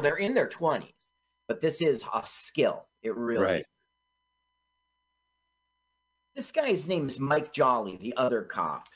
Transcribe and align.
Now 0.00 0.08
they're 0.08 0.16
in 0.16 0.32
their 0.32 0.48
20s, 0.48 1.10
but 1.46 1.60
this 1.60 1.82
is 1.82 2.02
a 2.14 2.22
skill. 2.24 2.86
It 3.02 3.14
really 3.14 3.44
Right. 3.44 3.60
is. 3.60 3.66
This 6.36 6.52
guy's 6.52 6.88
name 6.88 7.04
is 7.04 7.20
Mike 7.20 7.52
Jolly, 7.52 7.98
the 7.98 8.16
other 8.16 8.42
cop. 8.42 8.88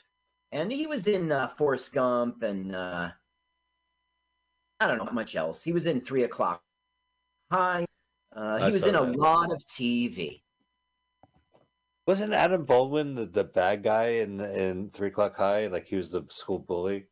And 0.51 0.71
he 0.71 0.87
was 0.87 1.05
in 1.05 1.31
uh, 1.31 1.49
Forrest 1.49 1.93
Gump 1.93 2.41
and 2.41 2.75
uh, 2.75 3.11
I 4.79 4.87
don't 4.87 4.97
know 4.97 5.11
much 5.11 5.35
else. 5.35 5.63
He 5.63 5.73
was 5.73 5.85
in 5.85 6.01
Three 6.01 6.23
O'Clock 6.23 6.63
High. 7.51 7.85
Uh, 8.35 8.65
he 8.65 8.71
was 8.73 8.87
in 8.87 8.95
a 8.95 9.05
that. 9.05 9.15
lot 9.15 9.51
of 9.51 9.63
TV. 9.65 10.41
Wasn't 12.07 12.33
Adam 12.33 12.65
Baldwin 12.65 13.13
the, 13.13 13.27
the 13.27 13.43
bad 13.43 13.83
guy 13.83 14.05
in 14.07 14.39
in 14.39 14.89
Three 14.89 15.09
O'clock 15.09 15.35
High? 15.37 15.67
Like 15.67 15.85
he 15.85 15.97
was 15.97 16.09
the 16.09 16.25
school 16.29 16.57
bully. 16.59 17.09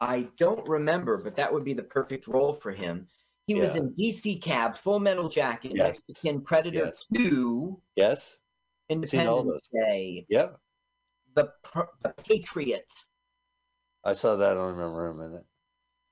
I 0.00 0.28
don't 0.36 0.66
remember, 0.68 1.16
but 1.16 1.36
that 1.36 1.52
would 1.52 1.64
be 1.64 1.72
the 1.72 1.82
perfect 1.82 2.26
role 2.28 2.52
for 2.52 2.70
him. 2.72 3.06
He 3.46 3.54
was 3.54 3.76
in 3.76 3.94
DC 3.94 4.42
Cab, 4.42 4.76
Full 4.76 4.98
Metal 5.00 5.28
Jacket, 5.28 5.72
Yes. 5.74 6.02
Mexican 6.08 6.40
Predator 6.42 6.86
Yes. 6.86 7.06
2, 7.14 7.80
Yes. 7.94 8.36
Independence. 8.88 9.68
Day, 9.72 10.26
Yep. 10.28 10.58
the, 11.34 11.52
the 12.02 12.10
Patriot, 12.28 12.92
I 14.04 14.12
saw 14.12 14.36
that. 14.36 14.52
I 14.52 14.54
don't 14.54 14.74
remember 14.76 15.06
him 15.08 15.20
in 15.20 15.34
it. 15.38 15.44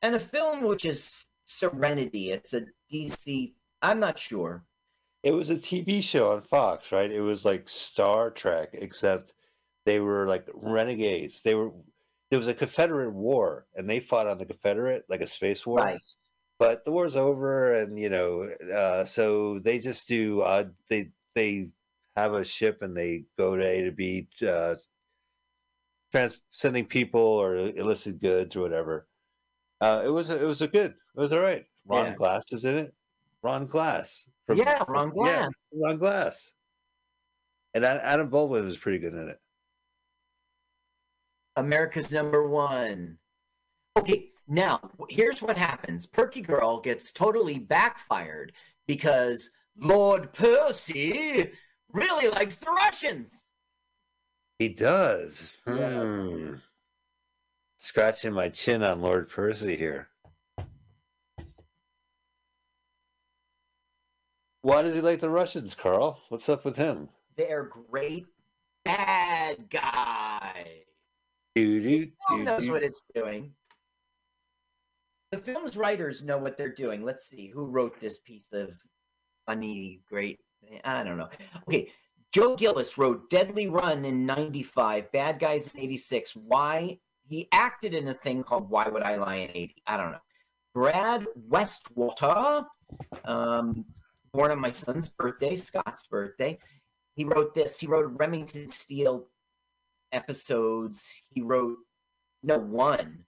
and 0.02 0.14
a 0.14 0.20
film 0.20 0.62
which 0.62 0.84
is 0.84 1.26
Serenity. 1.46 2.30
It's 2.30 2.52
a 2.54 2.62
DC, 2.92 3.54
I'm 3.82 4.00
not 4.00 4.18
sure. 4.18 4.64
It 5.22 5.32
was 5.32 5.50
a 5.50 5.56
TV 5.56 6.02
show 6.02 6.32
on 6.32 6.42
Fox, 6.42 6.92
right? 6.92 7.10
It 7.10 7.20
was 7.20 7.44
like 7.44 7.68
Star 7.68 8.30
Trek, 8.30 8.70
except 8.72 9.32
they 9.86 10.00
were 10.00 10.26
like 10.26 10.46
renegades. 10.54 11.40
They 11.42 11.54
were 11.54 11.72
there 12.34 12.40
was 12.40 12.48
a 12.48 12.54
Confederate 12.54 13.12
war, 13.12 13.64
and 13.76 13.88
they 13.88 14.00
fought 14.00 14.26
on 14.26 14.38
the 14.38 14.44
Confederate, 14.44 15.04
like 15.08 15.20
a 15.20 15.26
space 15.26 15.64
war. 15.64 15.78
Right. 15.78 16.00
But 16.58 16.84
the 16.84 16.90
war's 16.90 17.14
over, 17.14 17.76
and 17.76 17.96
you 17.96 18.08
know, 18.10 18.50
uh, 18.74 19.04
so 19.04 19.60
they 19.60 19.78
just 19.78 20.08
do. 20.08 20.40
Uh, 20.40 20.64
they 20.90 21.12
they 21.36 21.70
have 22.16 22.32
a 22.32 22.44
ship, 22.44 22.82
and 22.82 22.96
they 22.96 23.26
go 23.38 23.54
to 23.54 23.64
A 23.64 23.82
to 23.84 23.92
B, 23.92 24.26
uh, 24.44 24.74
trans- 26.10 26.40
sending 26.50 26.86
people 26.86 27.20
or 27.20 27.54
illicit 27.56 28.20
goods 28.20 28.56
or 28.56 28.62
whatever. 28.62 29.06
Uh, 29.80 30.02
it 30.04 30.08
was 30.10 30.30
a, 30.30 30.42
it 30.42 30.46
was 30.48 30.60
a 30.60 30.66
good. 30.66 30.90
It 30.90 31.20
was 31.20 31.32
all 31.32 31.38
right. 31.38 31.64
Ron 31.86 32.06
Yeah. 32.06 32.14
Glass 32.16 32.44
is 32.50 32.64
in 32.64 32.76
it. 32.78 32.94
Ron 33.42 33.66
Glass. 33.68 34.28
from- 34.44 34.58
Yeah, 34.58 34.82
Ron 34.88 35.10
Glass. 35.10 35.52
Ron 35.72 35.98
Glass. 35.98 36.50
And 37.74 37.84
Adam 37.84 38.28
Baldwin 38.28 38.64
was 38.64 38.76
pretty 38.76 38.98
good 38.98 39.12
in 39.14 39.28
it. 39.28 39.38
America's 41.56 42.12
number 42.12 42.46
one. 42.46 43.18
Okay, 43.96 44.30
now 44.48 44.80
here's 45.08 45.40
what 45.40 45.56
happens 45.56 46.06
Perky 46.06 46.40
Girl 46.40 46.80
gets 46.80 47.12
totally 47.12 47.58
backfired 47.58 48.52
because 48.86 49.50
Lord 49.78 50.32
Percy 50.32 51.52
really 51.92 52.28
likes 52.28 52.56
the 52.56 52.70
Russians. 52.70 53.44
He 54.58 54.68
does. 54.68 55.48
Yeah. 55.66 56.02
Hmm. 56.02 56.54
Scratching 57.76 58.32
my 58.32 58.48
chin 58.48 58.82
on 58.82 59.02
Lord 59.02 59.28
Percy 59.28 59.76
here. 59.76 60.08
Why 64.62 64.80
does 64.80 64.94
he 64.94 65.02
like 65.02 65.20
the 65.20 65.28
Russians, 65.28 65.74
Carl? 65.74 66.18
What's 66.30 66.48
up 66.48 66.64
with 66.64 66.76
him? 66.76 67.10
They're 67.36 67.64
great 67.90 68.26
bad 68.84 69.68
guys. 69.68 70.84
Film 71.54 72.44
knows 72.44 72.68
what 72.68 72.82
it's 72.82 73.02
doing. 73.14 73.52
The 75.30 75.38
film's 75.38 75.76
writers 75.76 76.22
know 76.22 76.38
what 76.38 76.56
they're 76.56 76.72
doing. 76.72 77.02
Let's 77.02 77.28
see 77.28 77.48
who 77.48 77.66
wrote 77.66 78.00
this 78.00 78.18
piece 78.18 78.48
of 78.52 78.70
funny, 79.46 80.00
great. 80.08 80.40
I 80.84 81.02
don't 81.04 81.18
know. 81.18 81.28
Okay, 81.68 81.90
Joe 82.32 82.56
Gillis 82.56 82.98
wrote 82.98 83.30
Deadly 83.30 83.68
Run 83.68 84.04
in 84.04 84.26
'95, 84.26 85.12
Bad 85.12 85.38
Guys 85.38 85.72
in 85.74 85.80
'86. 85.80 86.34
Why 86.36 86.98
he 87.26 87.48
acted 87.52 87.94
in 87.94 88.08
a 88.08 88.14
thing 88.14 88.42
called 88.42 88.68
Why 88.68 88.88
Would 88.88 89.02
I 89.02 89.16
Lie 89.16 89.36
in 89.36 89.50
'80? 89.54 89.82
I 89.86 89.96
don't 89.96 90.12
know. 90.12 90.18
Brad 90.74 91.26
Westwater, 91.48 92.66
um, 93.24 93.84
born 94.32 94.50
on 94.50 94.60
my 94.60 94.72
son's 94.72 95.08
birthday, 95.08 95.56
Scott's 95.56 96.06
birthday. 96.06 96.58
He 97.14 97.24
wrote 97.24 97.54
this. 97.54 97.78
He 97.78 97.86
wrote 97.86 98.12
Remington 98.16 98.68
Steele 98.68 99.28
episodes. 100.14 101.22
He 101.30 101.42
wrote 101.42 101.78
no 102.42 102.58
one. 102.58 103.24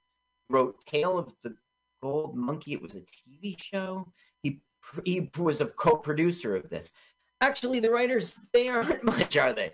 Wrote 0.48 0.76
Tale 0.86 1.19
of 1.19 1.32
the 1.42 1.54
Gold 2.02 2.36
Monkey. 2.36 2.72
It 2.72 2.82
was 2.82 2.94
a 2.94 3.00
TV 3.00 3.60
show. 3.60 4.12
He 4.42 4.60
he 5.04 5.30
was 5.38 5.60
a 5.60 5.66
co-producer 5.66 6.54
of 6.54 6.70
this. 6.70 6.92
Actually, 7.41 7.80
the 7.80 7.91
writers 7.91 8.38
they 8.52 8.69
aren't 8.69 9.02
much, 9.12 9.36
are 9.36 9.52
they? 9.52 9.72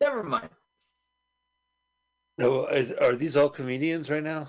Never 0.00 0.22
mind. 0.22 0.48
No, 2.38 2.66
is, 2.66 2.92
are 2.92 3.16
these 3.16 3.36
all 3.36 3.50
comedians 3.50 4.10
right 4.10 4.22
now? 4.22 4.48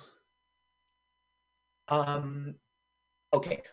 Um. 1.87 2.55
Okay. 3.33 3.63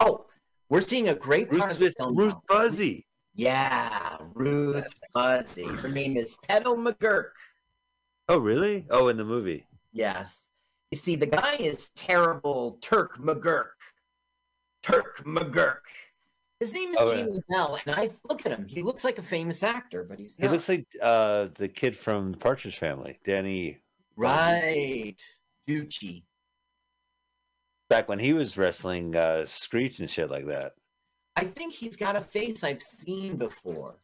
Oh, 0.00 0.26
we're 0.68 0.80
seeing 0.80 1.08
a 1.08 1.14
great 1.14 1.50
Ruth, 1.50 1.62
of 1.62 1.78
the 1.78 1.92
film. 1.92 2.16
Ruth 2.16 2.34
now. 2.50 2.56
Buzzi. 2.56 3.04
Yeah, 3.34 4.18
Ruth 4.34 4.88
Buzzi. 5.14 5.64
Her 5.78 5.88
name 5.88 6.16
is 6.16 6.36
Petal 6.48 6.76
McGurk. 6.76 7.30
Oh, 8.32 8.38
really? 8.38 8.86
Oh, 8.88 9.08
in 9.08 9.18
the 9.18 9.24
movie. 9.26 9.66
Yes. 9.92 10.48
You 10.90 10.96
see, 10.96 11.16
the 11.16 11.26
guy 11.26 11.56
is 11.56 11.90
terrible 11.94 12.78
Turk 12.80 13.18
McGurk. 13.18 13.72
Turk 14.82 15.22
McGurk. 15.26 15.80
His 16.58 16.72
name 16.72 16.90
is 16.92 16.96
Oh, 16.98 17.34
Bell, 17.50 17.78
and 17.84 17.94
I 17.94 18.08
look 18.30 18.46
at 18.46 18.52
him. 18.52 18.64
He 18.66 18.80
looks 18.80 19.04
like 19.04 19.18
a 19.18 19.22
famous 19.22 19.62
actor, 19.62 20.02
but 20.02 20.18
he's 20.18 20.38
not. 20.38 20.46
He 20.46 20.50
looks 20.50 20.66
like 20.66 20.86
uh, 21.02 21.48
the 21.56 21.68
kid 21.68 21.94
from 21.94 22.32
the 22.32 22.38
Partridge 22.38 22.78
Family, 22.78 23.18
Danny. 23.22 23.80
right. 24.16 25.16
Gucci. 25.68 26.22
Back 27.90 28.08
when 28.08 28.18
he 28.18 28.32
was 28.32 28.56
wrestling 28.56 29.14
uh, 29.14 29.44
Screech 29.44 30.00
and 30.00 30.08
shit 30.08 30.30
like 30.30 30.46
that. 30.46 30.72
I 31.36 31.44
think 31.44 31.74
he's 31.74 31.96
got 31.96 32.16
a 32.16 32.22
face 32.22 32.64
I've 32.64 32.82
seen 32.82 33.36
before. 33.36 33.96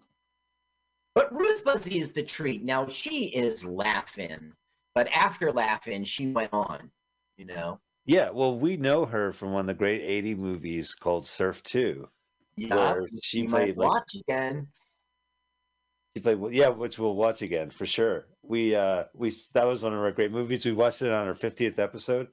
But 1.18 1.36
Ruth 1.36 1.64
Buzzi 1.64 1.96
is 1.96 2.12
the 2.12 2.22
treat. 2.22 2.62
Now 2.62 2.86
she 2.86 3.24
is 3.24 3.64
laughing, 3.64 4.52
but 4.94 5.08
after 5.08 5.50
laughing, 5.50 6.04
she 6.04 6.30
went 6.30 6.52
on. 6.52 6.92
You 7.36 7.46
know. 7.46 7.80
Yeah, 8.06 8.30
well, 8.30 8.56
we 8.56 8.76
know 8.76 9.04
her 9.04 9.32
from 9.32 9.50
one 9.50 9.62
of 9.62 9.66
the 9.66 9.74
great 9.74 10.00
80 10.00 10.36
movies 10.36 10.94
called 10.94 11.26
Surf 11.26 11.60
2. 11.64 12.08
Yeah. 12.56 12.92
Where 12.92 13.08
she 13.20 13.48
played 13.48 13.76
like 13.76 13.90
watch 13.90 14.14
again. 14.14 14.68
She 16.16 16.22
played, 16.22 16.38
yeah, 16.52 16.68
which 16.68 17.00
we'll 17.00 17.16
watch 17.16 17.42
again 17.42 17.70
for 17.70 17.84
sure. 17.84 18.28
We, 18.42 18.76
uh, 18.76 19.04
we 19.12 19.32
that 19.54 19.66
was 19.66 19.82
one 19.82 19.94
of 19.94 19.98
our 19.98 20.12
great 20.12 20.30
movies. 20.30 20.64
We 20.64 20.72
watched 20.72 21.02
it 21.02 21.10
on 21.10 21.26
our 21.26 21.34
fiftieth 21.34 21.80
episode. 21.80 22.28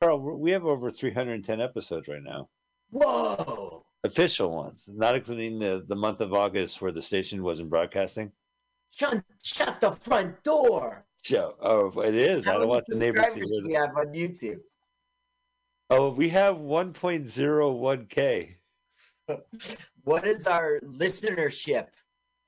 Carl, 0.00 0.18
we 0.18 0.50
have 0.52 0.64
over 0.64 0.88
three 0.88 1.12
hundred 1.12 1.34
and 1.34 1.44
ten 1.44 1.60
episodes 1.60 2.08
right 2.08 2.22
now, 2.22 2.48
Whoa. 2.90 3.84
official 4.04 4.50
ones, 4.50 4.88
not 4.92 5.16
including 5.16 5.58
the 5.58 5.84
the 5.86 5.96
month 5.96 6.20
of 6.20 6.32
August 6.34 6.80
where 6.82 6.92
the 6.92 7.02
station 7.02 7.42
wasn't 7.42 7.70
broadcasting. 7.70 8.32
Shut, 8.90 9.22
shut 9.42 9.80
the 9.80 9.92
front 9.92 10.42
door. 10.42 11.04
Show, 11.22 11.54
oh, 11.60 12.00
it 12.00 12.14
is. 12.14 12.46
I 12.46 12.54
don't 12.54 12.68
want 12.68 12.84
the 12.88 12.98
neighbors 12.98 13.24
to 13.34 13.40
hear 13.40 13.64
we 13.64 13.74
have 13.74 13.96
on 13.96 14.06
YouTube? 14.06 14.60
Oh, 15.90 16.10
we 16.10 16.28
have 16.30 16.58
one 16.58 16.92
point 16.92 17.28
zero 17.28 17.72
one 17.72 18.06
k. 18.06 18.56
What 20.04 20.26
is 20.26 20.46
our 20.46 20.80
listenership 20.82 21.88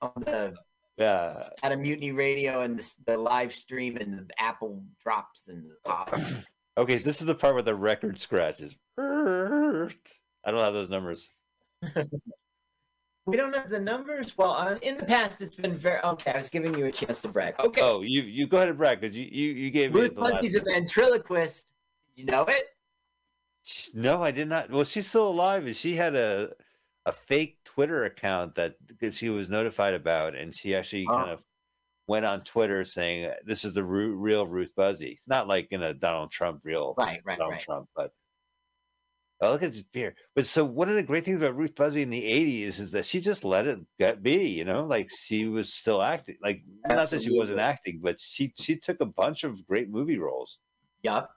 on 0.01 0.13
the 0.25 0.39
uh, 0.39 0.53
Yeah, 0.97 1.49
at 1.63 1.71
a 1.71 1.77
mutiny 1.77 2.13
radio 2.13 2.63
and 2.63 2.79
the, 2.79 2.95
the 3.07 3.19
live 3.19 3.53
stream 3.53 3.99
and 3.99 4.27
the 4.27 4.43
Apple 4.43 4.83
drops 5.05 5.49
and 5.49 5.71
the 5.71 5.77
pop? 5.85 6.19
okay. 6.79 6.97
This 6.97 7.21
is 7.21 7.27
the 7.27 7.35
part 7.35 7.53
where 7.53 7.63
the 7.63 7.75
record 7.75 8.19
scratches. 8.19 8.75
I 10.45 10.51
don't 10.51 10.61
have 10.61 10.75
those 10.75 10.89
numbers. 10.89 11.29
we 13.27 13.37
don't 13.37 13.55
have 13.55 13.71
the 13.71 13.79
numbers. 13.81 14.37
Well, 14.37 14.53
uh, 14.53 14.77
in 14.83 14.97
the 14.97 15.05
past, 15.05 15.41
it's 15.41 15.57
been 15.57 15.77
very 15.77 16.01
okay. 16.03 16.33
I 16.33 16.37
was 16.37 16.49
giving 16.49 16.77
you 16.77 16.87
a 16.87 16.93
chance 16.93 17.21
to 17.23 17.29
brag. 17.29 17.55
Okay, 17.61 17.81
Oh, 17.81 18.01
you 18.03 18.23
you 18.23 18.47
go 18.47 18.57
ahead 18.59 18.69
and 18.69 18.79
brag 18.79 19.01
because 19.01 19.17
you, 19.17 19.29
you 19.31 19.53
you 19.55 19.71
gave 19.71 19.95
me 19.95 20.01
Ruth 20.01 20.17
last 20.17 20.35
Buzzi's 20.43 20.57
a 20.57 20.63
ventriloquist. 20.63 21.73
You 22.15 22.25
know 22.27 22.45
it? 22.45 22.69
No, 23.95 24.23
I 24.23 24.33
did 24.33 24.49
not. 24.49 24.71
Well, 24.71 24.85
she's 24.85 25.07
still 25.07 25.29
alive, 25.29 25.67
and 25.67 25.77
she 25.77 25.95
had 25.97 26.17
a 26.17 26.53
a 27.07 27.13
fake 27.13 27.59
Twitter 27.65 28.05
account 28.05 28.55
that 28.57 28.75
that 29.01 29.15
she 29.15 29.29
was 29.29 29.49
notified 29.49 29.95
about, 29.95 30.35
and 30.35 30.55
she 30.55 30.75
actually 30.75 31.07
Oh. 31.09 31.17
kind 31.17 31.31
of 31.31 31.45
went 32.09 32.25
on 32.27 32.43
Twitter 32.43 32.85
saying 32.85 33.33
this 33.45 33.65
is 33.65 33.75
the 33.75 33.85
real 33.85 34.47
Ruth 34.47 34.73
Buzzi, 34.77 35.19
not 35.29 35.47
like 35.47 35.69
in 35.71 35.83
a 35.85 35.95
Donald 35.95 36.33
Trump 36.33 36.61
real 36.65 36.95
Right, 36.99 37.21
right, 37.25 37.39
Donald 37.39 37.53
right. 37.55 37.63
Trump, 37.63 37.89
but. 37.95 38.13
Oh, 39.43 39.51
look 39.51 39.65
at 39.65 39.73
this 39.73 39.83
beer. 39.83 40.15
But 40.37 40.47
so 40.47 40.65
one 40.65 40.89
of 40.89 40.95
the 40.95 41.03
great 41.03 41.25
things 41.25 41.37
about 41.37 41.57
Ruth 41.57 41.75
Buzzi 41.75 42.03
in 42.03 42.11
the 42.11 42.23
80s 42.23 42.79
is 42.79 42.93
that 42.93 43.05
she 43.05 43.21
just 43.21 43.45
let 43.45 43.67
it 43.67 43.81
get 43.99 44.23
be, 44.23 44.49
you 44.49 44.65
know, 44.65 44.85
like 44.85 45.11
she 45.11 45.49
was 45.49 45.75
still 45.75 46.01
acting. 46.01 46.37
Like 46.41 46.63
not 46.87 47.11
that 47.11 47.23
she 47.23 47.37
wasn't 47.37 47.59
acting, 47.59 47.99
but 48.01 48.21
she 48.21 48.53
she 48.57 48.77
took 48.77 49.01
a 49.01 49.07
bunch 49.07 49.43
of 49.43 49.67
great 49.67 49.91
movie 49.91 50.19
roles. 50.19 50.59
Yep. 51.03 51.29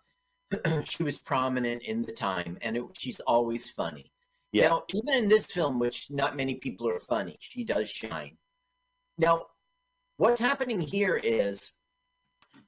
she 0.83 1.01
was 1.01 1.17
prominent 1.17 1.81
in 1.81 2.03
the 2.03 2.11
time, 2.11 2.59
and 2.61 2.77
it, 2.77 2.83
she's 2.93 3.19
always 3.21 3.71
funny. 3.71 4.11
Yeah. 4.51 4.69
Now, 4.69 4.83
even 4.93 5.23
in 5.23 5.27
this 5.27 5.47
film, 5.47 5.79
which 5.79 6.11
not 6.11 6.37
many 6.37 6.55
people 6.55 6.87
are 6.87 6.99
funny, 6.99 7.37
she 7.39 7.63
does 7.63 7.89
shine. 7.89 8.37
Now, 9.17 9.47
what's 10.17 10.39
happening 10.39 10.79
here 10.79 11.19
is 11.23 11.71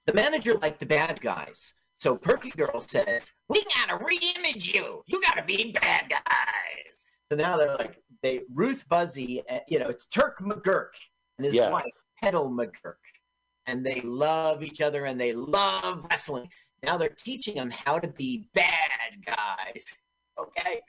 the 0.07 0.13
manager 0.13 0.55
liked 0.55 0.79
the 0.79 0.87
bad 0.87 1.21
guys. 1.21 1.73
So 1.97 2.15
Perky 2.15 2.51
Girl 2.51 2.83
says, 2.85 3.25
We 3.49 3.63
gotta 3.75 4.03
re-image 4.03 4.73
you. 4.73 5.01
You 5.07 5.21
gotta 5.21 5.43
be 5.43 5.71
bad 5.81 6.09
guys. 6.09 7.05
So 7.31 7.37
now 7.37 7.57
they're 7.57 7.75
like, 7.75 8.01
they 8.21 8.41
Ruth 8.53 8.85
Buzzi, 8.89 9.41
uh, 9.49 9.59
you 9.67 9.79
know, 9.79 9.87
it's 9.87 10.05
Turk 10.05 10.39
McGurk 10.39 10.91
and 11.37 11.45
his 11.45 11.55
Yeah. 11.55 11.71
wife, 11.71 11.85
Petal 12.21 12.49
McGurk. 12.49 12.95
And 13.65 13.85
they 13.85 14.01
love 14.01 14.63
each 14.63 14.79
other 14.79 15.05
and 15.05 15.19
they 15.19 15.33
love 15.33 16.05
wrestling. 16.09 16.49
Now 16.83 16.97
they're 16.97 17.09
teaching 17.09 17.55
them 17.55 17.71
how 17.71 17.99
to 17.99 18.07
be 18.07 18.47
bad 18.53 19.25
guys. 19.25 19.83
Okay. 20.37 20.81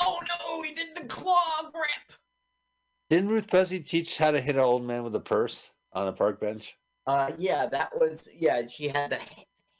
Oh 0.00 0.20
no, 0.28 0.62
he 0.62 0.72
did 0.74 0.96
the 0.96 1.04
claw 1.04 1.70
grip. 1.72 2.18
Didn't 3.10 3.28
Ruth 3.28 3.46
Buzzi 3.46 3.86
teach 3.86 4.18
how 4.18 4.30
to 4.30 4.40
hit 4.40 4.56
an 4.56 4.62
old 4.62 4.82
man 4.82 5.04
with 5.04 5.14
a 5.14 5.20
purse 5.20 5.70
on 5.92 6.08
a 6.08 6.12
park 6.12 6.40
bench? 6.40 6.76
Uh, 7.06 7.30
yeah, 7.38 7.66
that 7.66 7.94
was 7.94 8.28
yeah. 8.34 8.66
She 8.66 8.88
had 8.88 9.10
the 9.10 9.20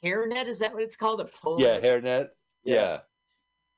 hairnet. 0.03 0.45
Is 0.47 0.59
that 0.59 0.73
what 0.73 0.83
it's 0.83 0.95
called? 0.95 1.21
A 1.21 1.25
pole? 1.25 1.59
Yeah, 1.59 1.79
hairnet. 1.79 2.29
Yeah. 2.63 2.99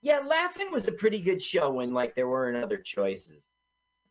Yeah. 0.02 0.20
Laugh-In 0.20 0.72
was 0.72 0.88
a 0.88 0.92
pretty 0.92 1.20
good 1.22 1.42
show 1.42 1.70
when 1.72 1.94
like 1.94 2.16
there 2.16 2.28
weren't 2.30 2.64
other 2.64 2.78
choices. 2.78 3.44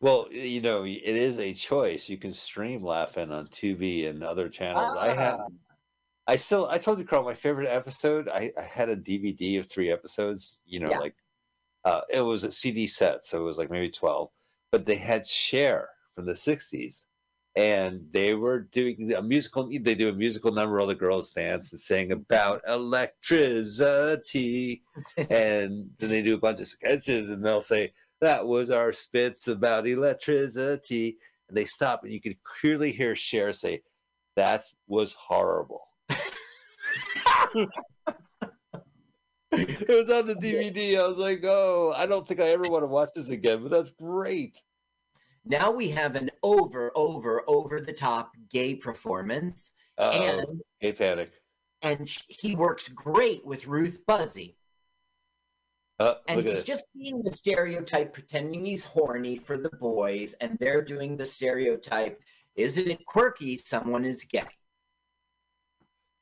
Well, 0.01 0.27
you 0.31 0.61
know, 0.61 0.85
it 0.85 1.01
is 1.03 1.39
a 1.39 1.53
choice. 1.53 2.07
You 2.07 2.17
can 2.17 2.31
stream 2.31 2.83
Laugh-In 2.83 3.31
on 3.33 3.47
Tubi 3.47 4.07
and 4.07 4.23
other 4.23 4.47
channels. 4.47 4.93
I 4.97 5.09
had, 5.09 5.33
Ah. 5.33 5.47
I 6.25 6.35
still, 6.37 6.67
I 6.69 6.77
told 6.77 6.99
you, 6.99 7.05
Carl, 7.05 7.23
my 7.25 7.33
favorite 7.33 7.67
episode. 7.67 8.29
I, 8.29 8.53
I 8.57 8.61
had 8.61 8.87
a 8.87 8.95
DVD 8.95 9.59
of 9.59 9.65
three 9.69 9.91
episodes. 9.91 10.61
You 10.65 10.79
know, 10.79 10.89
Yeah. 10.89 10.99
like, 10.99 11.15
uh, 11.83 12.01
it 12.09 12.21
was 12.21 12.43
a 12.45 12.51
CD 12.51 12.87
set, 12.87 13.25
so 13.25 13.41
it 13.41 13.43
was 13.43 13.57
like 13.57 13.69
maybe 13.71 13.89
twelve. 13.89 14.29
But 14.71 14.85
they 14.85 14.95
had 14.95 15.25
Cher 15.25 15.89
from 16.15 16.25
the 16.27 16.33
'60s, 16.33 17.05
and 17.59 18.07
they 18.13 18.35
were 18.35 18.61
doing 18.61 19.11
a 19.13 19.21
musical. 19.21 19.67
They 19.67 19.93
do 19.93 20.07
a 20.07 20.13
musical 20.13 20.53
number. 20.53 20.79
All 20.79 20.87
the 20.87 20.95
girls 20.95 21.31
dance 21.31 21.73
and 21.73 21.81
sing 21.81 22.13
about 22.13 22.61
electricity, 22.65 24.81
and 25.17 25.89
then 25.99 26.09
they 26.09 26.23
do 26.23 26.35
a 26.35 26.39
bunch 26.39 26.61
of 26.61 26.67
sketches, 26.67 27.29
and 27.29 27.45
they'll 27.45 27.59
say 27.59 27.91
that 28.21 28.47
was 28.47 28.69
our 28.69 28.93
spits 28.93 29.49
about 29.49 29.89
electricity. 29.89 31.17
And 31.49 31.57
they 31.57 31.65
stop, 31.65 32.05
and 32.05 32.13
you 32.13 32.21
can 32.21 32.37
clearly 32.45 32.93
hear 32.93 33.13
Cher 33.13 33.51
say, 33.51 33.81
That 34.37 34.61
was 34.87 35.11
horrible. 35.11 35.81
it 36.07 36.17
was 39.51 40.09
on 40.09 40.27
the 40.27 40.39
DVD. 40.41 40.97
I 40.97 41.05
was 41.05 41.17
like, 41.17 41.43
Oh, 41.43 41.93
I 41.97 42.05
don't 42.05 42.25
think 42.25 42.39
I 42.39 42.51
ever 42.51 42.69
want 42.69 42.83
to 42.83 42.87
watch 42.87 43.09
this 43.17 43.31
again, 43.31 43.63
but 43.63 43.71
that's 43.71 43.91
great. 43.91 44.61
Now 45.49 45.71
we 45.71 45.89
have 45.89 46.15
an 46.15 46.29
over, 46.43 46.91
over, 46.95 47.43
over 47.47 47.81
the 47.81 47.91
top 47.91 48.31
gay 48.51 48.75
performance, 48.75 49.71
Uh 49.97 50.11
oh. 50.13 50.23
and 50.47 50.61
Hey, 50.79 50.93
panic. 50.93 51.31
and 51.81 52.07
sh- 52.07 52.21
he 52.29 52.55
works 52.55 52.87
great 52.87 53.43
with 53.45 53.65
Ruth 53.67 53.99
Buzzi, 54.07 54.55
Uh, 55.99 56.15
and 56.27 56.41
he's 56.47 56.63
just 56.63 56.85
being 56.95 57.21
the 57.23 57.31
stereotype, 57.31 58.13
pretending 58.13 58.63
he's 58.63 58.83
horny 58.85 59.37
for 59.37 59.57
the 59.57 59.71
boys, 59.81 60.33
and 60.39 60.57
they're 60.59 60.83
doing 60.83 61.17
the 61.17 61.25
stereotype. 61.25 62.21
Isn't 62.55 62.87
it 62.87 63.05
quirky? 63.05 63.57
Someone 63.57 64.05
is 64.05 64.23
gay. 64.23 64.47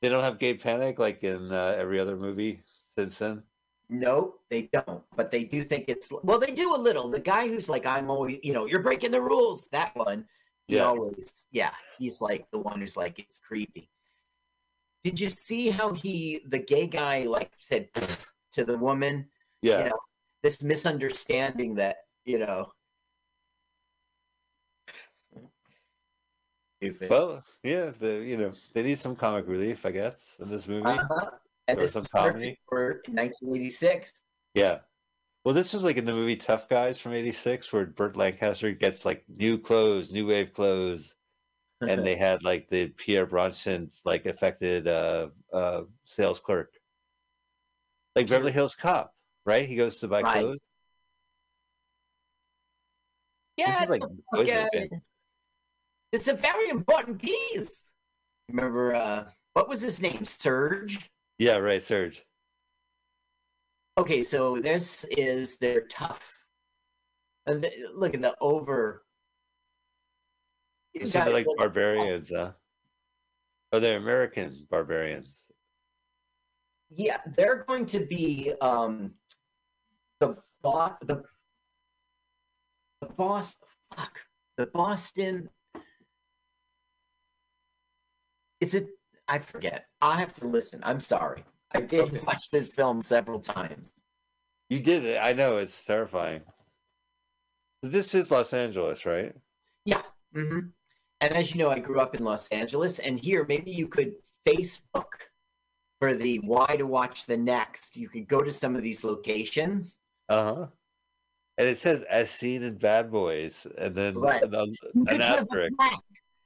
They 0.00 0.08
don't 0.08 0.24
have 0.24 0.38
gay 0.38 0.54
panic 0.54 0.98
like 0.98 1.22
in 1.22 1.52
uh, 1.52 1.74
every 1.78 2.00
other 2.00 2.16
movie 2.16 2.62
since 2.96 3.18
then. 3.18 3.42
No, 3.90 4.34
they 4.50 4.68
don't. 4.72 5.02
But 5.16 5.30
they 5.30 5.44
do 5.44 5.64
think 5.64 5.86
it's 5.88 6.12
well, 6.22 6.38
they 6.38 6.52
do 6.52 6.74
a 6.74 6.76
little. 6.76 7.08
The 7.08 7.20
guy 7.20 7.48
who's 7.48 7.68
like, 7.68 7.86
I'm 7.86 8.10
always, 8.10 8.38
you 8.42 8.52
know, 8.52 8.66
you're 8.66 8.82
breaking 8.82 9.12
the 9.12 9.20
rules. 9.20 9.66
That 9.72 9.96
one, 9.96 10.26
he 10.66 10.76
Yeah. 10.76 10.84
always, 10.84 11.46
yeah, 11.50 11.72
he's 11.98 12.20
like 12.20 12.50
the 12.50 12.58
one 12.58 12.80
who's 12.80 12.96
like, 12.96 13.18
it's 13.18 13.38
creepy. 13.38 13.90
Did 15.04 15.18
you 15.18 15.30
see 15.30 15.70
how 15.70 15.94
he, 15.94 16.42
the 16.46 16.58
gay 16.58 16.86
guy, 16.86 17.22
like 17.24 17.50
said 17.58 17.88
to 18.52 18.64
the 18.64 18.76
woman? 18.76 19.30
Yeah. 19.62 19.84
You 19.84 19.90
know, 19.90 19.98
this 20.42 20.62
misunderstanding 20.62 21.76
that 21.76 21.96
you 22.24 22.38
know. 22.38 22.72
Stupid. 26.76 27.10
Well, 27.10 27.42
yeah, 27.62 27.90
the 27.98 28.22
you 28.22 28.36
know 28.36 28.52
they 28.74 28.82
need 28.82 28.98
some 28.98 29.16
comic 29.16 29.48
relief, 29.48 29.86
I 29.86 29.92
guess, 29.92 30.36
in 30.38 30.50
this 30.50 30.68
movie. 30.68 30.90
Uh-huh. 30.90 31.30
Or 31.76 31.82
this 31.82 31.92
some 31.92 32.04
comedy. 32.04 32.58
for 32.68 33.02
1986. 33.08 34.12
Yeah. 34.54 34.78
Well, 35.44 35.54
this 35.54 35.72
was 35.72 35.84
like 35.84 35.96
in 35.96 36.04
the 36.04 36.12
movie 36.12 36.36
Tough 36.36 36.68
Guys 36.68 36.98
from 36.98 37.12
'86, 37.12 37.72
where 37.72 37.86
Burt 37.86 38.16
Lancaster 38.16 38.72
gets 38.72 39.04
like 39.04 39.24
new 39.28 39.58
clothes, 39.58 40.10
new 40.10 40.26
wave 40.26 40.52
clothes, 40.52 41.14
and 41.80 42.04
they 42.04 42.16
had 42.18 42.42
like 42.42 42.68
the 42.68 42.88
Pierre 42.88 43.26
Bronson 43.26 43.90
like 44.04 44.26
affected 44.26 44.88
uh, 44.88 45.28
uh, 45.52 45.82
sales 46.04 46.40
clerk, 46.40 46.72
like 48.16 48.28
Beverly 48.28 48.52
Hills 48.52 48.74
Cop, 48.74 49.14
right? 49.46 49.66
He 49.66 49.76
goes 49.76 50.00
to 50.00 50.08
buy 50.08 50.22
Right. 50.22 50.40
clothes. 50.42 50.58
yeah, 53.56 53.70
this 53.70 53.82
is 53.82 53.88
like 53.90 54.02
okay. 54.36 54.88
It's 56.12 56.28
a 56.28 56.34
very 56.34 56.68
important 56.70 57.20
piece. 57.20 57.86
Remember, 58.48 58.94
uh, 58.94 59.30
what 59.52 59.68
was 59.68 59.82
his 59.82 60.00
name? 60.00 60.24
Serge? 60.24 61.08
Yeah, 61.38 61.56
right, 61.56 61.82
Serge. 61.82 62.24
Okay, 63.98 64.22
so 64.22 64.58
this 64.60 65.04
is 65.10 65.58
their 65.58 65.82
tough. 65.82 66.32
And 67.46 67.62
the, 67.62 67.72
look 67.94 68.14
at 68.14 68.22
the 68.22 68.36
over. 68.40 69.04
So 71.04 71.20
they're 71.20 71.32
like 71.32 71.46
barbarians, 71.56 72.30
huh? 72.30 72.52
Or 73.72 73.80
they're 73.80 73.98
American 73.98 74.66
barbarians. 74.70 75.46
Yeah, 76.90 77.18
they're 77.36 77.64
going 77.66 77.86
to 77.86 78.06
be 78.06 78.52
um, 78.60 79.14
the 80.20 80.36
bo- 80.62 80.96
the 81.02 81.22
the 83.00 83.08
boss. 83.08 83.56
Fuck 83.94 84.20
the 84.56 84.66
Boston. 84.66 85.48
Is 88.60 88.74
it? 88.74 88.88
I 89.28 89.38
forget. 89.38 89.86
I 90.00 90.18
have 90.20 90.32
to 90.34 90.46
listen. 90.46 90.80
I'm 90.82 91.00
sorry. 91.00 91.44
I 91.72 91.80
did 91.80 92.00
Okay. 92.00 92.20
watch 92.26 92.50
this 92.50 92.68
film 92.68 93.02
several 93.02 93.40
times. 93.40 93.92
You 94.70 94.80
did 94.80 95.04
it. 95.04 95.18
I 95.22 95.32
know 95.34 95.58
it's 95.58 95.84
terrifying. 95.84 96.42
This 97.82 98.14
is 98.14 98.30
Los 98.30 98.52
Angeles, 98.52 99.04
right? 99.06 99.34
Yeah. 99.84 100.02
hmm 100.32 100.58
And 101.20 101.32
as 101.34 101.54
you 101.54 101.58
know, 101.58 101.70
I 101.70 101.78
grew 101.78 102.00
up 102.00 102.14
in 102.14 102.24
Los 102.24 102.48
Angeles, 102.48 102.98
and 102.98 103.18
here 103.20 103.44
maybe 103.48 103.70
you 103.70 103.88
could 103.88 104.14
Facebook 104.46 105.28
for 106.00 106.14
the 106.14 106.38
why 106.40 106.76
to 106.76 106.86
watch 106.86 107.26
the 107.26 107.36
next. 107.36 107.96
You 107.96 108.08
could 108.08 108.28
go 108.28 108.42
to 108.42 108.50
some 108.50 108.76
of 108.76 108.82
these 108.82 109.04
locations. 109.04 109.98
Uh 110.28 110.54
huh. 110.54 110.66
And 111.58 111.68
it 111.68 111.76
says 111.78 112.02
as 112.02 112.30
seen 112.30 112.62
in 112.62 112.76
Bad 112.76 113.10
Boys, 113.10 113.66
and 113.76 113.94
then 113.94 114.14
Right. 114.14 114.42
an, 114.42 114.54
an 114.54 114.74
could, 114.84 115.06
put 115.06 115.20
up 115.20 115.20
a 115.20 115.22
asterisk. 115.24 115.74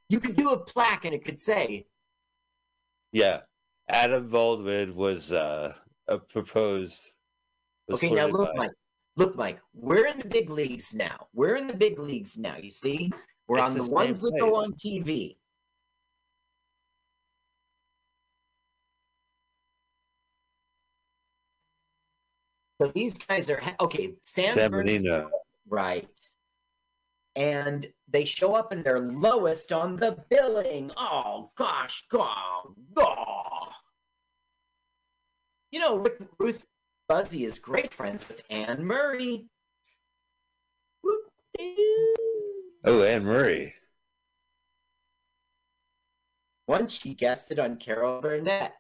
you 0.09 0.21
could 0.21 0.37
do 0.37 0.51
a 0.51 0.59
plaque, 0.59 1.05
and 1.05 1.15
it 1.15 1.25
could 1.25 1.41
say, 1.41 1.87
Yeah, 3.13 3.41
Adam 3.89 4.29
Baldwin 4.29 4.97
was 4.97 5.33
uh, 5.33 5.75
a 6.09 6.19
proposed. 6.19 7.11
was 7.89 7.99
"Okay, 8.03 8.11
now 8.11 8.27
look, 8.27 8.49
by- 8.57 8.67
Mike. 8.67 8.71
Look, 9.17 9.37
Mike. 9.37 9.61
We're 9.75 10.07
in 10.07 10.19
the 10.19 10.25
big 10.25 10.49
leagues 10.49 10.95
now. 10.95 11.27
We're 11.35 11.57
in 11.57 11.67
the 11.67 11.77
big 11.77 11.99
leagues 11.99 12.39
now. 12.39 12.57
You 12.57 12.71
see, 12.71 13.11
we're 13.47 13.59
It's 13.59 13.71
on 13.71 13.79
the 13.79 13.85
the 13.85 13.91
ones 13.91 14.23
that 14.23 14.37
go 14.41 14.55
on 14.55 14.73
TV." 14.73 15.37
So 22.81 22.91
these 22.95 23.17
guys 23.19 23.49
are 23.49 23.63
okay. 23.81 24.15
San, 24.23 24.55
San 24.55 24.71
Bernardino. 24.71 25.11
Bernardino. 25.11 25.31
Right. 25.69 26.09
And 27.35 27.89
they 28.09 28.25
show 28.25 28.55
up 28.55 28.73
and 28.73 28.85
they're 28.85 29.01
lowest 29.01 29.73
on 29.73 29.97
the 29.97 30.23
billing. 30.29 30.91
Oh 30.97 31.51
gosh, 31.57 32.05
God, 32.11 32.67
oh. 32.97 33.69
You 35.71 35.81
know, 35.81 35.97
Rick, 35.97 36.19
Ruth 36.39 36.65
Buzzi 37.11 37.47
is 37.47 37.59
great 37.59 37.95
friends 37.95 38.23
with 38.29 38.43
Anne 38.51 38.85
Murray. 38.85 39.47
Oh, 42.85 43.03
Anne 43.03 43.25
Murray. 43.25 43.75
Once 46.67 46.99
she 46.99 47.15
guested 47.15 47.59
on 47.59 47.77
Carol 47.77 48.21
Burnett. 48.21 48.75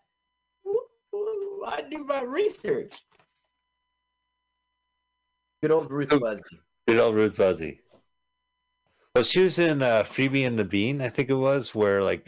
I 1.64 1.82
do 1.88 2.04
my 2.04 2.22
research. 2.22 2.92
Good 5.62 5.70
old 5.70 5.90
Ruth 5.90 6.12
Oh. 6.12 6.18
Buzzi. 6.18 6.42
Good 6.88 6.98
old 6.98 7.14
Ruth 7.14 7.36
Buzzi. 7.36 7.78
Well, 9.14 9.24
she 9.24 9.40
was 9.40 9.58
in 9.58 9.82
uh, 9.82 10.04
Freebie 10.04 10.46
and 10.46 10.58
the 10.58 10.64
Bean, 10.64 11.02
I 11.02 11.10
think 11.10 11.28
it 11.28 11.34
was, 11.34 11.74
where 11.74 12.02
like 12.02 12.26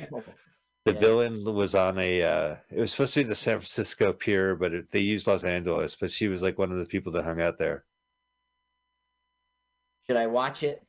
The 0.87 0.93
Yeah. 0.93 0.99
villain 1.01 1.45
was 1.55 1.75
on 1.75 1.99
a. 1.99 2.23
Uh, 2.23 2.57
it 2.71 2.79
was 2.79 2.93
supposed 2.93 3.15
to 3.15 3.21
be 3.21 3.29
the 3.29 3.35
San 3.35 3.57
Francisco 3.57 4.13
pier, 4.13 4.55
but 4.55 4.75
it, 4.75 4.91
they 4.91 5.01
used 5.01 5.27
Los 5.27 5.43
Angeles. 5.43 5.97
But 5.97 6.11
she 6.11 6.29
was 6.29 6.43
like 6.43 6.59
one 6.59 6.71
of 6.71 6.77
the 6.79 6.85
people 6.85 7.11
that 7.13 7.25
hung 7.25 7.41
out 7.41 7.59
there. 7.59 7.85
Should 10.07 10.19
I 10.19 10.27
watch 10.27 10.63
it? 10.63 10.83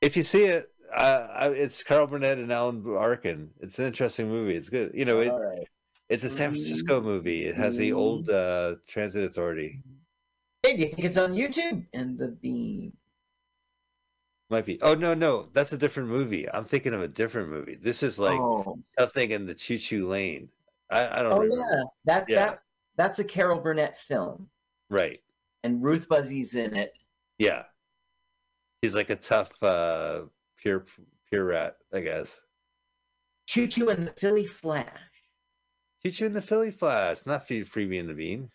If 0.00 0.16
you 0.16 0.24
see 0.24 0.46
it, 0.46 0.72
uh, 0.92 1.28
I, 1.32 1.48
it's 1.50 1.84
Carol 1.84 2.08
Burnett 2.08 2.38
and 2.38 2.52
Alan 2.52 2.84
Arkin. 2.96 3.50
It's 3.60 3.78
an 3.78 3.86
interesting 3.86 4.28
movie. 4.28 4.56
It's 4.56 4.68
good. 4.68 4.90
You 4.94 5.04
know, 5.04 5.20
it, 5.20 5.28
right. 5.28 5.68
it's 6.08 6.24
a 6.24 6.28
San 6.28 6.50
Francisco 6.50 7.00
movie. 7.00 7.44
It 7.44 7.54
has 7.54 7.76
the 7.76 7.92
old 7.92 8.28
uh, 8.28 8.76
transit 8.88 9.22
authority. 9.22 9.80
Hey, 10.64 10.76
do 10.76 10.82
you 10.82 10.88
think 10.88 11.04
it's 11.04 11.18
on 11.18 11.34
YouTube? 11.34 11.86
And 11.92 12.18
the 12.18 12.28
beam. 12.28 12.92
Might 14.50 14.64
be. 14.64 14.80
Oh 14.80 14.94
no, 14.94 15.12
no, 15.12 15.48
that's 15.52 15.72
a 15.74 15.78
different 15.78 16.08
movie. 16.08 16.50
I'm 16.50 16.64
thinking 16.64 16.94
of 16.94 17.02
a 17.02 17.08
different 17.08 17.50
movie. 17.50 17.74
This 17.74 18.02
is 18.02 18.18
like 18.18 18.40
oh, 18.40 18.78
something 18.98 19.30
in 19.30 19.44
the 19.46 19.54
Choo 19.54 19.78
Choo 19.78 20.08
Lane. 20.08 20.48
I, 20.90 21.18
I 21.20 21.22
don't 21.22 21.32
oh 21.34 21.40
remember. 21.40 21.64
yeah, 21.70 21.82
that 22.06 22.28
Yeah. 22.28 22.36
that 22.46 22.62
that's 22.96 23.18
a 23.18 23.24
Carol 23.24 23.60
Burnett 23.60 23.98
film, 24.00 24.48
Right. 24.88 25.20
and 25.64 25.82
Ruth 25.84 26.08
Buzzi's 26.08 26.54
in 26.54 26.74
it. 26.74 26.92
Yeah. 27.38 27.64
He's 28.80 28.94
like 28.94 29.10
a 29.10 29.16
tough 29.16 29.62
uh 29.62 30.22
pure 30.56 30.86
pure 31.30 31.44
rat, 31.44 31.76
I 31.92 32.00
guess. 32.00 32.40
Chu 33.46 33.66
Chu 33.66 33.90
and 33.90 34.06
the 34.06 34.12
Philly 34.12 34.46
Flash. 34.46 34.88
Chu 36.02 36.10
Chu 36.10 36.26
and 36.26 36.36
the 36.36 36.40
Philly 36.42 36.70
Flash, 36.70 37.26
not 37.26 37.46
Free 37.46 37.62
Freebie 37.64 38.00
and 38.00 38.08
the 38.08 38.14
Bean. 38.14 38.50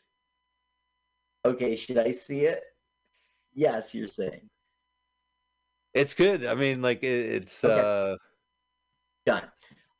Okay, 1.46 1.76
should 1.76 1.98
I 2.00 2.12
see 2.12 2.42
it? 2.46 2.64
Yes, 3.54 3.94
you're 3.94 4.08
saying 4.08 4.50
It's 5.94 6.14
good. 6.14 6.46
I 6.46 6.56
mean, 6.56 6.82
like 6.82 7.04
it, 7.04 7.08
it's 7.44 7.64
Okay. 7.64 7.80
uh 8.14 8.18
done. 9.26 9.44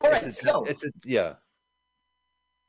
All 0.02 0.12
right, 0.12 0.24
it's 0.24 0.42
so 0.42 0.64
it's 0.66 0.86
a 0.86 0.92
yeah. 1.06 1.36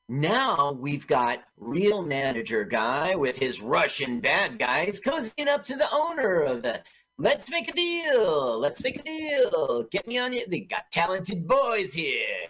now 0.08 0.72
we've 0.72 1.06
got 1.06 1.44
real 1.56 2.02
manager 2.02 2.64
guy 2.64 3.14
with 3.16 3.36
his 3.36 3.60
Russian 3.60 4.20
bad 4.20 4.58
guys 4.58 5.00
cozying 5.00 5.48
up 5.48 5.64
to 5.64 5.76
the 5.76 5.88
owner 5.92 6.40
of 6.42 6.62
the. 6.62 6.82
Let's 7.16 7.48
make 7.48 7.68
a 7.68 7.72
deal. 7.72 8.58
Let's 8.58 8.82
make 8.82 8.98
a 8.98 9.02
deal. 9.02 9.84
Get 9.90 10.06
me 10.06 10.18
on 10.18 10.32
you. 10.32 10.44
They 10.48 10.60
got 10.60 10.90
talented 10.90 11.46
boys 11.46 11.94
here. 11.94 12.48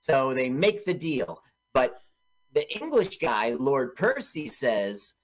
So 0.00 0.32
they 0.32 0.48
make 0.48 0.86
the 0.86 0.94
deal. 0.94 1.42
But 1.74 2.00
the 2.54 2.66
English 2.74 3.18
guy, 3.18 3.54
Lord 3.54 3.94
Percy, 3.94 4.48
says 4.48 5.14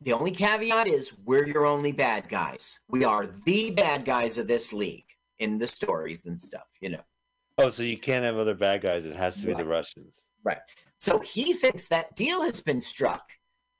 the 0.00 0.12
only 0.12 0.30
caveat 0.30 0.88
is 0.88 1.12
we're 1.24 1.46
your 1.46 1.66
only 1.66 1.92
bad 1.92 2.28
guys. 2.28 2.80
We 2.88 3.04
are 3.04 3.26
the 3.26 3.70
bad 3.70 4.04
guys 4.04 4.38
of 4.38 4.48
this 4.48 4.72
league 4.72 5.04
in 5.38 5.58
the 5.58 5.66
stories 5.66 6.26
and 6.26 6.40
stuff, 6.40 6.66
you 6.80 6.90
know. 6.90 7.02
Oh, 7.58 7.70
so 7.70 7.82
you 7.82 7.98
can't 7.98 8.24
have 8.24 8.36
other 8.36 8.54
bad 8.54 8.80
guys. 8.80 9.04
It 9.04 9.16
has 9.16 9.40
to 9.40 9.46
be 9.46 9.54
the 9.54 9.64
Russians. 9.64 10.24
Right. 10.42 10.58
So 10.98 11.18
he 11.18 11.52
thinks 11.52 11.86
that 11.88 12.16
deal 12.16 12.42
has 12.42 12.60
been 12.60 12.80
struck, 12.80 13.30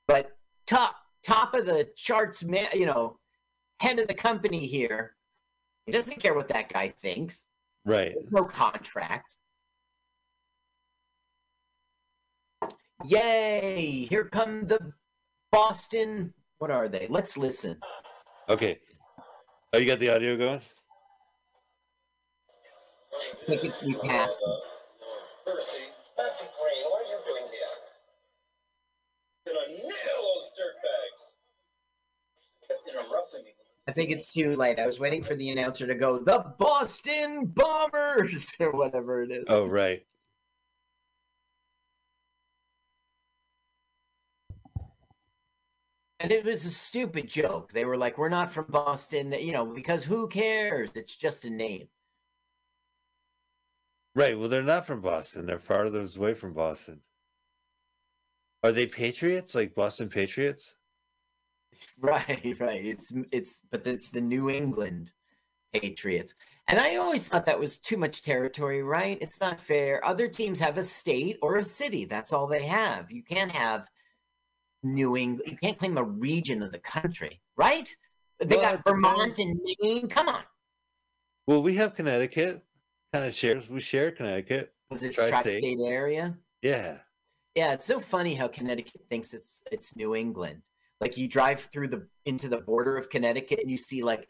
but 0.07 0.31
top 0.67 0.95
top 1.23 1.53
of 1.53 1.65
the 1.65 1.89
charts, 1.95 2.43
man, 2.43 2.67
you 2.73 2.85
know, 2.85 3.17
head 3.79 3.99
of 3.99 4.07
the 4.07 4.13
company 4.13 4.65
here, 4.65 5.15
he 5.85 5.91
doesn't 5.91 6.19
care 6.19 6.33
what 6.33 6.47
that 6.49 6.69
guy 6.71 6.89
thinks. 6.89 7.43
Right. 7.85 8.13
There's 8.13 8.31
no 8.31 8.45
contract. 8.45 9.35
Yay! 13.05 14.07
Here 14.09 14.25
come 14.25 14.67
the 14.67 14.93
Boston. 15.51 16.33
What 16.59 16.71
are 16.71 16.87
they? 16.87 17.07
Let's 17.09 17.37
listen. 17.37 17.77
Okay. 18.49 18.79
Oh, 19.73 19.77
you 19.77 19.87
got 19.87 19.99
the 19.99 20.13
audio 20.13 20.37
going? 20.37 20.61
I 23.13 23.45
think 23.45 23.63
it's 23.63 23.81
we 23.81 23.93
passed. 23.95 24.41
Percy, 25.45 25.83
Matthew 26.17 26.47
Green, 26.59 26.83
what 26.89 27.05
are 27.05 27.09
you 27.09 27.19
doing 27.25 27.43
here? 27.51 27.67
Gonna 29.47 29.67
nail 29.73 30.21
those 30.21 30.51
dirtbags. 30.57 31.21
Kept 32.67 32.87
interrupting 32.87 33.43
me. 33.43 33.51
I 33.87 33.91
think 33.91 34.11
it's 34.11 34.31
too 34.31 34.55
late. 34.55 34.79
I 34.79 34.85
was 34.85 34.99
waiting 34.99 35.23
for 35.23 35.35
the 35.35 35.49
announcer 35.49 35.87
to 35.87 35.95
go, 35.95 36.19
the 36.19 36.53
Boston 36.57 37.45
Bombers, 37.45 38.55
or 38.59 38.71
whatever 38.71 39.23
it 39.23 39.31
is. 39.31 39.45
Oh, 39.47 39.67
right. 39.67 40.05
And 46.21 46.31
it 46.31 46.45
was 46.45 46.65
a 46.65 46.69
stupid 46.69 47.27
joke. 47.27 47.73
They 47.73 47.83
were 47.83 47.97
like, 47.97 48.17
we're 48.17 48.29
not 48.29 48.51
from 48.51 48.65
Boston, 48.69 49.33
you 49.39 49.51
know, 49.51 49.65
because 49.65 50.03
who 50.03 50.27
cares? 50.27 50.89
It's 50.93 51.15
just 51.15 51.45
a 51.45 51.49
name. 51.49 51.87
Right. 54.13 54.37
Well, 54.37 54.49
they're 54.49 54.61
not 54.61 54.85
from 54.85 55.01
Boston. 55.01 55.45
They're 55.47 55.57
farther 55.57 56.05
away 56.15 56.35
from 56.35 56.53
Boston. 56.53 57.01
Are 58.63 58.71
they 58.71 58.85
Patriots? 58.85 59.55
Like 59.55 59.73
Boston 59.73 60.09
Patriots? 60.09 60.75
Right, 61.99 62.55
right. 62.59 62.85
It's 62.85 63.11
it's 63.31 63.61
but 63.71 63.87
it's 63.87 64.09
the 64.09 64.21
New 64.21 64.51
England 64.51 65.11
Patriots. 65.73 66.35
And 66.67 66.77
I 66.79 66.97
always 66.97 67.27
thought 67.27 67.45
that 67.47 67.59
was 67.59 67.77
too 67.77 67.97
much 67.97 68.21
territory, 68.21 68.83
right? 68.83 69.17
It's 69.19 69.39
not 69.41 69.59
fair. 69.59 70.05
Other 70.05 70.27
teams 70.27 70.59
have 70.59 70.77
a 70.77 70.83
state 70.83 71.37
or 71.41 71.57
a 71.57 71.63
city. 71.63 72.05
That's 72.05 72.33
all 72.33 72.45
they 72.45 72.65
have. 72.65 73.09
You 73.11 73.23
can't 73.23 73.51
have 73.51 73.87
New 74.83 75.15
England. 75.17 75.49
You 75.51 75.57
can't 75.57 75.77
claim 75.77 75.97
a 75.97 76.03
region 76.03 76.61
of 76.63 76.71
the 76.71 76.79
country, 76.79 77.39
right? 77.57 77.93
They 78.39 78.55
Well, 78.57 78.77
got. 78.77 78.83
Vermont 78.85 79.37
and 79.39 79.59
Maine. 79.81 80.07
Come 80.07 80.27
on. 80.29 80.43
Well, 81.47 81.61
we 81.61 81.75
have 81.75 81.95
Connecticut. 81.95 82.61
Kind 83.13 83.25
of 83.25 83.33
shares. 83.33 83.69
We 83.69 83.81
share 83.81 84.11
Connecticut. 84.11 84.73
Was 84.89 85.03
it 85.03 85.13
Tri-state. 85.13 85.79
area? 85.85 86.37
Yeah. 86.61 86.97
Yeah, 87.55 87.73
it's 87.73 87.85
so 87.85 87.99
funny 87.99 88.33
how 88.33 88.47
Connecticut 88.47 89.01
thinks 89.09 89.33
it's 89.33 89.61
it's 89.71 89.95
New 89.95 90.15
England. 90.15 90.61
Like 91.01 91.17
you 91.17 91.27
drive 91.27 91.59
through 91.73 91.89
the 91.89 92.07
into 92.25 92.47
the 92.47 92.59
border 92.61 92.97
of 92.97 93.09
Connecticut 93.09 93.59
and 93.59 93.69
you 93.69 93.77
see 93.77 94.03
like 94.03 94.27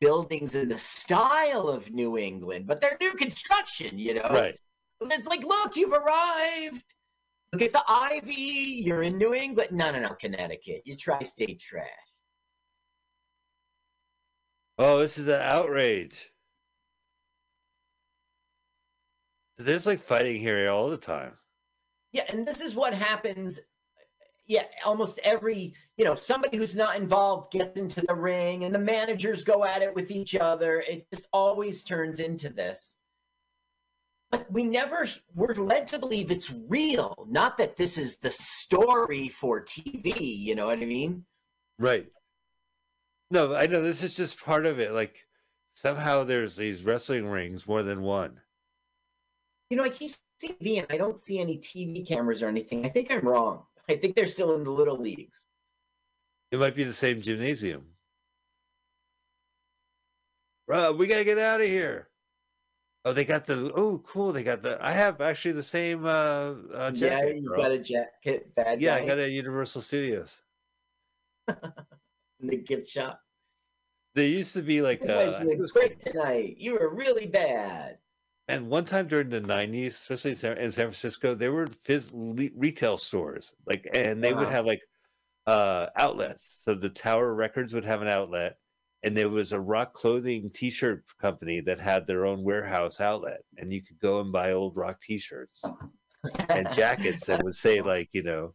buildings 0.00 0.54
in 0.54 0.68
the 0.68 0.78
style 0.78 1.68
of 1.68 1.90
New 1.90 2.16
England, 2.18 2.66
but 2.66 2.80
they're 2.80 2.96
new 3.00 3.12
construction, 3.14 3.98
you 3.98 4.14
know. 4.14 4.28
Right. 4.30 4.58
It's 5.00 5.26
like, 5.26 5.42
look, 5.44 5.76
you've 5.76 5.92
arrived. 5.92 6.84
Look 7.54 7.62
at 7.62 7.72
the 7.72 7.84
ivy. 7.86 8.82
You're 8.82 9.04
in 9.04 9.16
New 9.16 9.32
England. 9.32 9.68
No, 9.70 9.92
no, 9.92 10.00
no, 10.00 10.08
Connecticut. 10.20 10.82
You 10.84 10.96
tri-state 10.96 11.60
trash. 11.60 11.86
Oh, 14.76 14.98
this 14.98 15.18
is 15.18 15.28
an 15.28 15.40
outrage. 15.40 16.32
So 19.56 19.62
there's 19.62 19.86
like 19.86 20.00
fighting 20.00 20.34
here 20.34 20.68
all 20.68 20.90
the 20.90 20.96
time. 20.96 21.34
Yeah, 22.10 22.24
and 22.28 22.44
this 22.44 22.60
is 22.60 22.74
what 22.74 22.92
happens. 22.92 23.60
Yeah, 24.48 24.64
almost 24.84 25.20
every, 25.22 25.74
you 25.96 26.04
know, 26.04 26.16
somebody 26.16 26.56
who's 26.56 26.74
not 26.74 26.96
involved 26.96 27.52
gets 27.52 27.78
into 27.78 28.00
the 28.00 28.16
ring 28.16 28.64
and 28.64 28.74
the 28.74 28.80
managers 28.80 29.44
go 29.44 29.64
at 29.64 29.80
it 29.80 29.94
with 29.94 30.10
each 30.10 30.34
other. 30.34 30.82
It 30.88 31.06
just 31.14 31.28
always 31.32 31.84
turns 31.84 32.18
into 32.18 32.48
this. 32.48 32.96
But 34.34 34.50
we 34.50 34.64
never, 34.64 35.06
we're 35.36 35.54
led 35.54 35.86
to 35.88 35.98
believe 36.00 36.32
it's 36.32 36.52
real, 36.66 37.24
not 37.30 37.56
that 37.58 37.76
this 37.76 37.96
is 37.96 38.16
the 38.16 38.32
story 38.32 39.28
for 39.28 39.64
TV. 39.64 40.12
You 40.18 40.56
know 40.56 40.66
what 40.66 40.78
I 40.78 40.86
mean? 40.86 41.24
Right. 41.78 42.08
No, 43.30 43.54
I 43.54 43.68
know 43.68 43.80
this 43.80 44.02
is 44.02 44.16
just 44.16 44.44
part 44.44 44.66
of 44.66 44.80
it. 44.80 44.90
Like 44.90 45.24
somehow 45.74 46.24
there's 46.24 46.56
these 46.56 46.82
wrestling 46.82 47.28
rings, 47.28 47.68
more 47.68 47.84
than 47.84 48.02
one. 48.02 48.40
You 49.70 49.76
know, 49.76 49.84
I 49.84 49.88
keep 49.90 50.10
seeing 50.40 50.54
TV 50.54 50.78
and 50.78 50.86
I 50.90 50.96
don't 50.96 51.16
see 51.16 51.38
any 51.38 51.58
TV 51.58 52.04
cameras 52.04 52.42
or 52.42 52.48
anything. 52.48 52.84
I 52.84 52.88
think 52.88 53.12
I'm 53.12 53.20
wrong. 53.20 53.62
I 53.88 53.94
think 53.94 54.16
they're 54.16 54.26
still 54.26 54.56
in 54.56 54.64
the 54.64 54.70
little 54.70 54.98
leagues. 54.98 55.44
It 56.50 56.58
might 56.58 56.74
be 56.74 56.82
the 56.82 56.92
same 56.92 57.22
gymnasium. 57.22 57.84
Rob, 60.66 60.98
we 60.98 61.06
gotta 61.06 61.22
get 61.22 61.38
out 61.38 61.60
of 61.60 61.68
here. 61.68 62.08
Oh, 63.06 63.12
they 63.12 63.24
got 63.26 63.44
the 63.44 63.70
oh 63.74 63.98
cool. 64.06 64.32
They 64.32 64.42
got 64.42 64.62
the 64.62 64.78
I 64.84 64.92
have 64.92 65.20
actually 65.20 65.52
the 65.52 65.62
same 65.62 66.06
uh, 66.06 66.54
uh 66.72 66.90
yeah, 66.94 67.22
you've 67.26 67.54
got 67.56 67.70
a 67.70 67.78
jacket, 67.78 68.54
bad 68.54 68.80
yeah, 68.80 68.98
guy 68.98 69.04
I 69.04 69.06
got 69.08 69.18
it 69.18 69.24
at 69.24 69.30
Universal 69.32 69.82
Studios. 69.82 70.40
in 71.48 72.46
the 72.46 72.56
gift 72.56 72.88
shop. 72.88 73.20
There 74.14 74.24
used 74.26 74.54
to 74.54 74.62
be 74.62 74.80
like 74.80 75.02
You 75.02 75.10
uh, 75.10 75.30
guys 75.32 75.46
look 75.46 75.58
was 75.58 75.72
great 75.72 76.00
called- 76.02 76.14
tonight. 76.14 76.56
You 76.58 76.74
were 76.78 76.94
really 76.94 77.26
bad. 77.26 77.98
and 78.48 78.68
one 78.70 78.84
time 78.86 79.08
during 79.08 79.28
the 79.28 79.40
'90s, 79.40 79.88
especially 79.88 80.30
in 80.30 80.36
San, 80.36 80.58
in 80.58 80.72
San 80.72 80.84
Francisco, 80.86 81.34
there 81.34 81.52
were 81.52 81.66
phys- 81.66 82.10
le- 82.12 82.50
retail 82.56 82.96
stores 82.96 83.52
like, 83.66 83.86
and 83.92 84.22
they 84.24 84.32
would 84.32 84.48
have 84.48 84.64
like 84.64 84.80
uh 85.46 85.88
outlets. 85.96 86.60
So 86.64 86.74
the 86.74 86.88
Tower 86.88 87.34
Records 87.34 87.74
would 87.74 87.84
have 87.84 88.00
an 88.00 88.08
outlet, 88.08 88.56
and 89.04 89.16
there 89.16 89.28
was 89.28 89.52
a 89.52 89.60
rock 89.60 89.94
clothing 89.94 90.50
T-shirt 90.52 91.04
company 91.20 91.60
that 91.60 91.80
had 91.80 92.06
their 92.06 92.26
own 92.26 92.42
warehouse 92.42 93.00
outlet, 93.00 93.42
and 93.58 93.72
you 93.72 93.82
could 93.82 94.00
go 94.00 94.20
and 94.20 94.32
buy 94.32 94.52
old 94.52 94.76
rock 94.76 95.00
T-shirts 95.00 95.62
and 96.48 96.68
jackets 96.74 97.26
that 97.26 97.42
would 97.44 97.54
say 97.54 97.80
like 97.82 98.08
you 98.12 98.22
know 98.22 98.54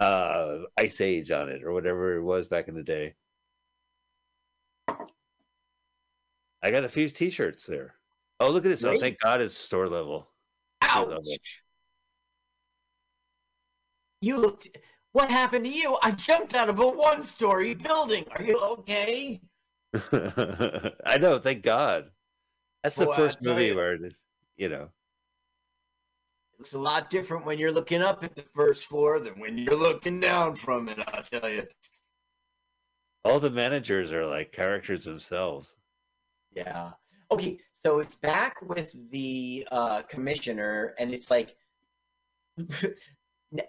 uh 0.00 0.58
ice 0.76 1.00
age 1.00 1.30
on 1.30 1.48
it 1.48 1.62
or 1.62 1.72
whatever 1.72 2.16
it 2.16 2.22
was 2.22 2.48
back 2.48 2.66
in 2.68 2.74
the 2.74 2.82
day 2.82 3.14
i 6.62 6.70
got 6.70 6.84
a 6.84 6.88
few 6.88 7.08
t-shirts 7.08 7.64
there 7.64 7.94
Oh, 8.38 8.50
look 8.50 8.64
at 8.66 8.70
this! 8.70 8.84
Oh, 8.84 8.90
Great. 8.90 9.00
thank 9.00 9.20
God 9.20 9.40
it's 9.40 9.56
store 9.56 9.88
level. 9.88 10.28
I 10.82 11.00
love 11.00 11.22
it. 11.24 11.38
Ouch! 11.40 11.62
You 14.20 14.38
looked. 14.38 14.68
What 15.12 15.30
happened 15.30 15.64
to 15.64 15.70
you? 15.70 15.96
I 16.02 16.10
jumped 16.10 16.54
out 16.54 16.68
of 16.68 16.78
a 16.78 16.86
one-story 16.86 17.74
building. 17.74 18.26
Are 18.36 18.42
you 18.42 18.58
okay? 18.60 19.40
I 21.04 21.18
know. 21.18 21.38
Thank 21.38 21.62
God. 21.62 22.10
That's 22.82 22.96
the 22.96 23.12
first 23.14 23.42
movie 23.42 23.66
you. 23.66 23.74
where, 23.74 23.98
you 24.56 24.68
know, 24.68 24.88
It 26.52 26.58
looks 26.58 26.72
a 26.74 26.78
lot 26.78 27.10
different 27.10 27.44
when 27.44 27.58
you're 27.58 27.72
looking 27.72 28.02
up 28.02 28.22
at 28.22 28.34
the 28.34 28.44
first 28.54 28.84
floor 28.84 29.18
than 29.20 29.34
when 29.40 29.58
you're 29.58 29.76
looking 29.76 30.20
down 30.20 30.56
from 30.56 30.88
it. 30.88 30.98
I'll 31.08 31.22
tell 31.22 31.48
you. 31.50 31.66
all 33.24 33.40
the 33.40 33.50
managers 33.50 34.12
are 34.12 34.24
like 34.26 34.52
characters 34.52 35.04
themselves. 35.04 35.76
Yeah. 36.54 36.92
Okay, 37.30 37.58
so 37.72 37.98
it's 37.98 38.14
back 38.14 38.56
with 38.62 38.90
the 39.10 39.66
uh, 39.72 40.02
commissioner, 40.02 40.94
and 40.98 41.12
it's 41.12 41.30
like, 41.30 41.56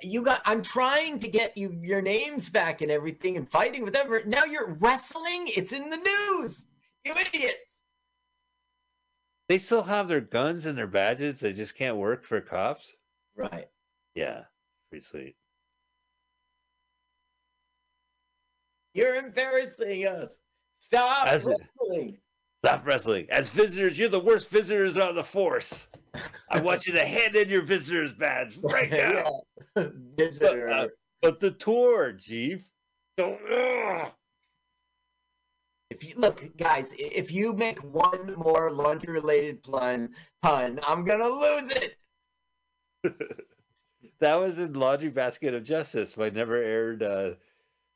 you 0.01 0.21
got. 0.21 0.41
I'm 0.45 0.61
trying 0.61 1.19
to 1.19 1.27
get 1.27 1.57
you 1.57 1.77
your 1.81 2.01
names 2.01 2.49
back 2.49 2.81
and 2.81 2.91
everything, 2.91 3.37
and 3.37 3.49
fighting 3.49 3.83
with 3.83 3.93
them. 3.93 4.09
Now 4.25 4.43
you're 4.43 4.73
wrestling. 4.79 5.49
It's 5.55 5.71
in 5.71 5.89
the 5.89 5.97
news. 5.97 6.65
You 7.05 7.13
idiots. 7.13 7.81
They 9.49 9.59
still 9.59 9.83
have 9.83 10.07
their 10.07 10.21
guns 10.21 10.65
and 10.65 10.77
their 10.77 10.87
badges. 10.87 11.39
They 11.39 11.53
just 11.53 11.77
can't 11.77 11.97
work 11.97 12.25
for 12.25 12.41
cops. 12.41 12.95
Right. 13.35 13.67
Yeah, 14.13 14.41
pretty 14.89 15.05
sweet. 15.05 15.35
You're 18.93 19.15
embarrassing 19.15 20.07
us. 20.07 20.39
Stop 20.79 21.27
As 21.27 21.45
wrestling. 21.45 22.17
Stop 22.63 22.85
wrestling. 22.85 23.27
As 23.29 23.47
visitors, 23.49 23.97
you're 23.97 24.09
the 24.09 24.19
worst 24.19 24.49
visitors 24.49 24.97
on 24.97 25.15
the 25.15 25.23
force. 25.23 25.87
I 26.49 26.59
want 26.61 26.85
you 26.87 26.93
to 26.93 27.05
hand 27.05 27.35
in 27.35 27.49
your 27.49 27.61
visitor's 27.61 28.13
badge 28.13 28.57
right 28.63 28.89
now. 28.89 29.41
Yeah. 29.75 29.87
Visitor. 30.17 30.69
uh, 30.69 30.87
But 31.21 31.39
the 31.39 31.51
tour, 31.51 32.13
Chief. 32.13 32.69
Don't. 33.17 33.39
Ugh. 33.51 34.11
If 35.89 36.03
you 36.03 36.15
look, 36.17 36.43
guys, 36.57 36.93
if 36.97 37.31
you 37.31 37.53
make 37.53 37.79
one 37.79 38.35
more 38.35 38.71
laundry-related 38.71 39.63
pun, 39.63 40.13
pun, 40.41 40.79
I'm 40.85 41.05
gonna 41.05 41.27
lose 41.27 41.71
it. 41.71 41.97
That 44.19 44.35
was 44.35 44.57
in 44.57 44.73
Laundry 44.73 45.09
Basket 45.09 45.53
of 45.53 45.63
Justice. 45.63 46.17
My 46.17 46.29
never 46.29 46.55
aired 46.55 47.03
uh, 47.03 47.31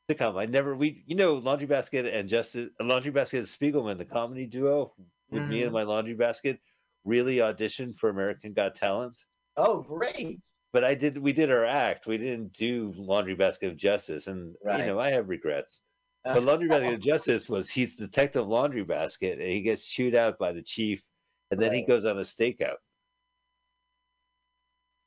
sitcom. 0.08 0.40
I 0.40 0.46
never 0.46 0.76
we 0.76 1.02
you 1.06 1.16
know 1.16 1.34
Laundry 1.34 1.66
Basket 1.66 2.06
and 2.06 2.28
Justice 2.28 2.70
Laundry 2.80 3.10
Basket 3.10 3.38
and 3.38 3.46
Spiegelman, 3.46 3.98
the 3.98 4.04
comedy 4.04 4.46
duo 4.46 4.92
with 5.30 5.48
me 5.48 5.64
and 5.64 5.72
my 5.72 5.82
Laundry 5.82 6.14
Basket, 6.14 6.60
really 7.04 7.36
auditioned 7.36 7.96
for 7.96 8.08
American 8.10 8.52
Got 8.52 8.74
Talent. 8.74 9.18
Oh, 9.56 9.82
great! 9.82 10.40
But 10.72 10.84
I 10.84 10.94
did 10.94 11.18
we 11.18 11.32
did 11.32 11.50
our 11.50 11.64
act. 11.64 12.06
We 12.06 12.16
didn't 12.18 12.52
do 12.52 12.94
Laundry 12.96 13.34
Basket 13.34 13.70
of 13.70 13.76
Justice, 13.76 14.26
and 14.26 14.54
Right. 14.64 14.80
you 14.80 14.86
know 14.86 14.98
I 14.98 15.10
have 15.10 15.28
regrets. 15.28 15.82
But 16.24 16.44
Laundry 16.44 16.68
Basket 16.68 16.94
of 16.94 17.00
Justice 17.00 17.48
was 17.48 17.68
he's 17.68 17.96
Detective 17.96 18.46
Laundry 18.46 18.84
Basket, 18.84 19.38
and 19.40 19.48
he 19.48 19.60
gets 19.60 19.86
chewed 19.86 20.14
out 20.14 20.38
by 20.38 20.52
the 20.52 20.62
chief, 20.62 21.02
and 21.50 21.60
then 21.60 21.72
he 21.72 21.84
goes 21.84 22.04
on 22.04 22.16
a 22.18 22.22
stakeout. 22.22 22.76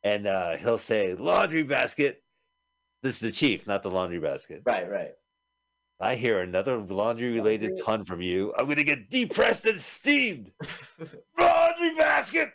And 0.04 0.28
uh, 0.28 0.58
he'll 0.58 0.78
say, 0.78 1.16
Laundry 1.16 1.64
Basket. 1.64 2.22
This 3.02 3.16
is 3.16 3.20
the 3.20 3.32
chief, 3.32 3.68
not 3.68 3.84
the 3.84 3.92
laundry 3.92 4.20
basket. 4.20 4.64
Right, 4.66 4.90
right. 4.90 5.12
I 6.00 6.16
hear 6.16 6.42
another 6.42 6.78
laundry 6.78 7.32
related 7.32 7.80
pun 7.86 8.04
from 8.04 8.22
you. 8.22 8.52
I'm 8.58 8.66
going 8.66 8.78
to 8.78 8.84
get 8.84 9.10
depressed 9.10 9.66
and 9.66 9.80
steamed. 9.80 10.52
laundry 11.96 12.12
basket. 12.12 12.52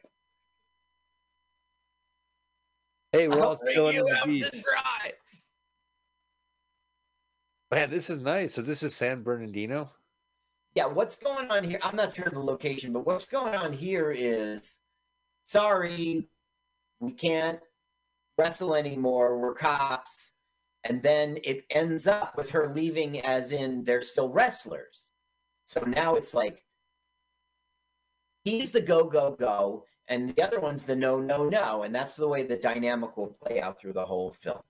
Hey, 3.12 3.28
we're 3.28 3.42
all 3.42 3.50
I'll 3.50 3.56
bring 3.56 3.74
chilling 3.74 3.94
you 3.96 4.02
on 4.02 4.06
the 4.06 4.18
out 4.18 4.26
beach. 4.26 4.64
Man, 7.72 7.90
this 7.90 8.10
is 8.10 8.18
nice. 8.18 8.54
So 8.54 8.62
this 8.62 8.82
is 8.82 8.94
San 8.94 9.22
Bernardino. 9.22 9.90
Yeah, 10.74 10.86
what's 10.86 11.16
going 11.16 11.50
on 11.50 11.64
here? 11.64 11.80
I'm 11.82 11.96
not 11.96 12.14
sure 12.14 12.26
of 12.26 12.34
the 12.34 12.40
location, 12.40 12.92
but 12.92 13.06
what's 13.06 13.26
going 13.26 13.54
on 13.54 13.72
here 13.72 14.12
is 14.12 14.78
sorry, 15.42 16.28
we 17.00 17.12
can't 17.12 17.58
wrestle 18.38 18.74
anymore. 18.74 19.38
We're 19.38 19.54
cops. 19.54 20.32
And 20.84 21.02
then 21.02 21.38
it 21.44 21.64
ends 21.70 22.06
up 22.06 22.36
with 22.36 22.50
her 22.50 22.72
leaving, 22.74 23.20
as 23.20 23.52
in 23.52 23.84
they're 23.84 24.02
still 24.02 24.30
wrestlers. 24.30 25.08
So 25.64 25.80
now 25.82 26.14
it's 26.14 26.34
like 26.34 26.64
he's 28.44 28.70
the 28.70 28.80
go, 28.80 29.04
go, 29.04 29.36
go, 29.38 29.84
and 30.08 30.34
the 30.34 30.42
other 30.42 30.60
one's 30.60 30.84
the 30.84 30.96
no, 30.96 31.18
no, 31.20 31.48
no. 31.48 31.82
And 31.82 31.94
that's 31.94 32.16
the 32.16 32.28
way 32.28 32.42
the 32.42 32.56
dynamic 32.56 33.16
will 33.16 33.36
play 33.44 33.60
out 33.60 33.80
through 33.80 33.92
the 33.92 34.04
whole 34.04 34.32
film. 34.32 34.60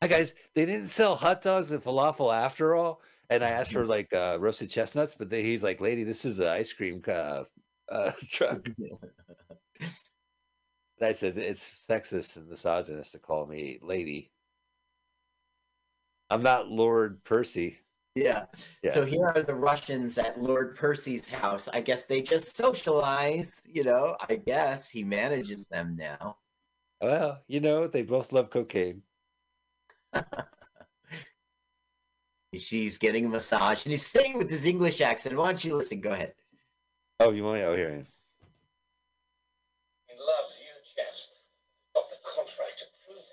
Hi 0.00 0.08
guys, 0.08 0.34
they 0.54 0.66
didn't 0.66 0.88
sell 0.88 1.14
hot 1.14 1.42
dogs 1.42 1.70
and 1.70 1.82
falafel 1.82 2.34
after 2.34 2.74
all. 2.74 3.00
And 3.30 3.44
I 3.44 3.50
asked 3.50 3.72
for 3.72 3.86
like 3.86 4.12
uh, 4.12 4.36
roasted 4.40 4.68
chestnuts, 4.68 5.14
but 5.16 5.30
they, 5.30 5.42
he's 5.42 5.62
like, 5.62 5.80
"Lady, 5.80 6.04
this 6.04 6.24
is 6.24 6.36
the 6.36 6.50
ice 6.50 6.72
cream 6.72 7.00
uh, 7.06 7.44
uh, 7.90 8.10
truck." 8.28 8.66
And 9.78 9.88
I 11.00 11.12
said, 11.12 11.38
"It's 11.38 11.86
sexist 11.88 12.36
and 12.36 12.48
misogynist 12.48 13.12
to 13.12 13.18
call 13.18 13.46
me 13.46 13.78
lady. 13.80 14.32
I'm 16.30 16.42
not 16.42 16.68
Lord 16.68 17.22
Percy." 17.24 17.78
Yeah. 18.14 18.44
Yeah. 18.82 18.90
So 18.90 19.04
here 19.04 19.24
are 19.24 19.42
the 19.42 19.54
Russians 19.54 20.18
at 20.18 20.40
Lord 20.40 20.76
Percy's 20.76 21.28
house. 21.28 21.68
I 21.72 21.80
guess 21.80 22.04
they 22.04 22.20
just 22.20 22.56
socialize, 22.56 23.62
you 23.64 23.84
know. 23.84 24.16
I 24.28 24.36
guess 24.36 24.90
he 24.90 25.02
manages 25.02 25.66
them 25.68 25.96
now. 25.98 26.36
Well, 27.00 27.40
you 27.48 27.60
know, 27.60 27.86
they 27.86 28.02
both 28.02 28.32
love 28.32 28.50
cocaine. 28.50 29.02
She's 32.54 32.98
getting 32.98 33.24
a 33.24 33.30
massage 33.30 33.86
and 33.86 33.92
he's 33.92 34.06
staying 34.06 34.36
with 34.36 34.50
his 34.50 34.66
English 34.66 35.00
accent. 35.00 35.34
Why 35.36 35.46
don't 35.46 35.64
you 35.64 35.74
listen? 35.74 36.02
Go 36.02 36.12
ahead. 36.12 36.34
Oh, 37.18 37.30
you 37.30 37.44
want? 37.44 37.60
Me? 37.60 37.64
Oh, 37.64 37.74
here. 37.74 37.88
He 37.88 37.94
loves 40.18 40.58
you, 40.60 40.66
Jess. 40.94 41.28
Got 41.94 42.10
the 42.10 42.16
contract 42.22 42.78
to 42.78 42.84
prove 43.06 43.16
it. 43.16 43.24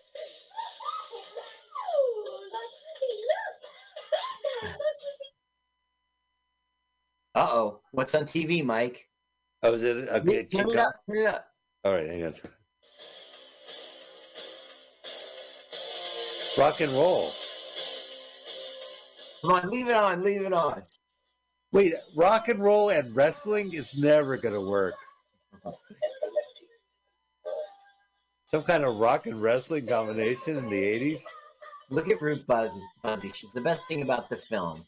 Uh 7.40 7.48
oh. 7.52 7.80
What's 7.94 8.14
on 8.16 8.24
TV, 8.26 8.66
Mike? 8.66 9.08
Oh, 9.64 9.74
is 9.74 9.84
it? 9.84 10.10
Okay, 10.10 10.44
Turn 10.44 10.46
keep 10.48 10.60
it 10.60 10.64
going. 10.66 10.78
up. 10.80 10.94
Turn 11.10 11.18
it 11.20 11.26
up. 11.28 11.46
All 11.86 11.94
right, 11.94 12.06
hang 12.06 12.26
on. 12.26 12.34
Rock 16.58 16.82
and 16.82 16.92
roll. 16.92 17.32
Come 19.42 19.52
on, 19.52 19.70
leave 19.70 19.88
it 19.88 19.96
on. 19.96 20.22
Leave 20.22 20.42
it 20.42 20.52
on. 20.52 20.84
Wait, 21.72 21.94
rock 22.14 22.50
and 22.50 22.60
roll 22.62 22.90
and 22.90 23.16
wrestling 23.16 23.72
is 23.74 23.96
never 23.98 24.36
going 24.36 24.54
to 24.56 24.60
work. 24.62 24.96
Some 28.44 28.64
kind 28.64 28.84
of 28.84 28.98
rock 28.98 29.28
and 29.28 29.42
wrestling 29.42 29.88
combination 29.88 30.58
in 30.58 30.70
the 30.70 30.76
80s? 30.82 31.22
Look 31.90 32.10
at 32.10 32.22
Ruth 32.22 32.46
Buzz- 32.48 32.76
Buzzi. 33.02 33.34
She's 33.34 33.54
the 33.54 33.62
best 33.62 33.88
thing 33.88 34.02
about 34.02 34.30
the 34.30 34.36
film. 34.38 34.84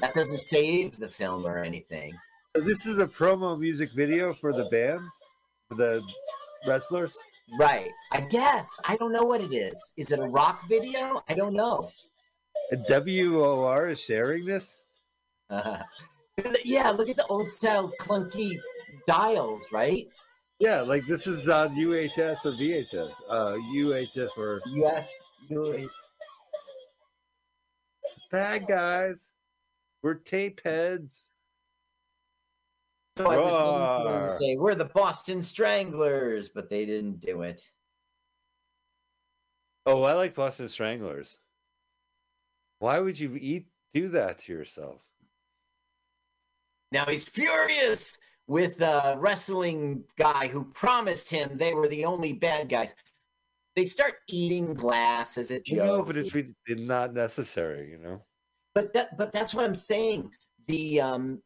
That 0.00 0.14
doesn't 0.14 0.42
save 0.42 0.96
the 0.98 1.08
film 1.08 1.46
or 1.46 1.58
anything. 1.58 2.14
So 2.56 2.62
this 2.62 2.86
is 2.86 2.98
a 2.98 3.06
promo 3.06 3.58
music 3.58 3.90
video 3.90 4.32
for 4.32 4.52
the 4.52 4.64
band, 4.66 5.00
for 5.68 5.74
the 5.76 6.02
wrestlers. 6.66 7.16
Right. 7.58 7.90
I 8.12 8.22
guess. 8.22 8.68
I 8.84 8.96
don't 8.96 9.12
know 9.12 9.24
what 9.24 9.40
it 9.40 9.54
is. 9.54 9.92
Is 9.96 10.12
it 10.12 10.18
a 10.18 10.26
rock 10.26 10.68
video? 10.68 11.22
I 11.28 11.34
don't 11.34 11.54
know. 11.54 11.90
And 12.70 12.84
WOR 12.88 13.88
is 13.90 14.00
sharing 14.00 14.44
this. 14.44 14.78
Uh, 15.50 15.78
yeah, 16.64 16.90
look 16.90 17.08
at 17.08 17.16
the 17.16 17.26
old 17.26 17.50
style 17.50 17.92
clunky 18.00 18.58
dials, 19.06 19.68
right? 19.72 20.08
Yeah, 20.58 20.80
like 20.80 21.06
this 21.06 21.26
is 21.26 21.48
on 21.48 21.76
UHS 21.76 22.46
or 22.46 22.52
VHS, 22.52 23.12
uh, 23.28 23.54
UHF 23.74 24.28
or 24.38 24.60
have 24.86 25.88
bad 28.30 28.66
guys. 28.66 29.33
We're 30.04 30.12
tape 30.12 30.60
heads. 30.62 31.28
so 33.16 33.24
I 33.24 33.38
was 33.38 33.52
waiting 33.52 33.86
for 33.86 34.04
them 34.04 34.12
Roar. 34.12 34.26
to 34.26 34.28
say 34.28 34.56
we're 34.58 34.74
the 34.74 34.84
Boston 34.84 35.40
Stranglers, 35.40 36.50
but 36.50 36.68
they 36.68 36.84
didn't 36.84 37.20
do 37.20 37.40
it. 37.40 37.62
Oh, 39.86 40.02
I 40.02 40.12
like 40.12 40.34
Boston 40.34 40.68
Stranglers. 40.68 41.38
Why 42.80 42.98
would 42.98 43.18
you 43.18 43.38
eat 43.40 43.68
do 43.94 44.08
that 44.08 44.40
to 44.40 44.52
yourself? 44.52 45.00
Now 46.92 47.06
he's 47.06 47.26
furious 47.26 48.18
with 48.46 48.82
a 48.82 49.16
wrestling 49.18 50.04
guy 50.18 50.48
who 50.48 50.64
promised 50.64 51.30
him 51.30 51.56
they 51.56 51.72
were 51.72 51.88
the 51.88 52.04
only 52.04 52.34
bad 52.34 52.68
guys. 52.68 52.94
They 53.74 53.86
start 53.86 54.16
eating 54.28 54.74
glass 54.74 55.38
as 55.38 55.50
a 55.50 55.60
joke. 55.60 55.78
No, 55.78 56.02
but 56.02 56.18
it's 56.18 56.34
not 56.68 57.14
necessary, 57.14 57.90
you 57.90 57.96
know. 57.96 58.22
But 58.74 58.92
that 58.94 59.16
but 59.16 59.32
that's 59.32 59.54
what 59.54 59.64
I'm 59.64 59.74
saying. 59.74 60.30
The 60.66 61.00
um 61.00 61.42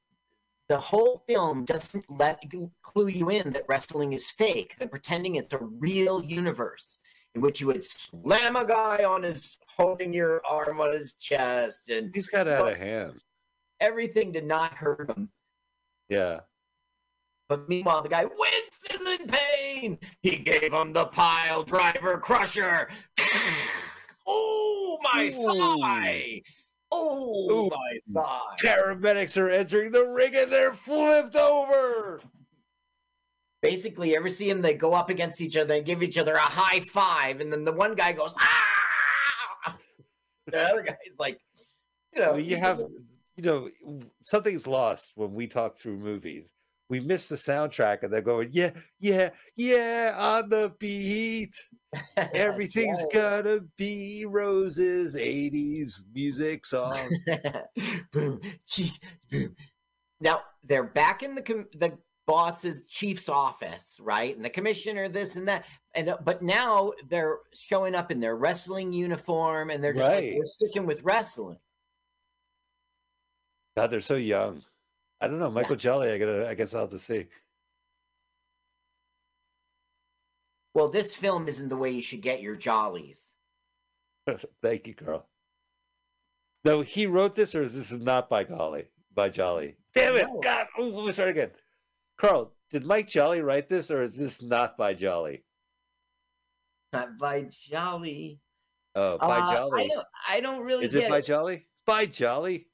the 0.68 0.78
whole 0.78 1.22
film 1.26 1.64
doesn't 1.64 2.04
let 2.10 2.42
clue 2.82 3.08
you 3.08 3.30
in 3.30 3.50
that 3.52 3.64
wrestling 3.68 4.12
is 4.12 4.30
fake. 4.30 4.76
They're 4.78 4.88
pretending 4.88 5.36
it's 5.36 5.54
a 5.54 5.58
real 5.58 6.22
universe 6.22 7.00
in 7.34 7.40
which 7.40 7.60
you 7.60 7.68
would 7.68 7.84
slam 7.84 8.56
a 8.56 8.66
guy 8.66 9.04
on 9.04 9.22
his 9.22 9.58
holding 9.76 10.12
your 10.12 10.42
arm 10.46 10.80
on 10.80 10.92
his 10.92 11.14
chest 11.14 11.88
and 11.88 12.10
He's 12.14 12.28
got 12.28 12.48
out 12.48 12.68
of 12.70 12.76
hand. 12.76 13.20
everything 13.80 14.32
did 14.32 14.44
not 14.44 14.74
hurt 14.74 15.08
him. 15.10 15.30
Yeah. 16.08 16.40
But 17.48 17.66
meanwhile, 17.68 18.02
the 18.02 18.10
guy 18.10 18.24
winces 18.26 19.20
in 19.20 19.26
pain. 19.26 19.98
He 20.22 20.36
gave 20.36 20.72
him 20.72 20.92
the 20.92 21.06
pile 21.06 21.62
driver 21.62 22.18
crusher. 22.18 22.90
oh 24.26 24.98
my 25.02 25.32
Ooh. 25.34 25.80
thigh! 25.80 26.42
Oh 26.90 27.50
Ooh. 27.50 27.70
my 27.70 28.22
thigh! 28.22 28.56
Paramedics 28.62 29.36
are 29.36 29.50
entering 29.50 29.92
the 29.92 30.06
ring 30.06 30.32
and 30.34 30.50
they're 30.50 30.72
flipped 30.72 31.36
over. 31.36 32.20
Basically, 33.60 34.16
ever 34.16 34.28
see 34.28 34.48
them? 34.48 34.62
They 34.62 34.74
go 34.74 34.94
up 34.94 35.10
against 35.10 35.40
each 35.40 35.56
other 35.56 35.74
and 35.74 35.84
give 35.84 36.02
each 36.02 36.16
other 36.16 36.34
a 36.34 36.40
high 36.40 36.80
five, 36.80 37.40
and 37.40 37.52
then 37.52 37.64
the 37.64 37.72
one 37.72 37.94
guy 37.94 38.12
goes 38.12 38.34
ah. 38.38 39.78
The 40.46 40.60
other 40.62 40.82
guy's 40.82 40.96
like, 41.18 41.40
you 42.14 42.22
know, 42.22 42.30
Well, 42.32 42.40
you 42.40 42.56
have, 42.56 42.78
you 43.36 43.42
know, 43.42 43.68
something's 44.22 44.66
lost 44.66 45.12
when 45.14 45.34
we 45.34 45.46
talk 45.46 45.76
through 45.76 45.98
movies. 45.98 46.52
We 46.88 47.00
miss 47.00 47.28
the 47.28 47.36
soundtrack 47.36 48.02
and 48.02 48.10
they're 48.10 48.22
going, 48.22 48.48
yeah, 48.52 48.70
yeah, 48.98 49.30
yeah, 49.56 50.14
on 50.16 50.48
the 50.48 50.72
beat. 50.78 51.54
Everything's 52.34 53.02
right. 53.02 53.42
gonna 53.42 53.60
be 53.76 54.26
roses, 54.26 55.14
80s 55.14 56.00
music 56.14 56.66
song. 56.66 57.08
boom, 58.12 58.40
cheek, 58.66 58.92
boom. 59.30 59.54
Now 60.20 60.42
they're 60.64 60.84
back 60.84 61.22
in 61.22 61.34
the 61.34 61.42
com- 61.42 61.68
the 61.74 61.96
boss's 62.26 62.86
chief's 62.86 63.28
office, 63.28 63.98
right? 64.02 64.36
And 64.36 64.44
the 64.44 64.50
commissioner, 64.50 65.08
this 65.08 65.36
and 65.36 65.48
that, 65.48 65.64
and 65.94 66.10
uh, 66.10 66.18
but 66.22 66.42
now 66.42 66.92
they're 67.08 67.38
showing 67.54 67.94
up 67.94 68.10
in 68.10 68.20
their 68.20 68.36
wrestling 68.36 68.92
uniform, 68.92 69.70
and 69.70 69.82
they're 69.82 69.94
just 69.94 70.12
like, 70.12 70.34
we're 70.36 70.44
sticking 70.44 70.86
with 70.86 71.02
wrestling. 71.02 71.58
God, 73.76 73.90
they're 73.90 74.00
so 74.00 74.16
young. 74.16 74.62
I 75.20 75.26
don't 75.26 75.38
know. 75.38 75.50
Michael 75.50 75.76
Jolly, 75.76 76.10
I 76.10 76.18
gotta 76.18 76.48
I 76.48 76.54
guess 76.54 76.74
I'll 76.74 76.82
have 76.82 76.90
to 76.90 76.98
see. 76.98 77.26
Well, 80.78 80.86
this 80.88 81.12
film 81.12 81.48
isn't 81.48 81.70
the 81.70 81.76
way 81.76 81.90
you 81.90 82.00
should 82.02 82.20
get 82.20 82.40
your 82.40 82.54
jollies. 82.54 83.34
Thank 84.62 84.86
you, 84.86 84.94
Carl. 84.94 85.26
No, 86.64 86.82
he 86.82 87.08
wrote 87.08 87.34
this, 87.34 87.56
or 87.56 87.62
is 87.62 87.74
this 87.74 87.90
not 87.90 88.30
by 88.30 88.44
Golly? 88.44 88.84
By 89.12 89.28
Jolly. 89.28 89.74
Damn 89.92 90.14
it! 90.14 90.28
No. 90.28 90.38
God, 90.40 90.66
ooh, 90.80 90.94
let 90.96 91.06
me 91.06 91.10
start 91.10 91.30
again. 91.30 91.50
Carl, 92.16 92.52
did 92.70 92.86
Mike 92.86 93.08
Jolly 93.08 93.40
write 93.40 93.68
this, 93.68 93.90
or 93.90 94.04
is 94.04 94.14
this 94.14 94.40
not 94.40 94.78
by 94.78 94.94
Jolly? 94.94 95.42
Not 96.92 97.18
by 97.18 97.48
Jolly. 97.50 98.38
Oh, 98.94 99.18
by 99.18 99.26
Uh, 99.38 99.40
I 99.50 99.54
Jolly. 99.56 99.88
don't. 99.88 100.06
I 100.28 100.40
don't 100.40 100.62
really 100.64 100.84
Is 100.84 100.92
get 100.92 101.04
it 101.06 101.10
by 101.10 101.20
Jolly? 101.22 101.66
By 101.86 102.06
Jolly? 102.06 102.68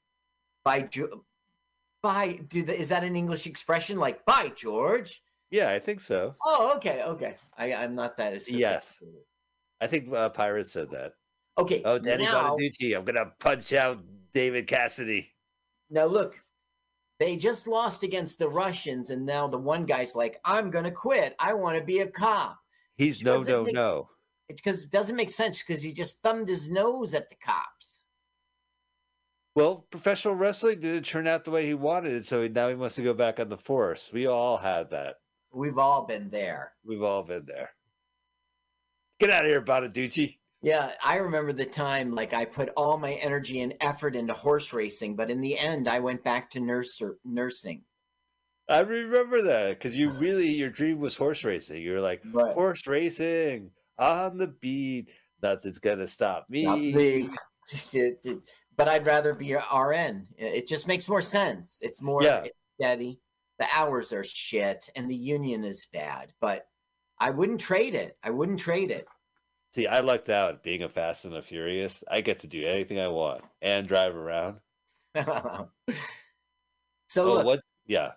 by 0.63 0.81
Jo- 0.83 1.25
by. 2.03 2.33
Do 2.33 2.61
the, 2.61 2.79
is 2.79 2.89
that 2.89 3.03
an 3.03 3.15
English 3.15 3.47
expression 3.47 3.97
like 3.97 4.23
by 4.25 4.49
George? 4.49 5.23
Yeah, 5.51 5.71
I 5.71 5.79
think 5.79 6.01
so. 6.01 6.35
Oh, 6.45 6.73
okay, 6.77 7.03
okay. 7.03 7.37
I, 7.57 7.73
I'm 7.73 7.95
not 7.95 8.17
that. 8.17 8.49
Yes. 8.49 9.01
I 9.81 9.87
think 9.87 10.11
uh, 10.13 10.29
Pirate 10.29 10.67
said 10.67 10.89
that. 10.91 11.13
Okay. 11.57 11.81
Oh, 11.85 11.99
Danny 11.99 12.23
now, 12.25 12.55
Bonaducci, 12.55 12.97
I'm 12.97 13.05
gonna 13.05 13.31
punch 13.39 13.71
out 13.73 13.99
David 14.33 14.67
Cassidy. 14.67 15.31
now 15.89 16.05
look, 16.05 16.39
they 17.19 17.37
just 17.37 17.67
lost 17.67 18.03
against 18.03 18.39
the 18.39 18.49
Russians, 18.49 19.09
and 19.09 19.25
now 19.25 19.47
the 19.47 19.57
one 19.57 19.85
guy's 19.85 20.15
like, 20.15 20.39
"I'm 20.43 20.69
gonna 20.69 20.91
quit. 20.91 21.35
I 21.39 21.53
want 21.53 21.77
to 21.77 21.83
be 21.83 21.99
a 21.99 22.07
cop." 22.07 22.57
He's 22.97 23.23
no, 23.23 23.39
no, 23.39 23.63
make- 23.63 23.73
no. 23.73 24.09
Because 24.47 24.83
it 24.83 24.91
doesn't 24.91 25.15
make 25.15 25.29
sense 25.29 25.63
because 25.63 25.81
he 25.81 25.91
just 25.91 26.21
thumbed 26.21 26.47
his 26.47 26.69
nose 26.69 27.13
at 27.13 27.29
the 27.29 27.35
cops. 27.35 28.03
Well, 29.55 29.87
professional 29.89 30.35
wrestling 30.35 30.81
didn't 30.81 31.05
turn 31.05 31.27
out 31.27 31.45
the 31.45 31.51
way 31.51 31.65
he 31.65 31.73
wanted 31.73 32.11
it, 32.11 32.25
so 32.25 32.45
now 32.47 32.67
he 32.67 32.75
wants 32.75 32.95
to 32.95 33.01
go 33.01 33.13
back 33.13 33.39
on 33.39 33.47
the 33.49 33.57
force. 33.57 34.09
We 34.11 34.27
all 34.27 34.57
had 34.57 34.91
that. 34.91 35.15
We've 35.55 35.77
all 35.77 36.05
been 36.05 36.29
there. 36.29 36.73
We've 36.85 37.01
all 37.01 37.23
been 37.23 37.45
there. 37.45 37.71
Get 39.21 39.29
out 39.29 39.45
of 39.45 39.49
here, 39.49 39.61
Bonaducci. 39.61 40.37
Yeah, 40.61 40.91
I 41.03 41.15
remember 41.15 41.53
the 41.53 41.65
time 41.65 42.13
like 42.13 42.33
I 42.33 42.43
put 42.43 42.69
all 42.75 42.97
my 42.97 43.13
energy 43.13 43.61
and 43.61 43.73
effort 43.79 44.15
into 44.15 44.33
horse 44.33 44.73
racing, 44.73 45.15
but 45.15 45.31
in 45.31 45.39
the 45.39 45.57
end, 45.57 45.87
I 45.87 45.99
went 45.99 46.23
back 46.23 46.49
to 46.51 46.59
nurse 46.59 47.01
nursing. 47.23 47.83
I 48.67 48.79
remember 48.79 49.43
that 49.43 49.69
because 49.77 49.97
you 49.97 50.09
really 50.09 50.49
your 50.49 50.71
dream 50.71 50.99
was 50.99 51.15
horse 51.15 51.43
racing. 51.45 51.81
You 51.81 51.93
were 51.93 52.01
like 52.01 52.21
But 52.25 52.53
horse 52.55 52.85
racing 52.87 53.71
on 53.97 54.37
the 54.37 54.47
beat. 54.47 55.11
Nothing's 55.41 55.77
gonna 55.79 56.07
stop 56.07 56.47
me. 56.49 56.63
not. 57.23 57.37
Just 57.69 57.95
uh, 57.95 57.99
it- 57.99 58.19
it- 58.25 58.39
but 58.77 58.89
I'd 58.89 59.05
rather 59.05 59.33
be 59.33 59.53
a 59.53 59.59
RN. 59.73 60.27
It 60.37 60.53
it 60.63 60.67
just 60.67 60.85
makes 60.87 61.07
more 61.07 61.21
sense. 61.21 61.79
It's 61.81 62.01
more 62.01 62.21
Yeah. 62.23 62.41
it's 62.43 62.67
steady. 62.77 63.21
The 63.59 63.67
hours 63.73 64.11
are 64.11 64.23
shit 64.23 64.89
and 64.95 65.09
the 65.09 65.15
union 65.15 65.63
is 65.63 65.87
bad, 65.93 66.33
but 66.41 66.67
I 67.19 67.29
wouldn't 67.29 67.61
trade 67.61 67.95
it. 67.95 68.17
I 68.23 68.29
wouldn't 68.29 68.59
trade 68.59 68.91
it. 68.91 69.07
See, 69.71 69.87
I 69.87 69.99
lucked 69.99 70.29
out 70.29 70.63
being 70.63 70.83
a 70.83 70.89
Fast 70.89 71.25
and 71.25 71.33
the 71.33 71.41
Furious. 71.41 72.03
I 72.09 72.21
get 72.21 72.39
to 72.39 72.47
do 72.47 72.65
anything 72.65 72.99
I 72.99 73.09
want 73.09 73.43
and 73.61 73.87
drive 73.87 74.15
around. 74.15 74.57
so 75.15 75.67
oh, 77.17 77.33
look, 77.33 77.45
what? 77.45 77.59
Yeah. 77.85 78.11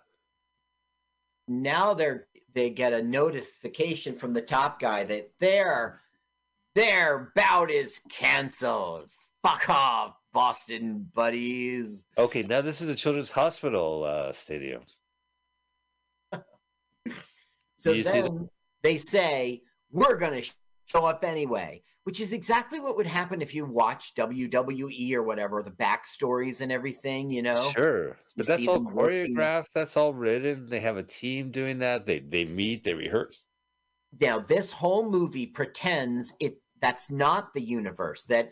now 1.47 1.93
they're 1.93 2.27
they 2.53 2.69
get 2.69 2.93
a 2.93 3.03
notification 3.03 4.15
from 4.15 4.33
the 4.33 4.41
top 4.41 4.79
guy 4.79 5.03
that 5.03 5.31
their 5.39 6.01
their 6.75 7.31
bout 7.35 7.71
is 7.71 7.99
canceled. 8.09 9.09
Fuck 9.43 9.69
off, 9.69 10.15
Boston 10.33 11.09
buddies. 11.13 12.05
Okay, 12.17 12.43
now 12.43 12.61
this 12.61 12.81
is 12.81 12.89
a 12.89 12.95
children's 12.95 13.31
hospital 13.31 14.03
uh, 14.03 14.31
stadium. 14.31 14.81
So 17.79 17.91
You 17.91 18.03
then 18.03 18.49
they 18.83 18.97
say 18.97 19.61
we're 19.91 20.17
going 20.17 20.41
to 20.41 20.49
show 20.85 21.05
up 21.05 21.23
anyway, 21.23 21.81
which 22.03 22.19
is 22.19 22.33
exactly 22.33 22.79
what 22.81 22.97
would 22.97 23.07
happen 23.07 23.41
if 23.41 23.55
you 23.55 23.65
watch 23.65 24.13
WWE 24.15 25.13
or 25.13 25.23
whatever, 25.23 25.63
the 25.63 25.71
backstories 25.71 26.59
and 26.61 26.71
everything. 26.71 27.29
You 27.31 27.41
know, 27.43 27.71
Sure, 27.71 28.07
You 28.09 28.15
but 28.37 28.47
that's 28.47 28.67
all 28.67 28.73
them 28.81 28.93
working- 28.93 29.35
choreographed. 29.35 29.71
That's 29.73 29.95
all 29.95 30.13
written. 30.13 30.67
They 30.69 30.81
have 30.81 30.97
a 30.97 31.03
team 31.03 31.51
doing 31.51 31.79
that. 31.79 32.05
They 32.05 32.19
they 32.19 32.43
meet. 32.45 32.83
They 32.83 32.93
rehearse. 32.93 33.45
now 34.19 34.39
this 34.39 34.71
whole 34.71 35.09
movie 35.09 35.45
pretends 35.47 36.33
it 36.39 36.61
that's 36.81 37.11
not 37.11 37.53
the 37.53 37.61
universe 37.61 38.23
that 38.23 38.51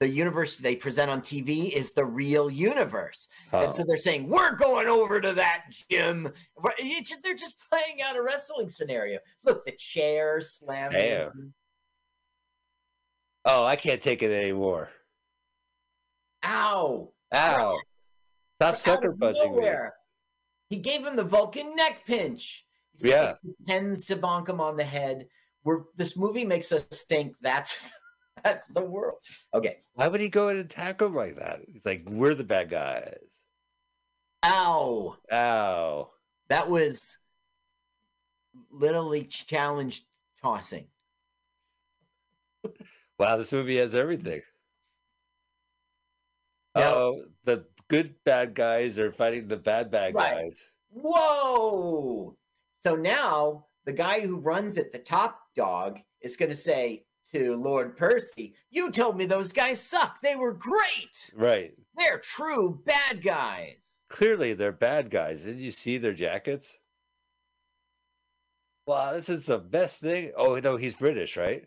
the 0.00 0.08
universe 0.08 0.58
they 0.58 0.76
present 0.76 1.10
on 1.10 1.20
TV 1.20 1.72
is 1.72 1.92
the 1.92 2.04
real 2.04 2.50
universe. 2.50 3.26
Oh, 3.52 3.64
And 3.64 3.74
so 3.74 3.82
oh. 3.82 3.86
they're 3.88 3.96
saying, 3.96 4.28
We're 4.28 4.54
going 4.54 4.86
over 4.86 5.20
to 5.20 5.32
that 5.34 5.64
gym. 5.90 6.32
We're- 6.56 6.74
it's 6.78 7.08
ju- 7.10 7.16
They're 7.22 7.34
just 7.34 7.56
playing 7.70 8.00
out 8.02 8.16
a 8.16 8.22
wrestling 8.22 8.68
scenario. 8.68 9.18
Look, 9.44 9.64
the 9.66 9.72
chair 9.72 10.40
slamming. 10.40 10.92
Damn. 10.98 11.54
oh, 13.44 13.64
I 13.64 13.76
can't 13.76 14.00
take 14.02 14.22
it 14.22 14.30
anymore. 14.30 14.90
Ow. 16.44 17.12
Ow! 17.34 17.78
Stop 18.60 18.76
sucker 18.76 19.12
punching 19.18 19.56
me. 19.56 19.68
He 20.70 20.76
gave 20.78 21.04
him 21.04 21.16
the 21.16 21.24
Vulcan 21.24 21.74
neck 21.74 22.02
pinch. 22.06 22.64
He 22.92 22.98
said 23.00 23.10
Yeah. 23.10 23.34
he 23.42 23.52
pretends 23.64 24.06
to 24.06 24.16
bonk 24.16 24.48
him 24.48 24.60
on 24.60 24.76
the 24.76 24.84
head. 24.84 25.26
We're, 25.64 25.82
this 25.96 26.16
movie 26.16 26.44
makes 26.44 26.70
us 26.72 26.82
think 27.08 27.34
that's 27.40 27.90
that's 28.44 28.68
the 28.68 28.84
world. 28.84 29.18
Okay. 29.54 29.78
Why 29.94 30.08
would 30.08 30.20
he 30.20 30.28
go 30.28 30.48
and 30.48 30.58
attack 30.58 31.00
him 31.00 31.14
like 31.14 31.36
that? 31.36 31.60
He's 31.72 31.86
like, 31.86 32.02
we're 32.06 32.34
the 32.34 32.44
bad 32.44 32.70
guys. 32.70 33.18
Ow. 34.44 35.16
Ow! 35.32 36.10
That 36.48 36.70
was 36.70 37.18
literally 38.70 39.24
challenge 39.24 40.04
tossing. 40.42 40.86
Wow, 43.18 43.36
this 43.36 43.50
movie 43.50 43.78
has 43.78 43.96
everything. 43.96 44.42
Now- 46.76 46.94
Oh, 46.94 47.24
the 47.42 47.64
good 47.88 48.14
bad 48.24 48.54
guys 48.54 48.96
are 48.98 49.10
fighting 49.10 49.48
the 49.48 49.56
bad 49.56 49.90
bad 49.90 50.14
Right. 50.14 50.44
guys. 50.44 50.70
Whoa! 50.90 52.36
So 52.80 52.94
now 52.94 53.66
the 53.86 53.92
guy 53.92 54.20
who 54.20 54.36
runs 54.38 54.78
it, 54.78 54.92
the 54.92 55.00
top 55.00 55.40
dog, 55.56 55.98
is 56.20 56.36
going 56.36 56.50
to 56.50 56.56
say 56.56 57.06
to 57.32 57.54
Lord 57.56 57.96
Percy, 57.96 58.54
You 58.70 58.90
told 58.90 59.16
me 59.16 59.26
those 59.26 59.52
guys 59.52 59.80
suck. 59.80 60.20
They 60.22 60.36
were 60.36 60.52
great. 60.54 61.30
Right. 61.34 61.72
They're 61.96 62.18
true 62.20 62.80
bad 62.84 63.22
guys. 63.22 63.84
Clearly, 64.08 64.54
they're 64.54 64.72
bad 64.72 65.10
guys. 65.10 65.44
Did 65.44 65.58
you 65.58 65.70
see 65.70 65.98
their 65.98 66.14
jackets? 66.14 66.78
Wow, 68.86 69.12
this 69.12 69.28
is 69.28 69.46
the 69.46 69.58
best 69.58 70.00
thing. 70.00 70.32
Oh 70.36 70.58
no, 70.58 70.76
he's 70.76 70.94
British, 70.94 71.36
right? 71.36 71.66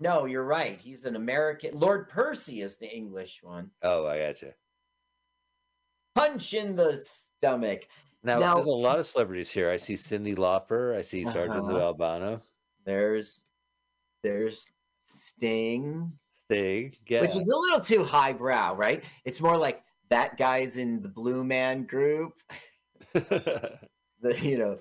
No, 0.00 0.24
you're 0.24 0.44
right. 0.44 0.78
He's 0.80 1.04
an 1.04 1.14
American. 1.16 1.78
Lord 1.78 2.08
Percy 2.08 2.60
is 2.60 2.76
the 2.76 2.92
English 2.94 3.40
one. 3.42 3.70
Oh, 3.82 4.06
I 4.06 4.18
gotcha. 4.18 4.54
Punch 6.16 6.54
in 6.54 6.74
the 6.74 7.02
stomach. 7.04 7.86
Now, 8.24 8.40
Now- 8.40 8.54
there's 8.54 8.66
a 8.66 8.70
lot 8.70 8.98
of 8.98 9.06
celebrities 9.06 9.50
here. 9.50 9.70
I 9.70 9.76
see 9.76 9.94
Cyndi 9.94 10.34
Lauper. 10.36 10.96
I 10.96 11.02
see 11.02 11.24
Sergeant 11.24 11.64
Lou 11.66 11.76
Uh-huh. 11.76 11.86
Albano. 11.86 12.40
There's 12.84 13.44
there's 14.22 14.66
Sting, 15.38 16.12
Sting. 16.32 16.94
Yeah. 17.06 17.20
which 17.22 17.36
is 17.36 17.48
a 17.48 17.56
little 17.56 17.80
too 17.80 18.04
highbrow, 18.04 18.74
right? 18.74 19.04
It's 19.24 19.40
more 19.40 19.56
like 19.56 19.82
that 20.10 20.36
guy's 20.38 20.76
in 20.76 21.02
the 21.02 21.08
Blue 21.08 21.44
Man 21.44 21.84
Group. 21.84 22.32
The 24.22 24.34
you 24.40 24.56
know 24.56 24.78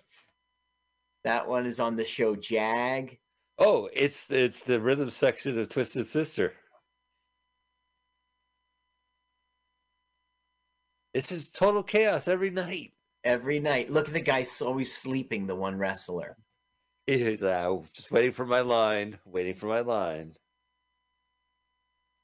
that 1.26 1.46
one 1.46 1.66
is 1.66 1.82
on 1.82 1.98
the 1.98 2.06
show 2.06 2.38
Jag. 2.38 3.18
oh, 3.60 3.90
it's 3.92 4.32
it's 4.32 4.64
the 4.64 4.80
rhythm 4.80 5.10
section 5.10 5.60
of 5.60 5.68
Twisted 5.68 6.08
Sister. 6.08 6.54
This 11.14 11.32
is 11.32 11.48
total 11.50 11.84
chaos 11.84 12.28
every 12.28 12.50
night. 12.50 12.92
Every 13.24 13.60
night, 13.60 13.90
look 13.90 14.08
at 14.08 14.14
the 14.14 14.22
guy 14.22 14.42
s- 14.42 14.62
always 14.62 14.96
sleeping. 14.96 15.48
The 15.48 15.56
one 15.56 15.78
wrestler. 15.78 16.38
He's 17.08 17.42
uh, 17.44 17.78
just 17.94 18.12
waiting 18.12 18.32
for 18.32 18.46
my 18.46 18.62
line, 18.62 19.20
waiting 19.26 19.56
for 19.56 19.68
my 19.68 19.82
line. 19.82 20.34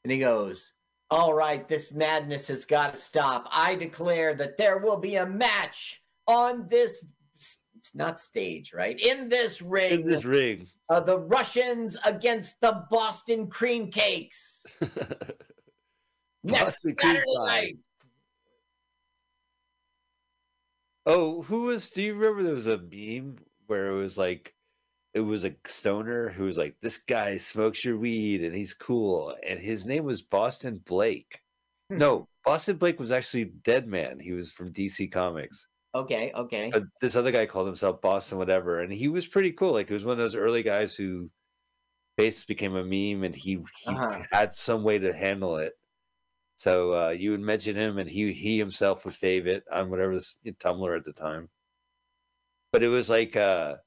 And 0.03 0.11
he 0.11 0.19
goes, 0.19 0.73
All 1.09 1.33
right, 1.33 1.67
this 1.67 1.93
madness 1.93 2.47
has 2.47 2.65
got 2.65 2.93
to 2.95 2.99
stop. 2.99 3.47
I 3.51 3.75
declare 3.75 4.33
that 4.35 4.57
there 4.57 4.77
will 4.79 4.97
be 4.97 5.15
a 5.17 5.25
match 5.25 6.01
on 6.27 6.67
this, 6.69 7.05
it's 7.75 7.93
not 7.95 8.19
stage, 8.19 8.73
right? 8.73 8.99
In 8.99 9.27
this 9.29 9.61
ring, 9.61 9.91
In 9.91 10.07
this 10.07 10.25
ring. 10.25 10.67
uh, 10.89 10.99
the 10.99 11.19
Russians 11.19 11.97
against 12.05 12.59
the 12.61 12.85
Boston 12.89 13.47
Cream 13.47 13.91
Cakes. 13.91 14.63
Next 16.43 16.63
Boston 16.63 16.95
Saturday 17.01 17.25
Pie. 17.37 17.45
night. 17.45 17.77
Oh, 21.05 21.41
who 21.43 21.63
was? 21.63 21.89
Do 21.89 22.03
you 22.03 22.13
remember 22.13 22.43
there 22.43 22.53
was 22.53 22.67
a 22.67 22.77
meme 22.77 23.37
where 23.67 23.87
it 23.87 23.95
was 23.95 24.17
like, 24.17 24.53
it 25.13 25.21
was 25.21 25.43
a 25.45 25.55
stoner 25.65 26.29
who 26.29 26.45
was 26.45 26.57
like, 26.57 26.77
"This 26.81 26.97
guy 26.97 27.37
smokes 27.37 27.83
your 27.85 27.97
weed 27.97 28.43
and 28.43 28.55
he's 28.55 28.73
cool," 28.73 29.35
and 29.43 29.59
his 29.59 29.85
name 29.85 30.05
was 30.05 30.21
Boston 30.21 30.79
Blake. 30.85 31.41
Hmm. 31.89 31.97
No, 31.99 32.29
Boston 32.45 32.77
Blake 32.77 32.99
was 32.99 33.11
actually 33.11 33.45
Dead 33.45 33.87
Man. 33.87 34.19
He 34.19 34.31
was 34.33 34.51
from 34.51 34.71
DC 34.73 35.07
Comics. 35.11 35.67
Okay, 35.93 36.31
okay. 36.33 36.69
But 36.71 36.83
this 37.01 37.15
other 37.15 37.31
guy 37.31 37.45
called 37.45 37.67
himself 37.67 38.01
Boston 38.01 38.37
whatever, 38.37 38.79
and 38.79 38.91
he 38.93 39.09
was 39.09 39.27
pretty 39.27 39.51
cool. 39.51 39.73
Like 39.73 39.87
he 39.89 39.93
was 39.93 40.05
one 40.05 40.13
of 40.13 40.17
those 40.19 40.35
early 40.35 40.63
guys 40.63 40.95
who 40.95 41.29
face 42.17 42.45
became 42.45 42.75
a 42.75 42.83
meme, 42.83 43.23
and 43.23 43.35
he 43.35 43.59
he 43.83 43.93
Uh-huh. 43.93 44.23
had 44.31 44.53
some 44.53 44.83
way 44.83 44.99
to 44.99 45.13
handle 45.13 45.57
it. 45.57 45.73
So 46.55 46.93
uh, 47.07 47.09
you 47.11 47.31
would 47.31 47.41
mention 47.41 47.75
him, 47.75 47.97
and 47.97 48.09
he 48.09 48.33
he 48.33 48.57
himself 48.57 49.05
would 49.05 49.13
fave 49.15 49.47
it 49.47 49.63
on 49.71 49.89
whatever 49.89 50.11
was 50.13 50.37
Tumblr 50.45 50.97
at 50.97 51.03
the 51.05 51.13
time. 51.13 51.49
But 52.71 52.83
it 52.83 52.87
was 52.89 53.09
like 53.09 53.35
uh, 53.35 53.77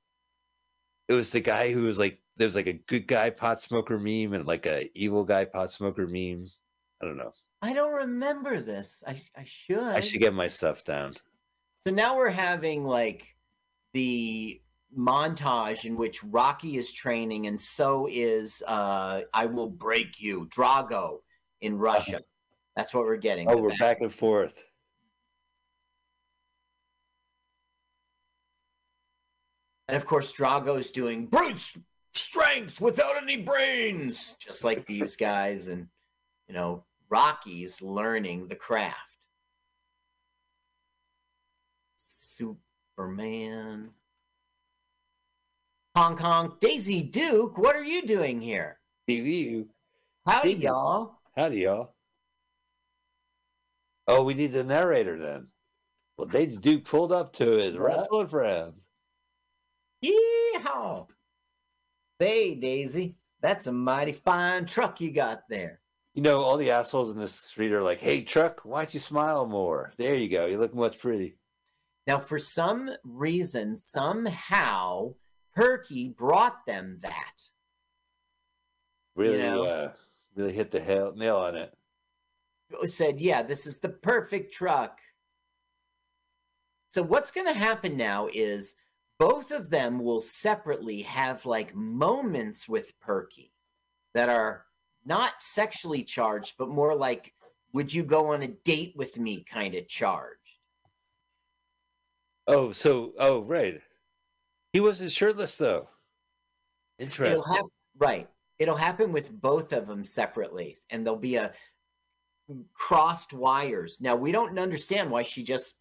it 1.08 1.14
was 1.14 1.30
the 1.30 1.40
guy 1.40 1.72
who 1.72 1.84
was 1.84 1.98
like 1.98 2.20
there 2.36 2.46
was 2.46 2.54
like 2.54 2.66
a 2.66 2.72
good 2.72 3.06
guy 3.06 3.30
pot 3.30 3.60
smoker 3.60 3.98
meme 3.98 4.32
and 4.32 4.46
like 4.46 4.66
a 4.66 4.90
evil 4.98 5.24
guy 5.24 5.44
pot 5.44 5.70
smoker 5.70 6.06
meme. 6.06 6.48
I 7.02 7.06
don't 7.06 7.16
know. 7.16 7.32
I 7.62 7.72
don't 7.72 7.92
remember 7.92 8.60
this. 8.60 9.02
I, 9.06 9.22
I 9.36 9.44
should. 9.44 9.78
I 9.78 10.00
should 10.00 10.20
get 10.20 10.34
my 10.34 10.48
stuff 10.48 10.84
down. 10.84 11.14
So 11.78 11.90
now 11.90 12.16
we're 12.16 12.30
having 12.30 12.84
like 12.84 13.36
the 13.92 14.60
montage 14.96 15.84
in 15.84 15.96
which 15.96 16.22
Rocky 16.24 16.76
is 16.76 16.92
training, 16.92 17.46
and 17.46 17.60
so 17.60 18.08
is 18.10 18.62
uh, 18.66 19.22
I 19.32 19.46
Will 19.46 19.68
Break 19.68 20.20
You, 20.20 20.46
Drago 20.54 21.18
in 21.60 21.78
Russia. 21.78 22.20
That's 22.76 22.92
what 22.92 23.04
we're 23.04 23.16
getting. 23.16 23.48
Oh, 23.48 23.56
we're 23.56 23.70
back- 23.70 23.78
back 23.78 24.00
and 24.00 24.12
forth. 24.12 24.62
And 29.88 29.96
of 29.96 30.06
course, 30.06 30.32
Drago's 30.32 30.90
doing 30.90 31.26
brute 31.26 31.72
strength 32.14 32.80
without 32.80 33.22
any 33.22 33.36
brains, 33.36 34.36
just 34.38 34.64
like 34.64 34.86
these 34.86 35.16
guys. 35.16 35.68
And, 35.68 35.88
you 36.48 36.54
know, 36.54 36.84
Rocky's 37.10 37.82
learning 37.82 38.48
the 38.48 38.56
craft. 38.56 38.98
Superman. 41.96 43.90
Hong 45.94 46.16
Kong. 46.16 46.56
Daisy 46.60 47.02
Duke, 47.02 47.56
what 47.58 47.76
are 47.76 47.84
you 47.84 48.02
doing 48.02 48.40
here? 48.40 48.78
TV. 49.08 49.66
Howdy, 50.26 50.54
y'all. 50.54 51.18
Howdy, 51.36 51.60
y'all. 51.60 51.94
Oh, 54.06 54.22
we 54.24 54.34
need 54.34 54.52
the 54.52 54.64
narrator 54.64 55.18
then. 55.18 55.48
Well, 56.16 56.26
Daisy 56.26 56.56
Duke 56.56 56.84
pulled 56.84 57.12
up 57.12 57.32
to 57.34 57.52
his 57.52 57.76
wrestling 57.76 58.28
friends. 58.28 58.83
Yeehaw. 60.04 61.06
Say, 62.20 62.54
Daisy, 62.54 63.16
that's 63.40 63.66
a 63.66 63.72
mighty 63.72 64.12
fine 64.12 64.66
truck 64.66 65.00
you 65.00 65.12
got 65.12 65.42
there. 65.48 65.80
You 66.14 66.22
know, 66.22 66.42
all 66.42 66.56
the 66.56 66.70
assholes 66.70 67.10
in 67.10 67.18
this 67.18 67.32
street 67.32 67.72
are 67.72 67.82
like, 67.82 68.00
"Hey, 68.00 68.22
truck, 68.22 68.60
why 68.64 68.82
don't 68.82 68.94
you 68.94 69.00
smile 69.00 69.46
more?" 69.46 69.92
There 69.96 70.14
you 70.14 70.28
go. 70.28 70.46
You 70.46 70.58
look 70.58 70.74
much 70.74 70.98
pretty. 70.98 71.36
Now, 72.06 72.18
for 72.18 72.38
some 72.38 72.90
reason, 73.02 73.76
somehow, 73.76 75.14
Perky 75.54 76.08
brought 76.08 76.66
them 76.66 76.98
that. 77.02 77.32
Really, 79.16 79.38
know? 79.38 79.64
uh, 79.64 79.92
really 80.34 80.52
hit 80.52 80.70
the 80.70 80.80
hell, 80.80 81.14
nail 81.14 81.36
on 81.36 81.56
it. 81.56 81.72
Said, 82.86 83.20
yeah, 83.20 83.42
this 83.42 83.66
is 83.66 83.78
the 83.78 83.88
perfect 83.88 84.52
truck. 84.52 84.98
So, 86.88 87.02
what's 87.02 87.30
going 87.30 87.46
to 87.46 87.58
happen 87.58 87.96
now 87.96 88.28
is 88.32 88.74
both 89.18 89.50
of 89.50 89.70
them 89.70 89.98
will 89.98 90.20
separately 90.20 91.02
have 91.02 91.46
like 91.46 91.74
moments 91.74 92.68
with 92.68 92.98
Perky 93.00 93.52
that 94.14 94.28
are 94.28 94.64
not 95.04 95.34
sexually 95.40 96.02
charged, 96.02 96.54
but 96.58 96.68
more 96.68 96.94
like, 96.94 97.32
would 97.72 97.92
you 97.92 98.04
go 98.04 98.32
on 98.32 98.42
a 98.42 98.48
date 98.48 98.94
with 98.96 99.18
me 99.18 99.44
kind 99.44 99.74
of 99.74 99.88
charged. 99.88 100.38
Oh, 102.46 102.72
so 102.72 103.12
oh, 103.18 103.42
right. 103.42 103.80
He 104.72 104.80
wasn't 104.80 105.12
shirtless 105.12 105.56
though. 105.56 105.88
It'll 106.98 107.06
Interesting. 107.06 107.52
hap- 107.52 107.64
right. 107.98 108.28
It'll 108.58 108.76
happen 108.76 109.12
with 109.12 109.30
both 109.40 109.72
of 109.72 109.86
them 109.86 110.04
separately, 110.04 110.76
and 110.90 111.04
there'll 111.04 111.18
be 111.18 111.36
a 111.36 111.52
mm, 112.50 112.64
crossed 112.74 113.32
wires. 113.32 114.00
Now 114.00 114.14
we 114.14 114.30
don't 114.30 114.58
understand 114.58 115.10
why 115.10 115.22
she 115.22 115.42
just. 115.42 115.78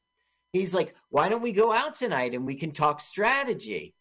He's 0.53 0.73
like, 0.73 0.95
"Why 1.09 1.29
don't 1.29 1.41
we 1.41 1.51
go 1.51 1.73
out 1.73 1.95
tonight 1.95 2.33
and 2.33 2.45
we 2.45 2.55
can 2.55 2.71
talk 2.71 3.01
strategy?" 3.01 3.95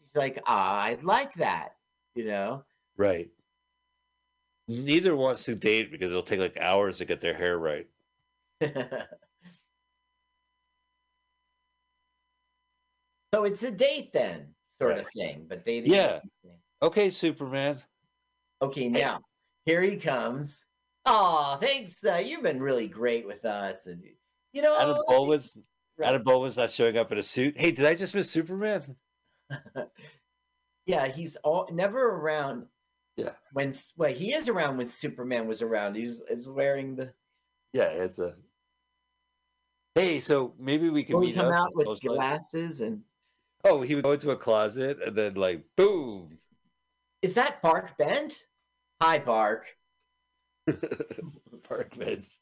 She's 0.00 0.16
like, 0.16 0.42
ah, 0.46 0.80
"I'd 0.80 1.04
like 1.04 1.34
that," 1.34 1.76
you 2.14 2.24
know. 2.24 2.64
Right. 2.96 3.30
Neither 4.66 5.14
wants 5.14 5.44
to 5.44 5.54
date 5.54 5.90
because 5.90 6.10
it'll 6.10 6.22
take 6.22 6.40
like 6.40 6.56
hours 6.58 6.98
to 6.98 7.04
get 7.04 7.20
their 7.20 7.34
hair 7.34 7.58
right. 7.58 7.86
so 13.34 13.44
it's 13.44 13.62
a 13.62 13.70
date 13.70 14.12
then, 14.12 14.54
sort 14.68 14.98
of 14.98 15.06
thing. 15.14 15.46
But 15.48 15.64
they 15.64 15.80
Yeah. 15.80 16.20
Okay, 16.82 17.10
Superman. 17.10 17.82
Okay, 18.62 18.88
now 18.88 19.20
here 19.66 19.82
he 19.82 19.96
comes. 19.96 20.64
Oh, 21.04 21.58
thanks. 21.60 22.04
Uh, 22.04 22.16
you've 22.16 22.42
been 22.42 22.60
really 22.60 22.88
great 22.88 23.26
with 23.26 23.44
us, 23.44 23.86
and 23.86 24.02
you 24.52 24.62
know, 24.62 24.78
Adam 24.78 25.02
Baldwin's 25.06 25.56
Right. 25.98 26.08
Adam 26.08 26.22
Baldwin's 26.22 26.56
not 26.56 26.70
showing 26.70 26.96
up 26.96 27.12
in 27.12 27.18
a 27.18 27.22
suit. 27.22 27.58
Hey, 27.58 27.72
did 27.72 27.84
I 27.84 27.94
just 27.94 28.14
miss 28.14 28.30
Superman? 28.30 28.96
yeah, 30.86 31.08
he's 31.08 31.36
all 31.36 31.68
never 31.72 32.00
around. 32.00 32.66
Yeah. 33.16 33.32
When 33.52 33.74
well, 33.96 34.12
he 34.12 34.32
is 34.32 34.48
around 34.48 34.78
when 34.78 34.86
Superman 34.86 35.46
was 35.46 35.62
around. 35.62 35.96
He's 35.96 36.20
is 36.22 36.48
wearing 36.48 36.96
the. 36.96 37.12
Yeah, 37.72 37.88
it's 37.88 38.18
a. 38.18 38.34
Hey, 39.94 40.20
so 40.20 40.54
maybe 40.58 40.88
we 40.88 41.04
can 41.04 41.20
meet 41.20 41.34
come 41.34 41.46
up 41.46 41.52
out 41.52 41.74
with 41.74 42.00
glasses 42.00 42.80
and? 42.80 43.02
Oh, 43.64 43.82
he 43.82 43.94
would 43.94 44.04
go 44.04 44.12
into 44.12 44.30
a 44.30 44.36
closet 44.36 44.98
and 45.04 45.14
then 45.14 45.34
like 45.34 45.64
boom. 45.76 46.38
Is 47.20 47.34
that 47.34 47.60
Bark 47.60 47.98
Bent? 47.98 48.46
Hi, 49.02 49.18
Bark. 49.18 49.66
Park 51.62 51.96
beds. 51.98 52.40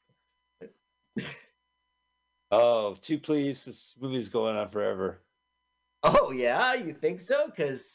Oh, 2.50 2.96
two 3.00 3.18
please. 3.18 3.64
This 3.64 3.94
movie's 4.00 4.28
going 4.28 4.56
on 4.56 4.68
forever. 4.68 5.20
Oh 6.02 6.30
yeah, 6.30 6.74
you 6.74 6.92
think 6.92 7.20
so? 7.20 7.50
Cause 7.56 7.94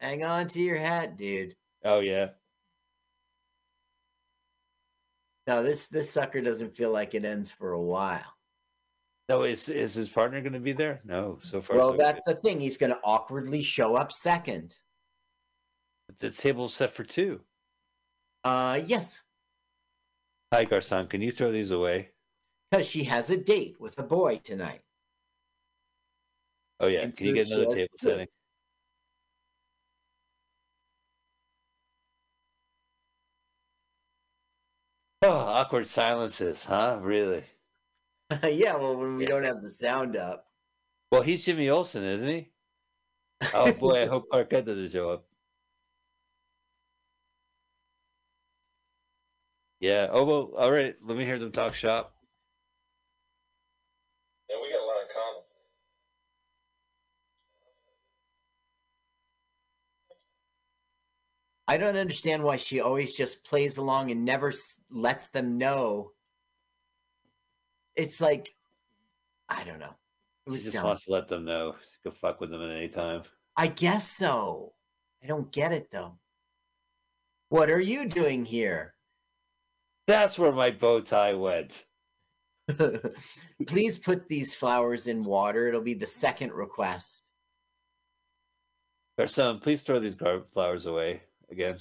hang 0.00 0.24
on 0.24 0.48
to 0.48 0.60
your 0.60 0.76
hat, 0.76 1.16
dude. 1.16 1.54
Oh 1.84 2.00
yeah. 2.00 2.30
No, 5.46 5.62
this 5.62 5.88
this 5.88 6.10
sucker 6.10 6.40
doesn't 6.40 6.76
feel 6.76 6.90
like 6.90 7.14
it 7.14 7.24
ends 7.24 7.50
for 7.50 7.72
a 7.72 7.80
while. 7.80 8.36
No, 9.28 9.42
is 9.42 9.68
is 9.68 9.94
his 9.94 10.08
partner 10.08 10.40
going 10.40 10.52
to 10.52 10.60
be 10.60 10.72
there? 10.72 11.00
No, 11.04 11.38
so 11.42 11.62
far. 11.62 11.76
Well, 11.76 11.92
so 11.92 11.96
that's 11.96 12.22
the 12.24 12.34
thing. 12.34 12.60
He's 12.60 12.76
going 12.76 12.90
to 12.90 13.00
awkwardly 13.04 13.62
show 13.62 13.96
up 13.96 14.12
second. 14.12 14.74
good. 16.08 16.18
the 16.18 16.30
table's 16.30 16.74
set 16.74 16.92
for 16.92 17.04
two. 17.04 17.40
Uh, 18.44 18.80
yes, 18.84 19.22
Hi, 20.52 20.66
Garcon. 20.66 21.06
Can 21.06 21.22
you 21.22 21.32
throw 21.32 21.50
these 21.50 21.70
away? 21.70 22.10
Because 22.72 22.88
she 22.88 23.04
has 23.04 23.28
a 23.28 23.36
date 23.36 23.76
with 23.78 23.98
a 23.98 24.02
boy 24.02 24.40
tonight. 24.42 24.80
Oh 26.80 26.86
yeah. 26.86 27.00
And 27.02 27.14
Can 27.14 27.26
you 27.26 27.34
get 27.34 27.48
another 27.48 27.74
table 27.76 27.88
two. 28.00 28.08
setting? 28.08 28.26
Oh, 35.20 35.30
awkward 35.30 35.86
silences, 35.86 36.64
huh? 36.64 36.98
Really? 37.02 37.44
yeah, 38.42 38.74
well, 38.76 38.96
when 38.96 39.18
we 39.18 39.26
don't 39.26 39.44
have 39.44 39.60
the 39.60 39.70
sound 39.70 40.16
up. 40.16 40.46
Well, 41.12 41.22
he's 41.22 41.44
Jimmy 41.44 41.68
Olsen, 41.68 42.02
isn't 42.02 42.26
he? 42.26 42.50
Oh 43.52 43.72
boy, 43.78 44.02
I 44.02 44.06
hope 44.06 44.24
Arquette 44.32 44.64
doesn't 44.64 44.92
show 44.92 45.10
up. 45.10 45.26
Yeah. 49.78 50.08
Oh 50.10 50.24
well. 50.24 50.52
All 50.56 50.70
right. 50.72 50.96
Let 51.04 51.18
me 51.18 51.26
hear 51.26 51.38
them 51.38 51.52
talk 51.52 51.74
shop. 51.74 52.14
Yeah, 54.52 54.58
we 54.60 54.70
got 54.70 54.82
a 54.82 54.84
lot 54.84 55.00
in 55.00 55.08
common. 55.14 55.42
I 61.68 61.76
don't 61.76 61.96
understand 61.96 62.42
why 62.42 62.56
she 62.56 62.80
always 62.80 63.14
just 63.14 63.44
plays 63.44 63.76
along 63.76 64.10
and 64.10 64.24
never 64.24 64.48
s- 64.48 64.76
lets 64.90 65.28
them 65.28 65.58
know. 65.58 66.12
It's 67.94 68.20
like, 68.20 68.54
I 69.48 69.64
don't 69.64 69.78
know. 69.78 69.94
It 70.46 70.52
She 70.54 70.58
just 70.58 70.72
dumb. 70.72 70.86
wants 70.86 71.04
to 71.04 71.12
let 71.12 71.28
them 71.28 71.44
know. 71.44 71.76
Go 72.04 72.10
fuck 72.10 72.40
with 72.40 72.50
them 72.50 72.62
at 72.62 72.76
any 72.76 72.88
time. 72.88 73.22
I 73.56 73.68
guess 73.68 74.08
so. 74.08 74.72
I 75.22 75.26
don't 75.26 75.52
get 75.52 75.72
it 75.72 75.90
though. 75.90 76.18
What 77.48 77.70
are 77.70 77.80
you 77.80 78.08
doing 78.08 78.44
here? 78.44 78.94
That's 80.08 80.38
where 80.38 80.52
my 80.52 80.70
bow 80.72 81.00
tie 81.00 81.34
went. 81.34 81.84
Please 83.66 83.98
put 83.98 84.26
these 84.28 84.54
flowers 84.54 85.06
in 85.06 85.22
water. 85.22 85.68
It'll 85.68 85.82
be 85.82 85.94
the 85.94 86.06
second 86.06 86.52
request. 86.52 87.22
Or 89.18 89.26
son, 89.26 89.60
please 89.60 89.82
throw 89.82 89.98
these 90.00 90.14
gar- 90.14 90.44
flowers 90.52 90.86
away 90.86 91.22
again. 91.52 91.78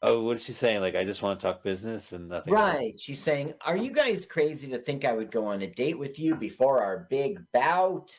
Oh, 0.00 0.22
what 0.22 0.36
is 0.36 0.44
she 0.44 0.52
saying? 0.52 0.80
Like, 0.80 0.94
I 0.94 1.04
just 1.04 1.22
want 1.22 1.40
to 1.40 1.46
talk 1.46 1.64
business 1.64 2.12
and 2.12 2.28
nothing. 2.28 2.54
else? 2.54 2.62
Right. 2.62 3.00
She's 3.00 3.20
saying, 3.20 3.54
Are 3.66 3.76
you 3.76 3.92
guys 3.92 4.24
crazy 4.24 4.68
to 4.68 4.78
think 4.78 5.04
I 5.04 5.12
would 5.12 5.30
go 5.30 5.46
on 5.46 5.62
a 5.62 5.66
date 5.66 5.98
with 5.98 6.18
you 6.20 6.36
before 6.36 6.82
our 6.82 7.06
big 7.10 7.40
bout? 7.52 8.16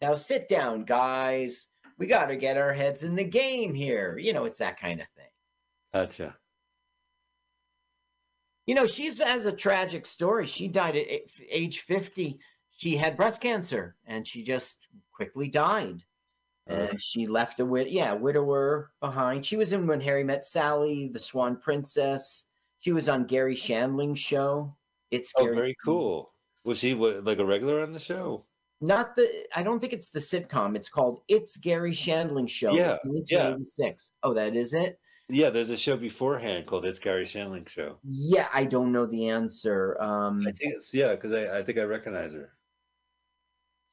Now 0.00 0.16
sit 0.16 0.48
down, 0.48 0.84
guys. 0.84 1.68
We 1.98 2.06
got 2.06 2.26
to 2.26 2.36
get 2.36 2.56
our 2.56 2.72
heads 2.72 3.04
in 3.04 3.14
the 3.14 3.24
game 3.24 3.72
here. 3.72 4.18
You 4.18 4.32
know, 4.32 4.44
it's 4.44 4.58
that 4.58 4.80
kind 4.80 5.00
of 5.00 5.06
thing. 5.16 5.24
Gotcha. 5.94 6.36
You 8.66 8.74
know, 8.74 8.86
she's 8.86 9.20
has 9.22 9.46
a 9.46 9.52
tragic 9.52 10.06
story. 10.06 10.46
She 10.46 10.66
died 10.66 10.96
at 10.96 11.06
age 11.48 11.80
50. 11.80 12.38
She 12.72 12.96
had 12.96 13.16
breast 13.16 13.40
cancer 13.40 13.94
and 14.06 14.26
she 14.26 14.42
just 14.42 14.88
quickly 15.12 15.48
died. 15.48 16.02
Uh, 16.68 16.74
And 16.90 17.00
she 17.00 17.26
left 17.26 17.60
a 17.60 17.66
wid- 17.66 17.90
yeah, 17.90 18.12
widower 18.12 18.90
behind. 19.00 19.44
She 19.44 19.56
was 19.56 19.72
in 19.72 19.86
When 19.86 20.00
Harry 20.00 20.24
Met 20.24 20.44
Sally, 20.44 21.08
The 21.08 21.18
Swan 21.18 21.56
Princess. 21.56 22.46
She 22.80 22.92
was 22.92 23.08
on 23.08 23.24
Garry 23.24 23.54
Shandling's 23.54 24.18
show. 24.18 24.76
It's 25.10 25.32
oh, 25.36 25.44
Gary 25.44 25.56
very 25.56 25.76
cool. 25.84 26.32
Was 26.64 26.80
he 26.80 26.94
what, 26.94 27.24
like 27.24 27.38
a 27.38 27.44
regular 27.44 27.82
on 27.82 27.92
the 27.92 27.98
show? 27.98 28.44
Not 28.80 29.14
the 29.14 29.46
I 29.54 29.62
don't 29.62 29.80
think 29.80 29.92
it's 29.92 30.10
the 30.10 30.20
sitcom. 30.20 30.76
It's 30.76 30.88
called 30.88 31.22
It's 31.28 31.56
Garry 31.56 31.92
Shandling 31.92 32.48
Show. 32.48 32.74
Yeah, 32.74 32.98
yeah. 33.04 33.50
1986. 33.52 34.10
Oh, 34.22 34.34
that 34.34 34.54
is 34.54 34.74
it? 34.74 34.98
Yeah, 35.28 35.50
there's 35.50 35.70
a 35.70 35.76
show 35.76 35.96
beforehand 35.96 36.66
called 36.66 36.84
"It's 36.84 36.98
Garry 36.98 37.24
Shandling 37.24 37.68
Show." 37.68 37.98
Yeah, 38.04 38.48
I 38.52 38.64
don't 38.64 38.92
know 38.92 39.06
the 39.06 39.28
answer. 39.28 39.96
Um 40.00 40.42
I 40.46 40.52
think 40.52 40.74
it's 40.74 40.92
yeah, 40.92 41.14
because 41.14 41.32
I, 41.32 41.58
I 41.58 41.62
think 41.62 41.78
I 41.78 41.82
recognize 41.82 42.32
her. 42.32 42.52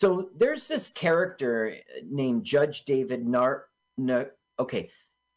So 0.04 0.28
there's 0.36 0.68
this 0.68 0.92
character 0.92 1.78
named 2.04 2.44
Judge 2.44 2.84
David 2.84 3.26
Nar. 3.26 3.68
No, 3.98 4.26
okay, 4.60 4.90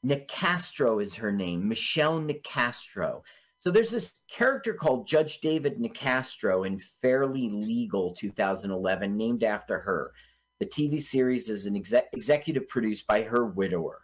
Nicastro 0.05 1.00
is 1.00 1.14
her 1.14 1.31
name. 1.31 1.68
Michelle 1.68 2.20
Nicastro. 2.20 3.22
So 3.59 3.70
there's 3.70 3.92
this 3.92 4.11
character 4.29 4.74
called 4.74 5.07
Judge 5.07 5.38
David 5.38 5.79
Nicastro 5.79 6.66
in 6.66 6.81
Fairly 7.00 7.48
Legal 7.48 8.12
2011, 8.14 9.16
named 9.16 9.44
after 9.44 9.79
her. 9.79 10.11
The 10.59 10.66
TV 10.66 11.00
series 11.00 11.48
is 11.48 11.66
an 11.66 11.76
exec- 11.76 12.09
executive 12.12 12.66
produced 12.66 13.07
by 13.07 13.22
her 13.22 13.46
widower, 13.46 14.02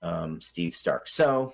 um, 0.00 0.40
Steve 0.40 0.74
Stark. 0.74 1.08
So 1.08 1.52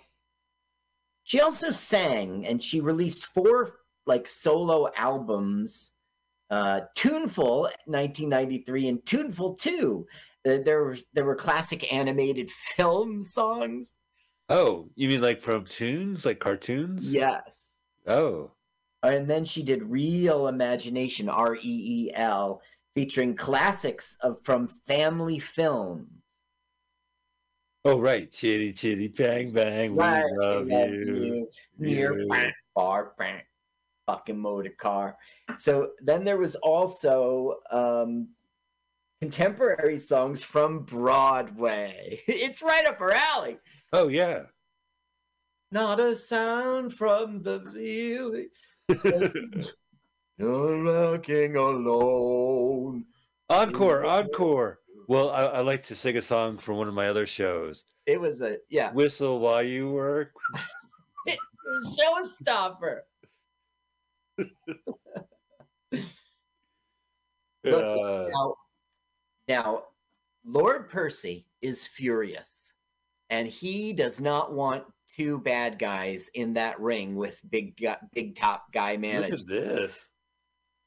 she 1.24 1.40
also 1.40 1.72
sang, 1.72 2.46
and 2.46 2.62
she 2.62 2.80
released 2.80 3.26
four 3.26 3.80
like 4.06 4.28
solo 4.28 4.88
albums 4.96 5.93
uh, 6.54 6.80
Tuneful 6.94 7.62
1993 7.86 8.88
and 8.88 9.06
Tuneful 9.06 9.54
2. 9.54 10.06
Uh, 10.46 10.58
there 10.64 10.84
were 10.84 10.96
there 11.14 11.24
were 11.24 11.34
classic 11.34 11.92
animated 11.92 12.50
film 12.76 13.24
songs. 13.24 13.96
Oh, 14.48 14.88
you 14.94 15.08
mean 15.08 15.20
like 15.22 15.40
from 15.40 15.64
tunes, 15.64 16.24
like 16.26 16.38
cartoons? 16.38 17.10
Yes. 17.12 17.78
Oh, 18.06 18.52
And 19.02 19.26
then 19.28 19.44
she 19.44 19.62
did 19.62 19.82
Real 19.82 20.48
Imagination 20.48 21.28
R 21.28 21.56
E 21.56 21.60
E 21.62 22.10
L 22.14 22.60
featuring 22.94 23.34
classics 23.34 24.16
of 24.20 24.36
from 24.44 24.68
family 24.86 25.38
films. 25.38 26.22
oh, 27.86 27.98
right. 28.00 28.30
Chitty 28.30 28.72
chitty 28.72 29.08
bang 29.08 29.50
bang. 29.52 29.92
We 29.96 29.98
Right, 30.02 30.24
love, 30.40 30.66
love 30.66 30.90
you. 30.90 31.48
Near 31.78 32.18
you. 32.18 32.28
bang, 32.28 32.52
bar 32.76 33.12
bang, 33.18 33.42
fucking 34.06 34.38
motor 34.38 34.72
car. 34.78 35.16
So 35.56 35.90
then 36.00 36.24
there 36.24 36.38
was 36.38 36.54
also 36.56 37.56
um 37.70 38.28
contemporary 39.20 39.96
songs 39.96 40.42
from 40.42 40.80
Broadway. 40.80 42.20
It's 42.28 42.62
right 42.62 42.86
up 42.86 42.98
her 42.98 43.12
alley. 43.12 43.58
Oh 43.92 44.08
yeah. 44.08 44.42
Not 45.70 45.98
a 45.98 46.14
sound 46.14 46.94
from 46.94 47.42
the 47.42 47.58
village. 47.58 48.50
You're 50.38 50.84
looking 50.84 51.56
alone. 51.56 53.04
Encore, 53.48 54.04
encore. 54.04 54.80
Well, 55.08 55.30
I, 55.30 55.44
I 55.44 55.60
like 55.60 55.82
to 55.84 55.94
sing 55.94 56.16
a 56.16 56.22
song 56.22 56.58
from 56.58 56.76
one 56.76 56.88
of 56.88 56.94
my 56.94 57.08
other 57.08 57.26
shows. 57.26 57.84
It 58.06 58.20
was 58.20 58.42
a 58.42 58.56
yeah, 58.68 58.92
Whistle 58.92 59.38
while 59.38 59.62
you 59.62 59.90
work. 59.90 60.32
It's 61.26 61.40
a 62.38 62.44
showstopper. 62.44 63.00
Now, 67.64 68.54
now, 69.48 69.84
Lord 70.44 70.90
Percy 70.90 71.46
is 71.62 71.86
furious, 71.86 72.72
and 73.30 73.48
he 73.48 73.92
does 73.92 74.20
not 74.20 74.52
want 74.52 74.84
two 75.08 75.38
bad 75.38 75.78
guys 75.78 76.28
in 76.34 76.52
that 76.54 76.78
ring 76.80 77.14
with 77.16 77.40
big 77.50 77.80
big 78.12 78.36
top 78.36 78.70
guy 78.72 78.92
look 78.92 79.00
management. 79.00 79.40
at 79.40 79.46
this. 79.46 80.08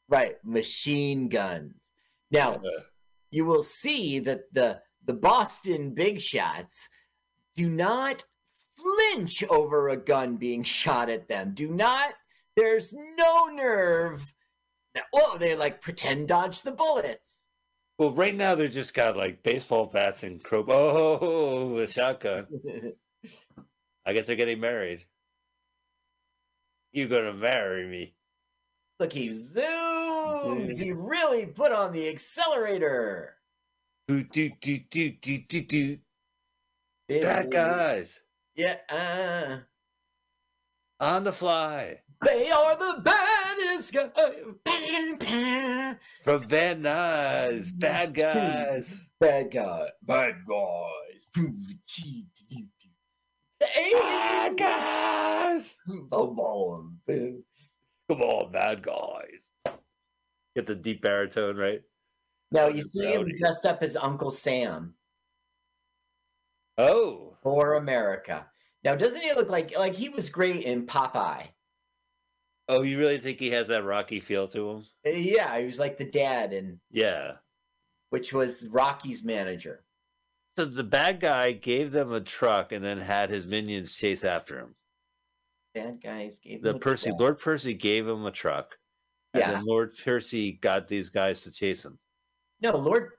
Right, 0.10 0.36
machine 0.44 1.30
guns. 1.30 1.94
Now, 2.32 2.54
Uh, 2.56 2.82
you 3.32 3.46
will 3.46 3.64
see 3.64 4.20
that 4.20 4.54
the 4.54 4.82
the 5.06 5.14
Boston 5.14 5.94
Big 5.94 6.22
Shots 6.22 6.88
do 7.56 7.70
not 7.70 8.24
flinch 8.76 9.44
over 9.50 9.90
a 9.90 9.98
gun 9.98 10.38
being 10.38 10.64
shot 10.80 11.10
at 11.10 11.28
them. 11.28 11.54
Do 11.56 11.70
not. 11.70 12.14
There's 12.58 12.92
no 12.92 13.46
nerve. 13.54 14.34
Oh, 15.14 15.38
they 15.38 15.56
like 15.56 15.80
pretend 15.80 16.28
dodge 16.28 16.64
the 16.64 16.72
bullets. 16.72 17.44
well, 18.00 18.12
right 18.12 18.36
now 18.36 18.56
they're 18.56 18.68
just 18.68 18.96
got 18.96 19.16
like 19.16 19.44
baseball 19.44 19.86
bats 19.86 20.24
and 20.24 20.44
crow. 20.44 20.66
Oh, 20.68 21.78
a 21.78 21.88
shotgun. 21.88 22.48
I 24.06 24.14
guess 24.14 24.26
they're 24.26 24.36
getting 24.36 24.60
married. 24.60 25.06
You 26.94 27.08
gonna 27.08 27.34
marry 27.34 27.86
me? 27.88 28.16
Look, 29.00 29.14
he 29.14 29.30
zooms. 29.30 30.80
He 30.80 30.92
really 30.92 31.46
put 31.46 31.72
on 31.72 31.92
the 31.92 32.10
accelerator. 32.10 33.36
Do 34.08 34.24
do 34.24 34.50
do 34.62 34.80
do 34.90 35.12
do 35.12 35.38
do 35.38 35.62
do. 35.62 35.98
Bad 37.08 37.52
guys 37.52 38.22
Yeah. 38.56 38.78
Uh, 38.90 39.60
on 41.00 41.24
the 41.24 41.32
fly 41.32 42.02
they 42.26 42.50
are 42.50 42.76
the 42.76 43.02
baddest 43.04 43.94
guys. 43.94 44.12
from 46.24 46.44
Van 46.48 46.82
Nuys. 46.84 47.72
Bad 47.78 48.14
guys. 48.14 49.08
Bad 49.20 49.52
guy. 49.52 49.88
Bad 50.04 50.36
guys. 50.48 51.44
Bad 53.60 54.58
guys. 54.58 55.76
Come 55.88 56.40
on, 56.40 56.98
man. 57.08 57.44
Come 58.10 58.22
on, 58.22 58.52
bad 58.52 58.82
guys. 58.84 59.76
Get 60.56 60.66
the 60.66 60.76
deep 60.76 61.02
baritone 61.02 61.58
right. 61.58 61.82
Now 62.52 62.68
you 62.68 62.82
see 62.82 63.12
him 63.14 63.28
dressed 63.38 63.66
up 63.66 63.84
as 63.84 63.96
Uncle 63.98 64.32
Sam 64.32 64.94
Oh, 66.78 67.36
for 67.42 67.74
America. 67.76 68.46
Now, 68.84 68.96
doesn't 68.96 69.22
he 69.22 69.34
look 69.34 69.50
like 69.50 69.78
like 69.78 69.94
he 69.94 70.10
was 70.10 70.30
great 70.30 70.64
in 70.64 70.86
Popeye? 70.86 71.48
Oh, 72.70 72.82
you 72.82 72.98
really 72.98 73.18
think 73.18 73.40
he 73.40 73.50
has 73.52 73.68
that 73.70 73.84
Rocky 73.84 74.20
feel 74.20 74.48
to 74.50 74.70
him? 74.70 74.86
Uh, 75.06 75.10
Yeah, 75.12 75.58
he 75.60 75.66
was 75.66 75.80
like 75.80 75.98
the 75.98 76.06
dad, 76.10 76.54
and 76.54 76.80
Yeah. 76.90 77.38
which 78.10 78.34
was 78.34 78.68
Rocky's 78.70 79.24
manager. 79.24 79.86
So 80.58 80.66
the 80.66 80.84
bad 80.84 81.20
guy 81.20 81.52
gave 81.52 81.92
them 81.92 82.12
a 82.12 82.22
truck 82.22 82.72
and 82.72 82.84
then 82.84 83.00
had 83.00 83.30
his 83.30 83.46
minions 83.46 83.96
chase 83.96 84.24
after 84.24 84.60
him. 84.60 84.76
Bad 85.74 86.02
guys 86.02 86.40
gave 86.40 86.62
The 86.64 86.72
him 86.72 86.76
a 86.78 86.80
Percy, 86.80 87.10
truck. 87.10 87.20
Lord 87.20 87.40
Percy 87.40 87.74
gave 87.74 88.08
him 88.08 88.26
a 88.26 88.32
truck. 88.32 88.78
And 89.34 89.42
Yeah. 89.42 89.52
then 89.52 89.66
Lord 89.66 89.96
Percy 90.04 90.54
got 90.54 90.88
these 90.88 91.10
guys 91.10 91.44
to 91.44 91.52
chase 91.52 91.86
him. 91.86 92.00
No, 92.60 92.76
Lord. 92.76 93.12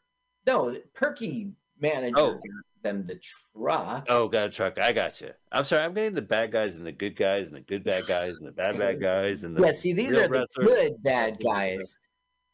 No, 0.46 0.76
Perky 0.94 1.52
manager 1.80 2.14
Oh. 2.18 2.32
got 2.34 2.42
them 2.82 3.06
the 3.06 3.16
truck. 3.54 4.06
Oh, 4.08 4.28
got 4.28 4.48
a 4.48 4.50
truck. 4.50 4.78
I 4.80 4.92
got 4.92 5.20
you. 5.20 5.30
I'm 5.50 5.64
sorry. 5.64 5.82
I'm 5.84 5.94
getting 5.94 6.14
the 6.14 6.22
bad 6.22 6.52
guys 6.52 6.76
and 6.76 6.86
the 6.86 6.92
good 6.92 7.16
guys 7.16 7.46
and 7.46 7.56
the 7.56 7.60
good 7.60 7.82
bad 7.84 8.06
guys 8.06 8.38
and 8.38 8.46
the 8.46 8.52
bad 8.52 8.78
bad 8.78 9.00
guys 9.08 9.42
and 9.44 9.56
the 9.56 9.62
yeah, 9.62 9.72
see, 9.72 9.92
these 9.92 10.14
are 10.14 10.28
the 10.28 10.40
wrestlers. 10.40 10.66
good 10.66 11.02
bad 11.02 11.38
guys, 11.44 11.98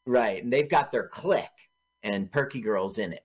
right? 0.06 0.42
And 0.42 0.50
they've 0.52 0.68
got 0.70 0.90
their 0.92 1.08
clique, 1.08 1.44
and 2.02 2.30
Perky 2.32 2.60
Girl's 2.60 2.98
in 2.98 3.12
it. 3.12 3.24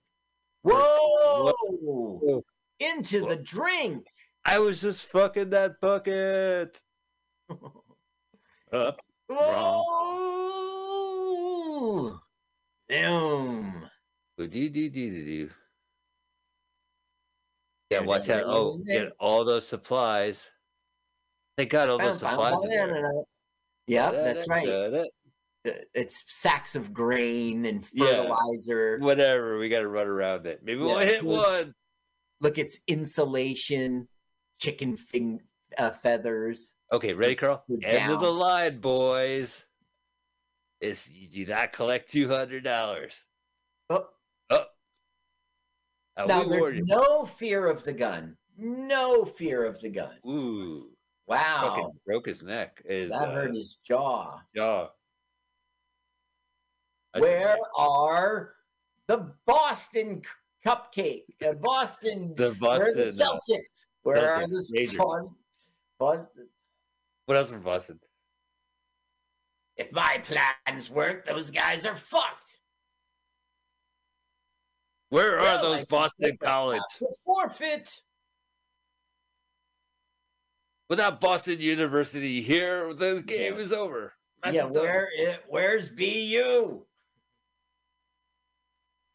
Whoa! 0.62 1.52
Whoa. 1.80 2.44
Into 2.80 3.20
the 3.26 3.36
drink. 3.36 4.06
I 4.44 4.58
was 4.58 4.80
just 4.82 5.06
fucking 5.06 5.50
that 5.50 5.80
bucket. 5.80 6.78
Uh, 8.72 8.92
Whoa! 11.30 12.20
Boom. 12.88 13.90
do-do-do-do-do-do. 14.38 15.50
Yeah, 17.90 18.00
watch 18.00 18.28
out. 18.28 18.44
Oh, 18.46 18.78
get 18.86 19.12
all 19.18 19.44
those 19.44 19.66
supplies. 19.66 20.48
They 21.56 21.66
got 21.66 21.90
all 21.90 21.98
those 21.98 22.20
supplies. 22.20 22.54
Yep, 23.88 24.12
that's 24.12 24.48
right. 24.48 25.06
It's 25.92 26.24
sacks 26.28 26.74
of 26.76 26.92
grain 26.92 27.66
and 27.66 27.86
Yeah. 27.92 28.22
fertilizer. 28.22 28.98
Whatever. 29.00 29.58
We 29.58 29.68
got 29.68 29.80
to 29.80 29.88
run 29.88 30.06
around 30.06 30.46
it. 30.46 30.60
Maybe 30.62 30.80
we'll 30.80 31.00
hit 31.00 31.22
one. 31.24 31.74
Look, 32.40 32.56
it's 32.56 32.78
insulation, 32.86 34.08
chicken 34.58 34.96
fin- 34.96 35.42
uh, 35.76 35.90
feathers. 35.90 36.76
Okay, 36.92 37.12
ready, 37.12 37.34
Carl? 37.34 37.62
We're 37.68 37.86
End 37.86 38.10
of 38.12 38.20
the 38.20 38.30
line, 38.30 38.80
boys. 38.80 39.62
Is 40.80 41.10
you 41.12 41.28
do 41.44 41.52
not 41.52 41.72
collect 41.72 42.10
two 42.10 42.28
hundred 42.28 42.64
dollars. 42.64 43.22
Uh, 46.22 46.26
now 46.26 46.44
there's 46.44 46.82
no 46.84 47.24
fear 47.24 47.66
of 47.66 47.84
the 47.84 47.92
gun. 47.92 48.36
No 48.56 49.24
fear 49.24 49.64
of 49.64 49.80
the 49.80 49.88
gun. 49.88 50.16
Ooh, 50.26 50.90
Wow, 51.30 51.74
fucking 51.76 51.90
broke 52.04 52.26
his 52.26 52.42
neck. 52.42 52.82
His 52.84 53.12
that 53.12 53.28
uh, 53.28 53.30
hurt 53.30 53.54
his 53.54 53.76
jaw. 53.86 54.40
jaw. 54.52 54.88
I 57.14 57.20
Where 57.20 57.56
are 57.78 58.54
the 59.06 59.32
Boston 59.46 60.22
cupcake? 60.66 61.22
Uh, 61.40 61.52
Boston. 61.52 62.34
the 62.36 62.50
Boston. 62.58 62.80
where 62.80 62.90
are 62.90 62.94
the 62.94 63.08
uh, 63.10 63.12
Celtics? 63.12 63.86
Where 64.02 64.34
are 64.34 64.46
the. 64.48 64.96
Boston? 64.98 65.36
Boston? 66.00 66.48
what 67.26 67.36
else 67.36 67.52
from 67.52 67.62
Boston? 67.62 68.00
If 69.76 69.92
my 69.92 70.20
plans 70.24 70.90
work, 70.90 71.26
those 71.26 71.52
guys 71.52 71.86
are 71.86 71.94
fucked. 71.94 72.49
Where 75.10 75.38
are 75.38 75.42
Well, 75.42 75.62
those 75.74 75.86
Boston 75.86 76.36
College? 76.40 76.82
Forfeit. 77.24 78.00
Without 80.88 81.20
Boston 81.20 81.60
University 81.60 82.40
here, 82.40 82.94
the 82.94 83.22
game 83.24 83.54
Yeah. 83.54 83.60
is 83.60 83.72
over. 83.72 84.14
That's 84.42 84.56
yeah, 84.56 84.64
where 84.64 85.08
it, 85.12 85.44
where's 85.48 85.88
BU? 85.88 86.86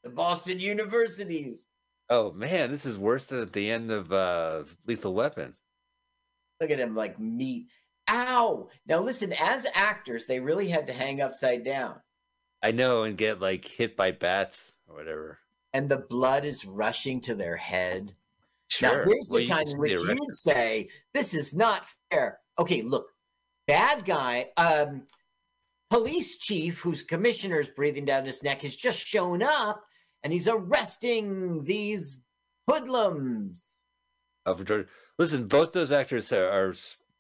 The 0.04 0.10
Boston 0.10 0.60
universities. 0.60 1.66
Oh 2.10 2.32
man, 2.32 2.72
this 2.72 2.86
is 2.86 2.98
worse 2.98 3.28
than 3.28 3.42
at 3.42 3.54
the 3.54 3.72
end 3.72 3.90
of 3.90 4.12
uh, 4.12 4.66
Lethal 4.86 5.14
Weapon. 5.14 5.56
Look 6.62 6.70
at 6.72 6.80
him 6.80 6.96
like 6.96 7.20
meat. 7.20 7.68
Ow! 8.10 8.70
Now 8.86 9.00
listen, 9.00 9.34
as 9.34 9.66
actors, 9.74 10.26
they 10.28 10.40
really 10.40 10.68
had 10.68 10.86
to 10.88 10.94
hang 10.94 11.22
upside 11.22 11.64
down, 11.64 12.00
I 12.62 12.72
know, 12.72 13.04
and 13.04 13.18
get 13.18 13.42
like 13.42 13.66
hit 13.66 13.98
by 13.98 14.12
bats 14.12 14.72
or 14.88 14.96
whatever. 14.96 15.40
And 15.76 15.90
the 15.90 15.98
blood 15.98 16.46
is 16.46 16.64
rushing 16.66 17.20
to 17.20 17.36
their 17.36 17.58
head. 17.58 18.16
Sure. 18.70 19.04
Now 19.04 19.12
here's 19.12 19.28
Well, 19.30 19.40
the 19.42 19.46
time 19.48 19.64
in 19.68 19.78
which 19.78 19.92
the 19.92 20.16
you'd 20.16 20.34
say 20.36 20.88
this 21.14 21.34
is 21.34 21.54
not 21.54 21.86
fair. 22.10 22.40
Okay, 22.58 22.82
look, 22.82 23.08
bad 23.68 24.06
guy, 24.06 24.52
um, 24.56 25.04
police 25.90 26.38
chief 26.38 26.80
whose 26.80 27.04
commissioner's 27.04 27.68
breathing 27.68 28.06
down 28.06 28.26
his 28.26 28.42
neck 28.42 28.62
has 28.62 28.74
just 28.78 29.06
shown 29.06 29.44
up, 29.44 29.84
and 30.24 30.32
he's 30.32 30.48
arresting 30.48 31.62
these 31.66 32.22
hoodlums. 32.70 33.76
Oh, 34.46 34.56
for 34.56 34.64
George. 34.64 34.88
Listen, 35.20 35.46
both 35.48 35.74
those 35.74 35.92
actors 35.92 36.32
are, 36.32 36.48
are 36.50 36.74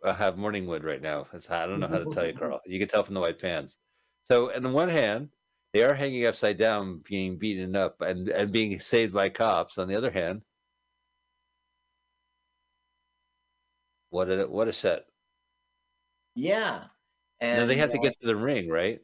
uh, 0.05 0.13
have 0.13 0.37
morning 0.37 0.65
wood 0.65 0.85
right 0.85 1.01
now. 1.01 1.27
How- 1.49 1.63
I 1.63 1.67
don't 1.67 1.81
know 1.81 1.87
how 1.87 1.99
to 1.99 2.13
tell 2.13 2.25
you, 2.25 2.33
Carl. 2.39 2.61
You 2.65 2.79
can 2.79 2.87
tell 2.87 3.03
from 3.03 3.15
the 3.15 3.21
white 3.21 3.39
pants. 3.39 3.77
So, 4.23 4.53
on 4.55 4.63
the 4.63 4.69
one 4.69 4.89
hand, 4.89 5.29
they 5.75 5.83
are 5.83 5.93
hanging 5.93 6.25
upside 6.25 6.57
down, 6.57 7.01
being 7.05 7.37
beaten 7.37 7.75
up, 7.75 7.99
and 7.99 8.29
and 8.29 8.49
being 8.49 8.79
saved 8.79 9.13
by 9.13 9.27
cops. 9.27 9.77
On 9.77 9.89
the 9.89 9.95
other 9.95 10.09
hand, 10.09 10.41
what 14.09 14.29
a 14.29 14.47
what 14.47 14.69
a 14.69 14.73
set! 14.73 15.03
Yeah, 16.33 16.85
And 17.41 17.59
now 17.59 17.65
they 17.65 17.75
have 17.75 17.91
to 17.91 17.99
uh, 17.99 18.01
get 18.01 18.17
to 18.21 18.25
the 18.25 18.37
ring, 18.37 18.69
right? 18.69 19.01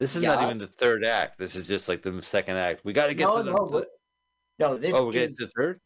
This 0.00 0.16
is 0.16 0.22
not 0.22 0.42
even 0.42 0.58
the 0.58 0.66
third 0.66 1.04
act. 1.04 1.38
This 1.38 1.54
is 1.54 1.68
just 1.68 1.88
like 1.88 2.02
the 2.02 2.20
second 2.22 2.56
act. 2.56 2.84
We 2.84 2.92
got 2.92 3.06
to 3.06 3.14
get 3.14 3.28
no, 3.28 3.36
to 3.36 3.42
the. 3.44 3.52
no, 3.52 3.68
the- 3.68 3.86
no. 4.58 4.76
This 4.76 4.96
oh, 4.96 5.06
we're 5.06 5.12
getting 5.12 5.28
is 5.28 5.36
to 5.36 5.46
the 5.46 5.52
third. 5.52 5.80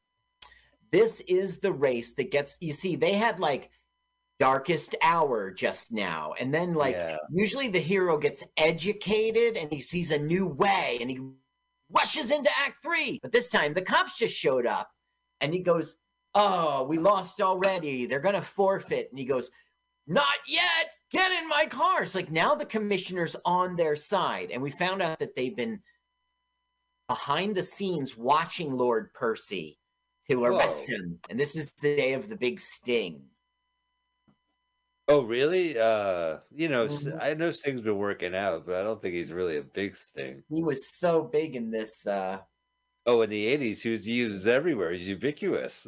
this 0.91 1.21
is 1.29 1.59
the 1.59 1.73
race 1.75 2.15
that 2.15 2.31
gets. 2.31 2.57
You 2.63 2.73
see, 2.73 2.97
they 2.97 3.13
had 3.13 3.41
like 3.41 3.71
darkest 4.39 4.95
hour 5.03 5.51
just 5.51 5.93
now, 5.93 6.33
and 6.39 6.53
then 6.55 6.75
like 6.75 6.95
Yeah. 6.95 7.17
usually 7.31 7.69
the 7.69 7.81
hero 7.81 8.17
gets 8.17 8.43
educated 8.57 9.57
and 9.57 9.73
he 9.73 9.81
sees 9.81 10.11
a 10.13 10.19
new 10.19 10.47
way 10.47 10.99
and 11.01 11.11
he 11.11 11.19
rushes 11.91 12.31
into 12.31 12.51
act 12.57 12.83
three. 12.83 13.19
But 13.23 13.33
this 13.33 13.49
time 13.49 13.75
the 13.75 13.83
cops 13.83 14.19
just 14.19 14.37
showed 14.37 14.67
up 14.67 14.91
and 15.41 15.53
he 15.53 15.61
goes, 15.61 15.97
Oh, 16.35 16.85
we 16.85 16.99
lost 16.99 17.41
already. 17.41 18.07
They're 18.07 18.21
gonna 18.21 18.43
forfeit. 18.43 19.09
And 19.11 19.19
he 19.19 19.25
goes, 19.25 19.51
Not 20.07 20.27
yet. 20.47 20.91
Get 21.11 21.33
in 21.33 21.49
my 21.49 21.65
car. 21.67 22.03
It's 22.03 22.15
like 22.15 22.31
now 22.31 22.55
the 22.55 22.67
commissioner's 22.67 23.35
on 23.47 23.77
their 23.77 23.97
side. 23.97 24.51
And 24.53 24.63
we 24.63 24.71
found 24.71 25.01
out 25.03 25.19
that 25.21 25.35
they've 25.35 25.57
been 25.57 25.81
behind 27.09 27.57
the 27.57 27.63
scenes 27.63 28.17
watching 28.17 28.71
Lord 28.71 29.13
Percy 29.15 29.79
to 30.31 30.45
arrest 30.45 30.85
Whoa. 30.87 30.97
him. 30.97 31.19
And 31.31 31.41
this 31.41 31.57
is 31.57 31.71
the 31.81 31.97
day 31.97 32.13
of 32.13 32.29
the 32.29 32.37
big 32.37 32.61
sting. 32.61 33.23
Oh, 35.11 35.25
really? 35.25 35.79
Uh, 35.79 36.41
you 36.51 36.69
know, 36.69 36.85
s 36.85 37.05
Mhm. 37.05 37.19
I 37.21 37.33
know 37.35 37.51
Sting's 37.51 37.81
been 37.81 37.97
working 37.97 38.35
out, 38.35 38.67
but 38.67 38.75
I 38.77 38.83
don't 38.83 39.01
think 39.01 39.15
he's 39.15 39.33
really 39.33 39.57
a 39.57 39.63
big 39.63 39.97
Sting. 39.97 40.45
He 40.51 40.63
was 40.63 40.87
so 40.87 41.23
big 41.23 41.57
in 41.57 41.71
this 41.71 42.07
uh 42.07 42.43
Oh, 43.07 43.23
in 43.23 43.31
the 43.31 43.47
'80s, 43.47 43.83
he 43.83 43.91
was 43.91 44.07
used 44.07 44.47
everywhere. 44.47 44.93
He's 44.93 45.09
ubiquitous. 45.09 45.87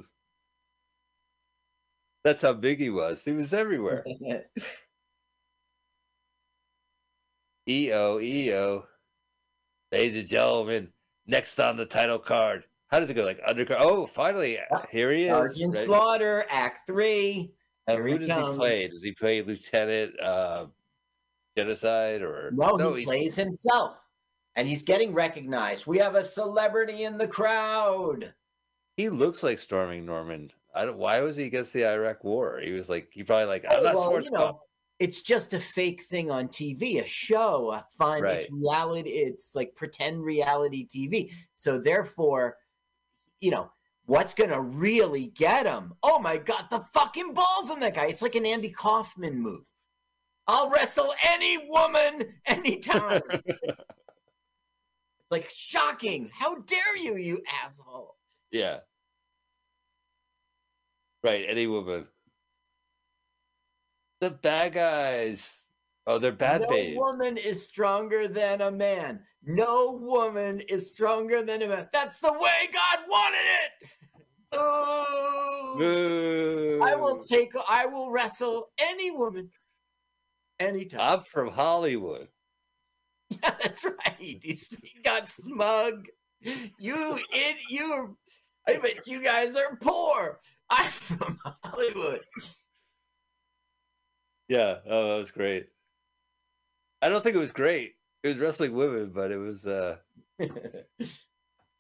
That's 2.25 2.43
how 2.43 2.53
big 2.53 2.79
he 2.81 2.91
was. 2.91 3.25
He 3.25 3.33
was 3.33 3.53
everywhere. 3.55 4.05
EO, 7.69 8.21
EO. 8.21 8.87
Ladies 9.93 10.17
and 10.19 10.29
gentlemen, 10.29 10.93
next 11.27 11.59
on 11.61 11.77
the 11.77 11.87
title 11.87 12.19
card. 12.19 12.65
How 12.89 13.01
does 13.01 13.11
it 13.11 13.15
go? 13.15 13.25
Like 13.25 13.41
undercard? 13.43 13.77
Oh, 13.79 14.07
finally, 14.07 14.59
here 14.91 15.13
he 15.13 15.25
is. 15.25 15.31
Sergeant? 15.31 15.77
Slaughter, 15.77 16.47
Act 16.49 16.87
Three. 16.87 17.55
And 17.97 18.09
who 18.09 18.19
does 18.19 18.29
he 18.29 18.57
play? 18.57 18.89
Does 18.89 19.03
he 19.03 19.13
play 19.13 19.43
Lieutenant 19.43 20.21
uh, 20.21 20.67
Genocide 21.57 22.23
or 22.23 22.51
No, 22.53 22.77
he 22.77 22.95
he's- 22.95 23.05
plays 23.05 23.37
himself. 23.37 23.99
And 24.57 24.67
he's 24.67 24.83
getting 24.83 25.15
recognized. 25.15 25.87
We 25.87 25.99
have 25.99 26.17
a 26.17 26.25
celebrity 26.25 27.05
in 27.05 27.17
the 27.17 27.29
crowd. 27.29 28.35
He 28.97 29.09
looks 29.09 29.43
like 29.45 29.61
storming 29.61 30.05
Norman. 30.05 30.51
I 30.75 30.85
don't. 30.85 30.99
Why 30.99 31.21
was 31.21 31.37
he 31.37 31.45
against 31.45 31.73
the 31.73 31.87
Iraq 31.87 32.25
War? 32.25 32.61
He 32.63 32.73
was 32.73 32.89
like 32.89 33.11
he 33.13 33.23
probably 33.23 33.47
like 33.47 33.65
I'm 33.71 33.83
not 33.85 33.95
well, 33.95 34.21
you 34.21 34.31
know, 34.33 34.61
it's 34.99 35.23
just 35.23 35.55
a 35.55 35.61
fake 35.61 36.03
thing 36.03 36.31
on 36.31 36.49
TV, 36.49 37.01
a 37.01 37.07
show, 37.07 37.71
a 37.73 37.87
fun, 37.97 38.25
it's 38.27 38.51
reality, 38.51 39.11
it's 39.11 39.55
like 39.55 39.75
pretend 39.75 40.23
reality 40.23 40.87
TV. 40.87 41.33
So 41.55 41.79
therefore, 41.79 42.57
you 43.41 43.51
know, 43.51 43.71
what's 44.11 44.35
gonna 44.35 44.61
really 44.61 45.29
get 45.29 45.67
him? 45.67 45.95
Oh 46.03 46.19
my 46.19 46.37
god, 46.37 46.65
the 46.69 46.81
fucking 46.93 47.33
balls 47.33 47.71
on 47.71 47.79
that 47.79 47.95
guy. 47.95 48.07
It's 48.07 48.23
like 48.23 48.35
an 48.35 48.45
Andy 48.45 48.71
Kaufman 48.71 49.39
move. 49.39 49.63
I'll 50.49 50.69
wrestle 50.69 51.15
any 51.23 51.69
woman 51.69 52.25
anytime. 52.47 53.23
it's 53.31 53.71
like 55.31 55.49
shocking. 55.49 56.29
How 56.37 56.57
dare 56.57 56.97
you, 56.97 57.17
you 57.19 57.41
asshole? 57.63 58.17
yeah. 58.51 58.79
Right. 61.23 61.45
Any 61.47 61.69
woman. 61.69 62.07
The 64.21 64.31
bad 64.31 64.73
guys. 64.73 65.57
Oh, 66.07 66.19
they're 66.19 66.33
bad 66.33 66.63
no 66.63 66.69
babes. 66.69 66.99
woman 66.99 67.37
is 67.37 67.65
stronger 67.65 68.27
than 68.27 68.63
a 68.63 68.71
man. 68.71 69.21
No 69.45 69.93
woman 70.03 70.61
is 70.69 70.89
stronger 70.89 71.43
than 71.43 71.63
a 71.63 71.69
man. 71.69 71.89
That's 71.93 72.21
the 72.21 72.33
way 72.33 72.69
God 72.73 73.05
wanted 73.09 73.37
it. 73.37 73.91
Oh, 74.53 75.75
Boo. 75.79 76.81
I 76.83 76.97
will 76.97 77.19
take. 77.19 77.53
I 77.69 77.87
will 77.87 78.11
wrestle 78.11 78.71
any 78.79 79.11
woman, 79.11 79.51
anytime. 80.59 81.01
I'm 81.01 81.21
from 81.21 81.49
Hollywood. 81.49 82.29
Yeah, 83.31 83.39
that's 83.63 83.85
right. 83.85 84.17
He 84.19 84.59
got 85.05 85.31
smug. 85.31 86.07
You 86.43 87.21
it 87.33 87.57
you. 87.69 88.17
I 88.67 88.77
bet 88.79 89.07
you 89.07 89.23
guys 89.23 89.55
are 89.57 89.77
poor. 89.81 90.41
I'm 90.71 90.91
from 90.91 91.39
Hollywood. 91.65 92.21
Yeah, 94.49 94.77
oh, 94.89 95.09
that 95.13 95.19
was 95.19 95.31
great. 95.31 95.69
I 97.03 97.09
don't 97.09 97.23
think 97.23 97.37
it 97.37 97.41
was 97.41 97.53
great. 97.53 97.95
It 98.23 98.29
was 98.29 98.39
wrestling 98.39 98.75
women, 98.75 99.11
but 99.15 99.31
it 99.31 99.39
was. 99.39 99.65
uh 99.65 99.97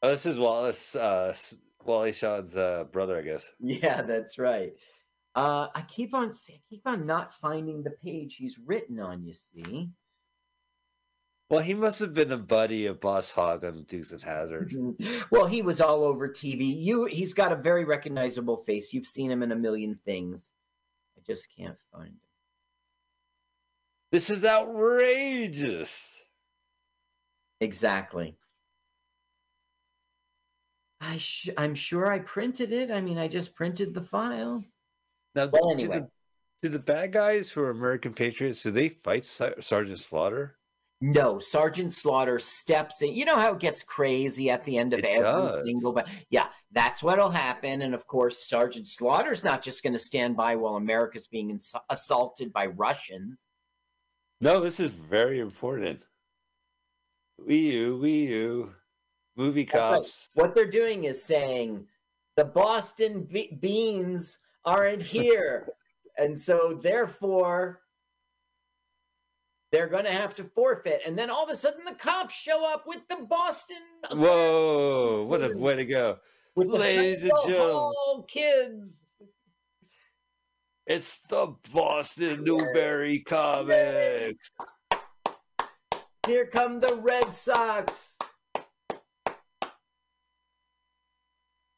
Oh, 0.02 0.08
this 0.08 0.24
is 0.24 0.38
Wallace, 0.38 0.96
uh, 0.96 1.34
Wally 1.91 2.12
Shawn's 2.12 2.55
uh, 2.57 2.84
brother, 2.84 3.18
I 3.18 3.22
guess. 3.22 3.51
Yeah, 3.59 4.03
that's 4.03 4.38
right. 4.38 4.72
Uh, 5.34 5.66
I 5.74 5.82
keep 5.82 6.14
on 6.14 6.30
I 6.30 6.61
keep 6.68 6.82
on 6.86 7.05
not 7.05 7.34
finding 7.34 7.82
the 7.82 7.91
page 7.91 8.36
he's 8.36 8.59
written 8.64 9.01
on. 9.01 9.24
You 9.24 9.32
see, 9.32 9.91
Well, 11.49 11.61
he 11.62 11.74
must 11.74 11.99
have 12.01 12.14
been 12.14 12.30
a 12.30 12.38
buddy 12.38 12.86
of 12.86 13.01
Boss 13.01 13.32
Hogg 13.32 13.64
on 13.64 13.84
Dukes 13.88 14.12
and 14.12 14.22
Hazzard. 14.22 14.72
well, 15.30 15.47
he 15.47 15.62
was 15.62 15.80
all 15.80 16.05
over 16.05 16.28
TV. 16.28 16.74
You, 16.80 17.07
he's 17.07 17.34
got 17.34 17.53
a 17.53 17.57
very 17.57 17.84
recognizable 17.84 18.59
face. 18.59 18.93
You've 18.93 19.07
seen 19.07 19.30
him 19.30 19.43
in 19.43 19.51
a 19.53 19.57
million 19.57 19.99
things. 20.05 20.53
I 21.18 21.22
just 21.26 21.49
can't 21.57 21.78
find 21.93 22.09
him. 22.09 22.20
This 24.12 24.30
is 24.30 24.45
outrageous. 24.45 26.22
Exactly. 27.61 28.36
I 31.01 31.16
sh- 31.18 31.48
I'm 31.57 31.74
sure 31.74 32.11
I 32.11 32.18
printed 32.18 32.72
it. 32.72 32.90
I 32.90 33.01
mean, 33.01 33.18
I 33.18 33.26
just 33.28 33.55
printed 33.55 33.94
the 33.94 34.03
file. 34.03 34.64
Now, 35.34 35.46
Well, 35.46 35.68
do, 35.68 35.72
anyway. 35.72 36.01
the, 36.01 36.09
do 36.62 36.68
the 36.68 36.78
bad 36.82 37.12
guys 37.12 37.51
who 37.51 37.62
are 37.62 37.70
American 37.70 38.12
patriots 38.12 38.62
do 38.62 38.70
they 38.70 38.90
fight 38.90 39.24
Ser- 39.24 39.61
Sergeant 39.61 39.98
Slaughter? 39.98 40.57
No, 41.03 41.38
Sergeant 41.38 41.94
Slaughter 41.94 42.38
steps 42.38 43.01
in. 43.01 43.14
You 43.14 43.24
know 43.24 43.36
how 43.38 43.55
it 43.55 43.59
gets 43.61 43.82
crazy 43.82 44.51
at 44.51 44.62
the 44.66 44.76
end 44.76 44.92
of 44.92 44.98
It 44.98 45.07
every 45.07 45.22
does. 45.22 45.62
single 45.64 45.94
but 45.94 46.09
yeah, 46.28 46.48
that's 46.72 47.03
what'll 47.03 47.30
happen. 47.30 47.80
And 47.80 47.94
of 47.94 48.07
course, 48.07 48.46
Sergeant 48.46 48.86
Slaughter's 48.86 49.42
not 49.42 49.62
just 49.62 49.82
going 49.82 49.94
to 49.94 49.98
stand 49.98 50.36
by 50.36 50.57
while 50.57 50.76
America's 50.76 51.26
being 51.26 51.48
ins- 51.48 51.72
assaulted 51.88 52.53
by 52.53 52.66
Russians. 52.66 53.51
No, 54.42 54.61
this 54.61 54.78
is 54.78 54.92
very 54.92 55.40
important. 55.40 56.03
Wii 57.48 57.62
you, 57.62 57.98
Wii 57.98 58.26
U, 58.28 58.74
movie 59.41 59.64
That's 59.64 59.80
right. 59.80 59.95
cops. 59.97 60.28
What 60.34 60.55
they're 60.55 60.66
doing 60.70 61.05
is 61.05 61.22
saying 61.24 61.86
the 62.36 62.45
Boston 62.45 63.24
Be- 63.24 63.59
Beans 63.61 64.38
aren't 64.64 65.03
here, 65.03 65.68
and 66.18 66.41
so 66.41 66.78
therefore 66.82 67.80
they're 69.72 69.88
going 69.88 70.05
to 70.05 70.11
have 70.12 70.34
to 70.36 70.45
forfeit. 70.45 71.01
And 71.07 71.18
then 71.18 71.30
all 71.30 71.45
of 71.45 71.51
a 71.51 71.57
sudden, 71.57 71.84
the 71.84 71.95
cops 71.95 72.34
show 72.34 72.66
up 72.66 72.86
with 72.86 73.07
the 73.09 73.16
Boston 73.16 73.76
Whoa, 74.12 75.24
what 75.28 75.43
a 75.43 75.57
way 75.57 75.76
to 75.76 75.84
go. 75.86 76.18
with 76.57 76.70
the 76.70 76.78
Ladies 76.78 77.22
and 77.22 77.32
gentlemen. 77.47 78.24
Kids. 78.28 79.12
It's 80.86 81.22
the 81.22 81.55
Boston 81.72 82.43
Newbury 82.43 83.20
Comics. 83.20 84.51
Here 86.26 86.47
come 86.47 86.80
the 86.80 86.97
Red 86.97 87.32
Sox. 87.32 88.16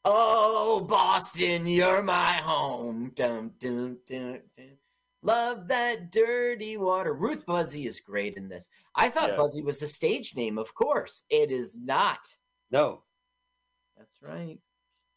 Oh, 0.05 0.81
Boston, 0.81 1.65
you're 1.65 2.03
my 2.03 2.33
home. 2.33 3.11
Dum, 3.15 3.51
dum, 3.59 3.97
dum, 4.07 4.39
dum. 4.57 4.65
Love 5.21 5.69
that 5.69 6.11
dirty 6.11 6.75
water. 6.75 7.13
Ruth 7.13 7.45
Buzzi 7.45 7.85
is 7.85 8.01
great 8.01 8.35
in 8.35 8.49
this. 8.49 8.67
I 8.95 9.09
thought 9.09 9.29
Yeah. 9.29 9.37
Buzzi 9.37 9.63
was 9.63 9.81
a 9.81 9.87
stage 9.87 10.35
name, 10.35 10.57
of 10.57 10.73
course. 10.75 11.23
It 11.29 11.51
is 11.51 11.79
not. 11.79 12.19
No, 12.71 13.03
That's 13.97 14.21
right. 14.21 14.59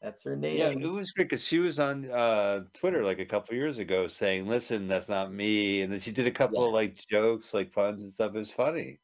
That's 0.02 0.22
her 0.22 0.34
yeah, 0.40 0.68
name. 0.68 0.82
it 0.82 0.86
was 0.86 1.10
great 1.10 1.28
because 1.30 1.42
she 1.44 1.58
was 1.58 1.78
on 1.80 2.08
uh, 2.10 2.64
Twitter 2.74 3.02
like 3.02 3.18
a 3.18 3.24
couple 3.24 3.54
years 3.56 3.78
ago 3.78 4.06
saying, 4.06 4.46
"Listen, 4.46 4.86
that's 4.86 5.08
not 5.08 5.32
me," 5.32 5.80
and 5.82 5.92
then 5.92 5.98
she 5.98 6.12
did 6.12 6.26
a 6.26 6.30
couple 6.30 6.60
Yeah. 6.60 6.68
of 6.68 6.74
like 6.74 6.94
jokes, 7.10 7.54
like 7.54 7.72
puns 7.72 8.04
and 8.04 8.12
stuff. 8.12 8.34
It 8.34 8.38
was 8.38 8.52
funny. 8.52 9.00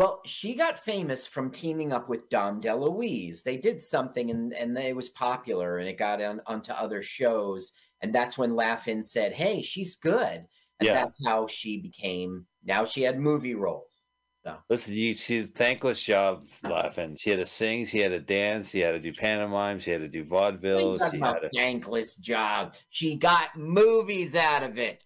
Well, 0.00 0.22
she 0.24 0.54
got 0.54 0.82
famous 0.82 1.26
from 1.26 1.50
teaming 1.50 1.92
up 1.92 2.08
with 2.08 2.30
Dom 2.30 2.62
DeLuise. 2.62 3.42
They 3.42 3.58
did 3.58 3.82
something 3.82 4.30
and, 4.30 4.54
and 4.54 4.78
it 4.78 4.96
was 4.96 5.10
popular 5.10 5.76
and 5.76 5.86
it 5.86 5.98
got 5.98 6.22
on, 6.22 6.40
onto 6.46 6.72
other 6.72 7.02
shows. 7.02 7.72
And 8.00 8.10
that's 8.10 8.38
when 8.38 8.56
Laugh-In 8.56 9.04
said, 9.04 9.34
Hey, 9.34 9.60
she's 9.60 9.96
good. 9.96 10.46
And 10.78 10.86
Yeah. 10.86 10.94
that's 10.94 11.22
how 11.26 11.46
she 11.48 11.82
became, 11.82 12.46
now 12.64 12.86
she 12.86 13.02
had 13.02 13.20
movie 13.20 13.54
roles. 13.54 14.00
So, 14.42 14.56
Listen, 14.70 14.94
you, 14.94 15.12
she 15.12 15.42
did 15.42 15.50
a 15.50 15.52
thankless 15.52 16.02
job 16.02 16.46
laughing. 16.62 17.18
She 17.20 17.28
had 17.28 17.40
to 17.40 17.44
sing, 17.44 17.84
she 17.84 17.98
had 17.98 18.12
to 18.12 18.20
dance, 18.20 18.70
she 18.70 18.80
had 18.80 18.92
to 18.92 19.00
do 19.00 19.12
pantomime, 19.12 19.80
she 19.80 19.90
had 19.90 20.00
to 20.00 20.08
do 20.08 20.24
what 20.24 20.44
are 20.44 20.50
you 20.52 20.58
vaudeville. 20.62 21.10
She 21.10 21.18
had 21.20 21.40
to, 21.40 21.50
thankless 21.54 22.14
job? 22.14 22.74
She 22.88 23.16
got 23.16 23.54
movies 23.54 24.34
out 24.34 24.62
of 24.62 24.78
it. 24.78 25.04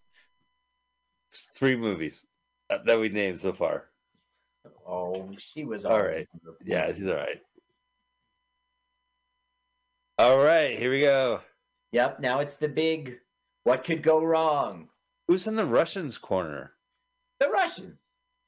three 1.57 1.74
movies 1.74 2.24
uh, 2.70 2.78
that 2.86 3.01
we 3.01 3.09
named 3.09 3.40
so 3.40 3.53
far. 3.53 3.86
Oh, 4.87 5.30
she 5.39 5.64
was 5.64 5.85
All 5.85 6.03
right. 6.03 6.28
Yeah, 6.64 6.93
she's 6.93 7.09
all 7.09 7.14
right. 7.14 7.41
All 10.18 10.39
right, 10.39 10.78
here 10.78 10.91
we 10.91 11.01
go. 11.01 11.41
Yep. 11.93 12.20
Now 12.20 12.41
it's 12.41 12.57
the 12.57 12.68
big, 12.68 13.18
what 13.64 13.85
could 13.85 14.03
go 14.03 14.22
wrong? 14.22 14.89
Who's 15.26 15.47
in 15.47 15.57
the 15.57 15.64
Russians' 15.64 16.18
corner? 16.18 16.74
The 17.41 17.49
Russians. 17.49 18.03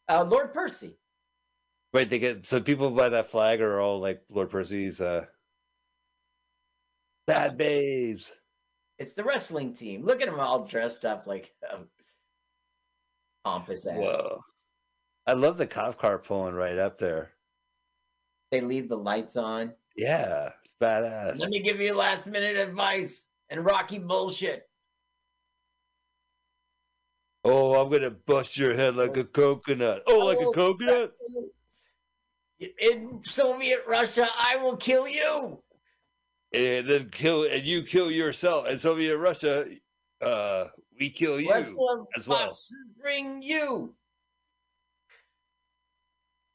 Uh, 0.09 0.25
Lord 0.25 0.53
Percy. 0.53 0.99
Right, 1.93 2.09
they 2.09 2.19
get 2.19 2.47
so 2.47 2.61
people 2.61 2.91
by 2.91 3.09
that 3.09 3.27
flag 3.27 3.61
are 3.61 3.81
all 3.81 4.01
like 4.01 4.23
Lord 4.29 4.51
Percy's 4.51 5.01
uh 5.01 5.25
bad 7.27 7.57
babes. 7.57 8.37
It's 8.99 9.15
the 9.15 9.25
wrestling 9.25 9.75
team. 9.75 10.05
Look 10.05 10.21
at 10.21 10.29
them 10.29 10.41
all 10.41 10.67
dressed 10.67 11.05
up 11.05 11.27
like 11.27 11.53
um, 11.73 11.89
pompous 13.45 13.87
ass. 13.87 13.97
Whoa. 13.97 14.45
I 15.27 15.33
love 15.33 15.59
the 15.59 15.67
cop 15.67 15.99
car 15.99 16.19
pulling 16.19 16.55
right 16.55 16.79
up 16.79 16.99
there. 16.99 17.33
They 18.53 18.61
leave 18.61 18.89
the 18.89 18.97
lights 18.97 19.37
on. 19.37 19.73
Yeah, 19.97 20.51
it's 20.65 20.75
badass. 20.81 21.39
Let 21.41 21.51
me 21.51 21.61
give 21.61 21.81
you 21.81 21.95
last 21.95 22.27
minute 22.27 22.57
advice 22.57 23.27
and 23.51 23.65
Rocky 23.65 23.99
bullshit. 23.99 24.69
Oh, 27.45 27.81
I'm 27.81 27.91
gonna 27.91 28.11
bust 28.11 28.57
your 28.57 28.75
head 28.75 28.97
like 28.97 29.17
a 29.17 29.25
coconut. 29.25 30.03
Oh, 30.07 30.19
like 30.19 30.39
a 30.39 30.47
Oh, 30.47 30.53
coconut? 30.53 31.13
In 32.81 33.21
Soviet 33.25 33.85
Russia, 33.87 34.29
I 34.39 34.57
will 34.57 34.77
kill 34.77 35.09
you. 35.09 35.61
And 36.53 36.89
then 36.89 37.11
kill 37.11 37.45
and 37.45 37.63
you 37.65 37.83
kill 37.83 38.11
yourself. 38.11 38.67
And 38.69 38.79
Soviet 38.79 39.19
Russia, 39.19 39.67
uh, 40.21 40.67
we 40.99 41.11
kill 41.11 41.41
you. 41.41 41.53
As 41.53 41.75
well. 42.27 42.57
bring 43.01 43.43
you. 43.43 43.95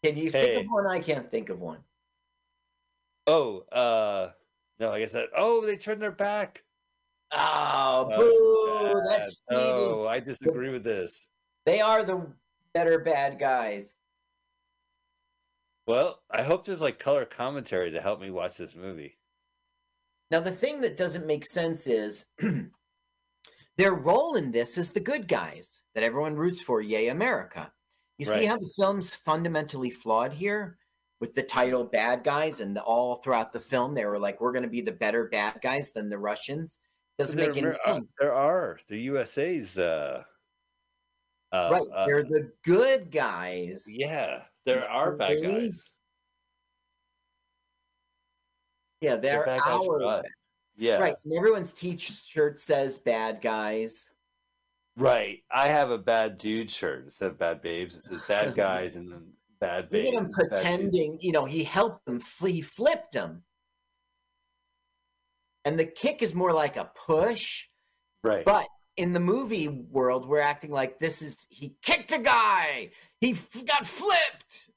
Can 0.03 0.17
you 0.17 0.31
Hey. 0.31 0.55
think 0.55 0.65
of 0.65 0.71
one? 0.71 0.87
I 0.87 0.99
can't 0.99 1.29
think 1.29 1.49
of 1.49 1.59
one. 1.59 1.79
Oh, 3.27 3.59
uh 3.71 4.31
no, 4.79 4.91
I 4.91 4.99
guess 4.99 5.11
that 5.13 5.29
oh 5.35 5.65
they 5.65 5.77
turned 5.77 6.01
their 6.01 6.11
back. 6.11 6.63
Oh, 7.31 8.09
Oh, 8.11 8.17
boo! 8.17 9.09
That's 9.09 9.41
cheating. 9.49 9.91
Oh, 9.91 10.07
I 10.07 10.19
disagree 10.19 10.69
with 10.69 10.83
this. 10.83 11.27
They 11.65 11.79
are 11.79 12.03
the 12.03 12.27
better 12.73 12.99
bad 12.99 13.39
guys. 13.39 13.95
Well, 15.87 16.21
I 16.29 16.41
hope 16.41 16.65
there's 16.65 16.81
like 16.81 16.99
color 16.99 17.25
commentary 17.25 17.91
to 17.91 18.01
help 18.01 18.19
me 18.19 18.31
watch 18.31 18.57
this 18.57 18.75
movie. 18.75 19.17
Now, 20.29 20.39
the 20.39 20.51
thing 20.51 20.81
that 20.81 20.97
doesn't 20.97 21.27
make 21.27 21.45
sense 21.45 21.87
is 21.87 22.25
their 23.77 23.93
role 23.93 24.35
in 24.35 24.51
this 24.51 24.77
is 24.77 24.91
the 24.91 24.99
good 24.99 25.27
guys 25.27 25.83
that 25.93 26.03
everyone 26.03 26.35
roots 26.35 26.61
for. 26.61 26.81
Yay, 26.81 27.09
America. 27.09 27.71
You 28.21 28.25
see 28.27 28.45
how 28.45 28.57
the 28.57 28.69
film's 28.77 29.15
fundamentally 29.15 29.89
flawed 29.89 30.31
here 30.31 30.77
with 31.19 31.33
the 31.33 31.41
title 31.41 31.83
bad 31.83 32.23
guys, 32.23 32.61
and 32.61 32.77
all 32.77 33.15
throughout 33.15 33.51
the 33.51 33.59
film, 33.59 33.95
they 33.95 34.05
were 34.05 34.19
like, 34.19 34.39
we're 34.39 34.51
going 34.51 34.61
to 34.61 34.69
be 34.69 34.81
the 34.81 34.91
better 34.91 35.27
bad 35.29 35.59
guys 35.63 35.91
than 35.91 36.07
the 36.07 36.19
Russians. 36.19 36.81
Doesn't 37.17 37.35
There- 37.35 37.47
make 37.47 37.57
any 37.57 37.61
there 37.71 37.71
are- 37.87 37.95
sense. 37.95 38.15
There 38.19 38.33
are 38.33 38.79
the 38.89 38.99
USA's. 38.99 39.75
Uh, 39.79 40.21
uh, 41.51 41.69
right. 41.71 41.81
uh, 41.95 42.05
They're 42.05 42.21
the 42.23 42.51
good 42.63 43.09
guys. 43.09 43.85
yeah, 43.87 44.43
there 44.67 44.87
are 44.87 45.15
bad 45.15 45.41
guys. 45.41 45.83
Yeah, 49.01 49.15
they're 49.15 49.43
bad 49.45 49.61
guys 49.61 49.83
for 49.83 50.03
our. 50.03 50.23
Yeah, 50.77 50.99
Right. 50.99 51.15
And 51.25 51.33
everyone's 51.33 51.73
t 51.73 51.97
shirt 51.97 52.59
says 52.59 52.99
bad 52.99 53.41
guys. 53.41 54.10
Right. 54.97 55.39
I 55.51 55.67
have 55.67 55.89
a 55.89 55.97
bad 55.97 56.37
dude 56.37 56.69
shirt 56.69 57.05
instead 57.05 57.31
of 57.31 57.39
bad 57.39 57.61
babes. 57.61 57.95
It 57.95 58.01
says 58.01 58.19
bad 58.27 58.55
guys 58.55 58.95
and 58.95 59.11
then 59.11 59.33
bad 59.59 59.89
babes. 59.89 60.07
Look 60.07 60.15
at 60.15 60.21
him 60.21 60.29
pretending, 60.31 61.17
you 61.21 61.31
know, 61.31 61.45
he 61.45 61.63
helped 61.63 62.07
him, 62.07 62.21
he 62.41 62.61
flipped 62.61 63.15
him. 63.15 63.43
And 65.63 65.77
the 65.79 65.85
kick 65.85 66.21
is 66.21 66.33
more 66.33 66.51
like 66.51 66.75
a 66.77 66.91
push. 66.95 67.67
Right. 68.23 68.43
But 68.43 68.67
in 68.97 69.13
the 69.13 69.19
movie 69.19 69.67
world, 69.67 70.27
we're 70.27 70.41
acting 70.41 70.71
like 70.71 70.99
this 70.99 71.21
is 71.21 71.47
he 71.49 71.75
kicked 71.81 72.11
a 72.11 72.17
guy, 72.19 72.89
he 73.19 73.31
f- 73.31 73.65
got 73.65 73.87
flipped. 73.87 74.71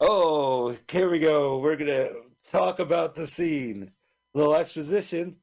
oh, 0.00 0.76
here 0.90 1.10
we 1.10 1.18
go. 1.18 1.58
We're 1.58 1.76
gonna 1.76 2.08
talk 2.50 2.78
about 2.78 3.14
the 3.14 3.26
scene. 3.26 3.90
little 4.34 4.54
exposition. 4.54 5.36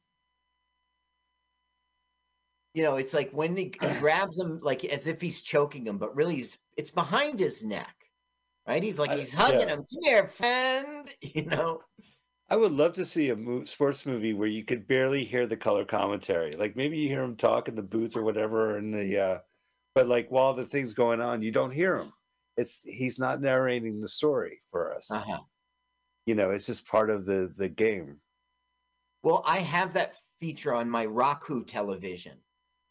You 2.74 2.84
know, 2.84 2.96
it's 2.96 3.14
like 3.14 3.32
when 3.32 3.56
he, 3.56 3.74
he 3.82 3.88
grabs 4.00 4.40
him, 4.40 4.60
like 4.62 4.84
as 4.86 5.08
if 5.08 5.22
he's 5.22 5.42
choking 5.42 5.86
him, 5.86 5.98
but 5.98 6.16
really, 6.16 6.36
he's, 6.38 6.58
it's 6.76 6.92
behind 6.92 7.40
his 7.40 7.64
neck, 7.64 7.96
right? 8.68 8.82
He's 8.82 8.98
like 9.00 9.12
I- 9.12 9.18
he's 9.18 9.34
hugging 9.34 9.68
yeah. 9.68 9.76
him. 9.76 9.80
Come 9.80 10.04
here, 10.04 10.28
friend. 10.28 11.14
You 11.22 11.46
know, 11.46 11.80
I 12.50 12.56
would 12.56 12.72
love 12.72 12.94
to 12.94 13.06
see 13.06 13.30
a 13.30 13.36
mo- 13.36 13.66
sports 13.66 14.06
movie 14.06 14.34
where 14.34 14.48
you 14.48 14.64
could 14.64 14.88
barely 14.88 15.24
hear 15.24 15.48
the 15.48 15.58
color 15.58 15.86
commentary. 15.86 16.52
Like 16.54 16.76
maybe 16.76 16.98
you 16.98 17.08
hear 17.08 17.24
him 17.24 17.36
talk 17.36 17.68
in 17.68 17.76
the 17.76 17.82
booth 17.82 18.16
or 18.16 18.24
whatever, 18.24 18.78
in 18.78 18.92
the 18.92 19.20
uh, 19.20 19.38
but 19.96 20.08
like 20.08 20.30
while 20.30 20.54
the 20.54 20.66
thing's 20.66 20.94
going 20.94 21.22
on, 21.22 21.42
you 21.42 21.52
don't 21.52 21.72
hear 21.72 21.98
him. 21.98 22.12
It's 22.58 22.82
he's 22.84 23.18
not 23.18 23.42
narrating 23.42 24.02
the 24.02 24.08
story 24.08 24.62
for 24.72 24.94
us. 24.96 25.10
uh-huh. 25.10 25.40
You 26.26 26.36
know, 26.36 26.52
it's 26.52 26.66
just 26.66 26.88
part 26.88 27.10
of 27.10 27.26
the 27.26 27.54
the 27.58 27.70
game. 27.70 28.18
Well, 29.24 29.44
I 29.46 29.60
have 29.60 29.94
that 29.94 30.16
feature 30.40 30.74
on 30.74 30.90
my 30.90 31.06
Roku 31.06 31.64
television. 31.64 32.38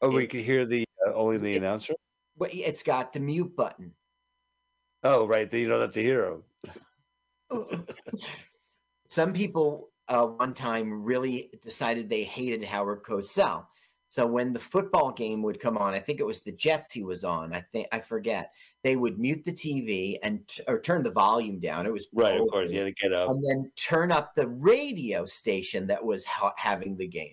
Oh, 0.02 0.10
we 0.10 0.26
could 0.26 0.40
hear 0.40 0.64
the 0.66 0.84
uh, 1.06 1.14
only 1.14 1.38
the 1.38 1.56
announcer. 1.56 1.94
Well, 2.36 2.50
It's 2.52 2.82
got 2.82 3.12
the 3.12 3.20
mute 3.20 3.54
button. 3.56 3.92
Oh, 5.04 5.26
right. 5.26 5.50
Then 5.50 5.60
you 5.60 5.68
don't 5.68 5.80
have 5.80 5.92
to 5.92 6.02
hear 6.02 6.26
him. 6.26 6.42
Some 9.08 9.32
people 9.32 9.90
uh, 10.08 10.26
one 10.26 10.54
time 10.54 11.02
really 11.02 11.50
decided 11.62 12.08
they 12.08 12.24
hated 12.24 12.64
Howard 12.64 13.02
Cosell. 13.02 13.66
So 14.06 14.26
when 14.26 14.52
the 14.52 14.60
football 14.60 15.10
game 15.10 15.42
would 15.42 15.58
come 15.58 15.78
on, 15.78 15.94
I 15.94 15.98
think 16.00 16.20
it 16.20 16.26
was 16.26 16.40
the 16.42 16.52
Jets 16.52 16.92
he 16.92 17.02
was 17.02 17.24
on. 17.24 17.54
I 17.54 17.62
think 17.72 17.86
I 17.92 18.00
forget. 18.00 18.52
They 18.84 18.96
would 18.96 19.18
mute 19.18 19.42
the 19.44 19.52
TV 19.52 20.18
and 20.22 20.46
t- 20.48 20.62
or 20.68 20.80
turn 20.80 21.02
the 21.02 21.10
volume 21.10 21.60
down. 21.60 21.86
It 21.86 21.92
was 21.92 22.08
Right, 22.12 22.38
of 22.38 22.46
course. 22.48 22.70
You 22.70 22.78
had 22.78 22.86
to 22.88 22.92
get 22.92 23.12
up. 23.12 23.30
and 23.30 23.42
then 23.42 23.72
turn 23.76 24.12
up 24.12 24.34
the 24.34 24.48
radio 24.48 25.24
station 25.24 25.86
that 25.86 26.04
was 26.04 26.24
ha- 26.26 26.52
having 26.58 26.96
the 26.96 27.06
game. 27.06 27.32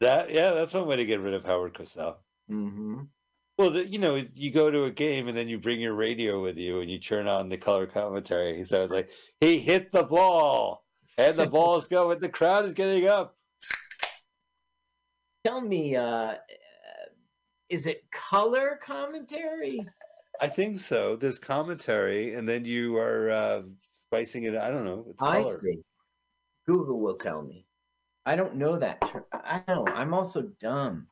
That 0.00 0.30
yeah, 0.30 0.52
that's 0.52 0.74
one 0.74 0.86
way 0.86 0.96
to 0.96 1.04
get 1.04 1.20
rid 1.20 1.34
of 1.34 1.44
Howard 1.44 1.74
Cosell. 1.74 2.16
hmm 2.48 3.02
Well, 3.56 3.70
the, 3.70 3.88
you 3.88 3.98
know, 3.98 4.24
you 4.34 4.52
go 4.52 4.70
to 4.70 4.84
a 4.84 4.90
game 4.90 5.28
and 5.28 5.36
then 5.36 5.48
you 5.48 5.58
bring 5.58 5.80
your 5.80 5.94
radio 5.94 6.40
with 6.40 6.56
you 6.56 6.80
and 6.80 6.90
you 6.90 6.98
turn 6.98 7.26
on 7.26 7.48
the 7.48 7.58
color 7.58 7.86
commentary. 7.86 8.64
So 8.64 8.82
it's 8.82 8.92
like 8.92 9.10
he 9.40 9.58
hit 9.58 9.90
the 9.90 10.04
ball 10.04 10.84
and 11.16 11.38
the 11.38 11.46
ball's 11.50 11.86
going. 11.86 12.20
The 12.20 12.28
crowd 12.28 12.64
is 12.64 12.74
getting 12.74 13.08
up. 13.08 13.36
Tell 15.44 15.60
me, 15.60 15.96
uh, 15.96 16.34
is 17.68 17.86
it 17.86 18.04
color 18.10 18.78
commentary? 18.82 19.86
I 20.40 20.48
think 20.48 20.80
so. 20.80 21.16
There's 21.16 21.38
commentary, 21.38 22.34
and 22.34 22.48
then 22.48 22.64
you 22.64 22.96
are 22.96 23.30
uh, 23.30 23.62
spicing 23.90 24.44
it. 24.44 24.56
I 24.56 24.70
don't 24.70 24.84
know. 24.84 25.06
I 25.20 25.42
see. 25.44 25.80
Google 26.66 27.00
will 27.00 27.16
tell 27.16 27.42
me. 27.42 27.66
I 28.28 28.36
don't 28.36 28.56
know 28.56 28.78
that. 28.78 28.98
I 29.32 29.62
I 29.66 29.74
don't. 29.74 29.88
I'm 29.88 30.12
also 30.12 30.42
dumb. 30.60 31.06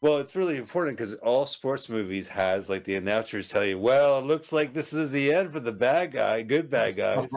Well, 0.00 0.18
it's 0.18 0.36
really 0.36 0.56
important 0.56 0.96
because 0.96 1.14
all 1.14 1.44
sports 1.44 1.88
movies 1.88 2.28
has 2.28 2.68
like 2.68 2.84
the 2.84 2.94
announcers 2.94 3.48
tell 3.48 3.64
you, 3.64 3.76
"Well, 3.76 4.20
it 4.20 4.26
looks 4.26 4.52
like 4.52 4.72
this 4.72 4.92
is 4.92 5.10
the 5.10 5.34
end 5.34 5.52
for 5.52 5.58
the 5.58 5.72
bad 5.72 6.12
guy, 6.12 6.42
good 6.44 6.70
bad 6.70 6.96
guys." 6.96 7.28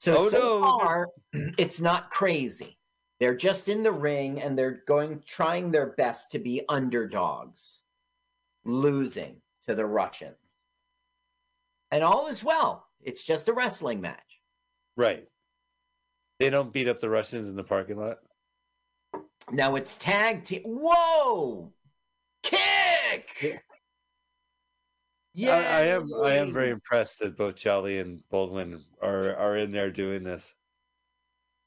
so 0.00 0.16
Oh, 0.16 0.28
so 0.30 0.38
no, 0.38 0.62
far, 0.62 1.10
it's 1.58 1.82
not 1.82 2.08
crazy. 2.08 2.78
They're 3.20 3.36
just 3.36 3.68
in 3.68 3.82
the 3.82 3.92
ring 3.92 4.40
and 4.40 4.56
they're 4.56 4.82
going 4.88 5.22
trying 5.26 5.70
their 5.70 5.88
best 5.98 6.32
to 6.32 6.38
be 6.38 6.62
underdogs, 6.70 7.82
losing 8.64 9.42
to 9.66 9.74
the 9.74 9.84
Russians. 9.84 10.36
And 11.90 12.02
all 12.02 12.28
is 12.28 12.42
well. 12.42 12.86
It's 13.02 13.22
just 13.22 13.48
a 13.48 13.52
wrestling 13.52 14.00
match. 14.00 14.40
right. 14.96 15.28
They 16.38 16.50
don't 16.50 16.72
beat 16.72 16.88
up 16.88 17.00
the 17.00 17.10
Russians 17.10 17.48
in 17.48 17.56
the 17.56 17.64
parking 17.64 17.96
lot. 17.98 18.18
Now 19.50 19.74
it's 19.76 19.96
tag 19.96 20.44
team. 20.44 20.62
Whoa! 20.64 21.72
Kick! 22.42 23.62
I, 25.40 25.48
I 25.50 25.80
am. 25.82 26.08
I 26.24 26.32
am 26.34 26.52
very 26.52 26.70
impressed 26.70 27.20
that 27.20 27.36
both 27.36 27.56
Jolly 27.56 27.98
and 27.98 28.22
Baldwin 28.30 28.82
are 29.02 29.34
are 29.36 29.56
in 29.56 29.70
there 29.70 29.90
doing 29.90 30.22
this. 30.22 30.52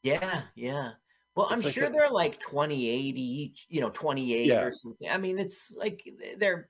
Yeah, 0.04 0.42
yeah. 0.56 0.92
Well, 1.36 1.48
I'm 1.50 1.62
like 1.62 1.74
sure 1.74 1.86
a- 1.86 1.90
they're 1.92 2.10
like 2.10 2.40
2080 2.40 3.22
each, 3.22 3.66
you 3.70 3.80
know, 3.82 3.90
28 3.90 4.46
Yeah. 4.46 4.62
or 4.64 4.74
something. 4.74 5.10
I 5.10 5.18
mean, 5.18 5.40
it's 5.40 5.74
like 5.78 6.04
they're 6.38 6.70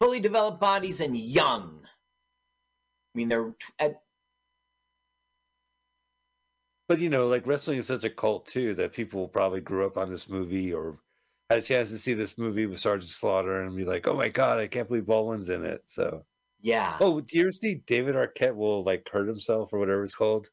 fully 0.00 0.20
developed 0.20 0.60
bodies 0.60 1.00
and 1.00 1.16
young. 1.16 1.80
I 1.84 3.18
mean, 3.18 3.28
they're 3.28 3.54
at 3.78 4.02
But 6.88 7.00
you 7.00 7.08
know, 7.08 7.26
like 7.26 7.46
wrestling 7.46 7.78
is 7.78 7.86
such 7.86 8.04
a 8.04 8.10
cult 8.10 8.46
too 8.46 8.74
that 8.74 8.92
people 8.92 9.26
probably 9.28 9.60
grew 9.60 9.86
up 9.86 9.98
on 9.98 10.10
this 10.10 10.28
movie 10.28 10.72
or 10.72 10.98
had 11.50 11.58
a 11.58 11.62
chance 11.62 11.90
to 11.90 11.98
see 11.98 12.14
this 12.14 12.38
movie 12.38 12.66
with 12.66 12.80
Sergeant 12.80 13.10
Slaughter 13.10 13.62
and 13.62 13.76
be 13.76 13.84
like, 13.84 14.06
"Oh 14.06 14.14
my 14.14 14.28
god, 14.28 14.58
I 14.58 14.66
can't 14.66 14.88
believe 14.88 15.06
Baldwin's 15.06 15.48
in 15.48 15.64
it." 15.64 15.82
So, 15.86 16.24
yeah. 16.60 16.96
oh, 17.00 17.20
do 17.20 17.36
you 17.36 17.44
ever 17.44 17.52
see 17.52 17.82
David 17.86 18.14
Arquette 18.14 18.54
will 18.54 18.84
like 18.84 19.08
hurt 19.10 19.28
himself 19.28 19.72
or 19.72 19.78
whatever 19.78 20.04
it's 20.04 20.14
called? 20.14 20.48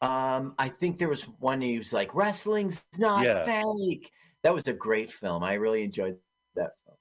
Um, 0.00 0.54
I 0.58 0.68
think 0.68 0.98
there 0.98 1.08
was 1.08 1.24
one 1.40 1.60
he 1.60 1.78
was 1.78 1.92
like, 1.92 2.14
"Wrestling's 2.14 2.82
not 2.98 3.24
Yeah. 3.24 3.44
fake." 3.44 4.10
That 4.42 4.54
was 4.54 4.66
a 4.68 4.72
great 4.72 5.12
film. 5.12 5.42
I 5.44 5.54
really 5.54 5.84
enjoyed 5.84 6.18
that 6.56 6.72
film. 6.84 6.96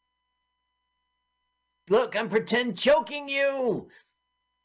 Look, 1.90 2.16
I'm 2.16 2.30
pretend 2.30 2.78
choking 2.78 3.28
you. 3.28 3.90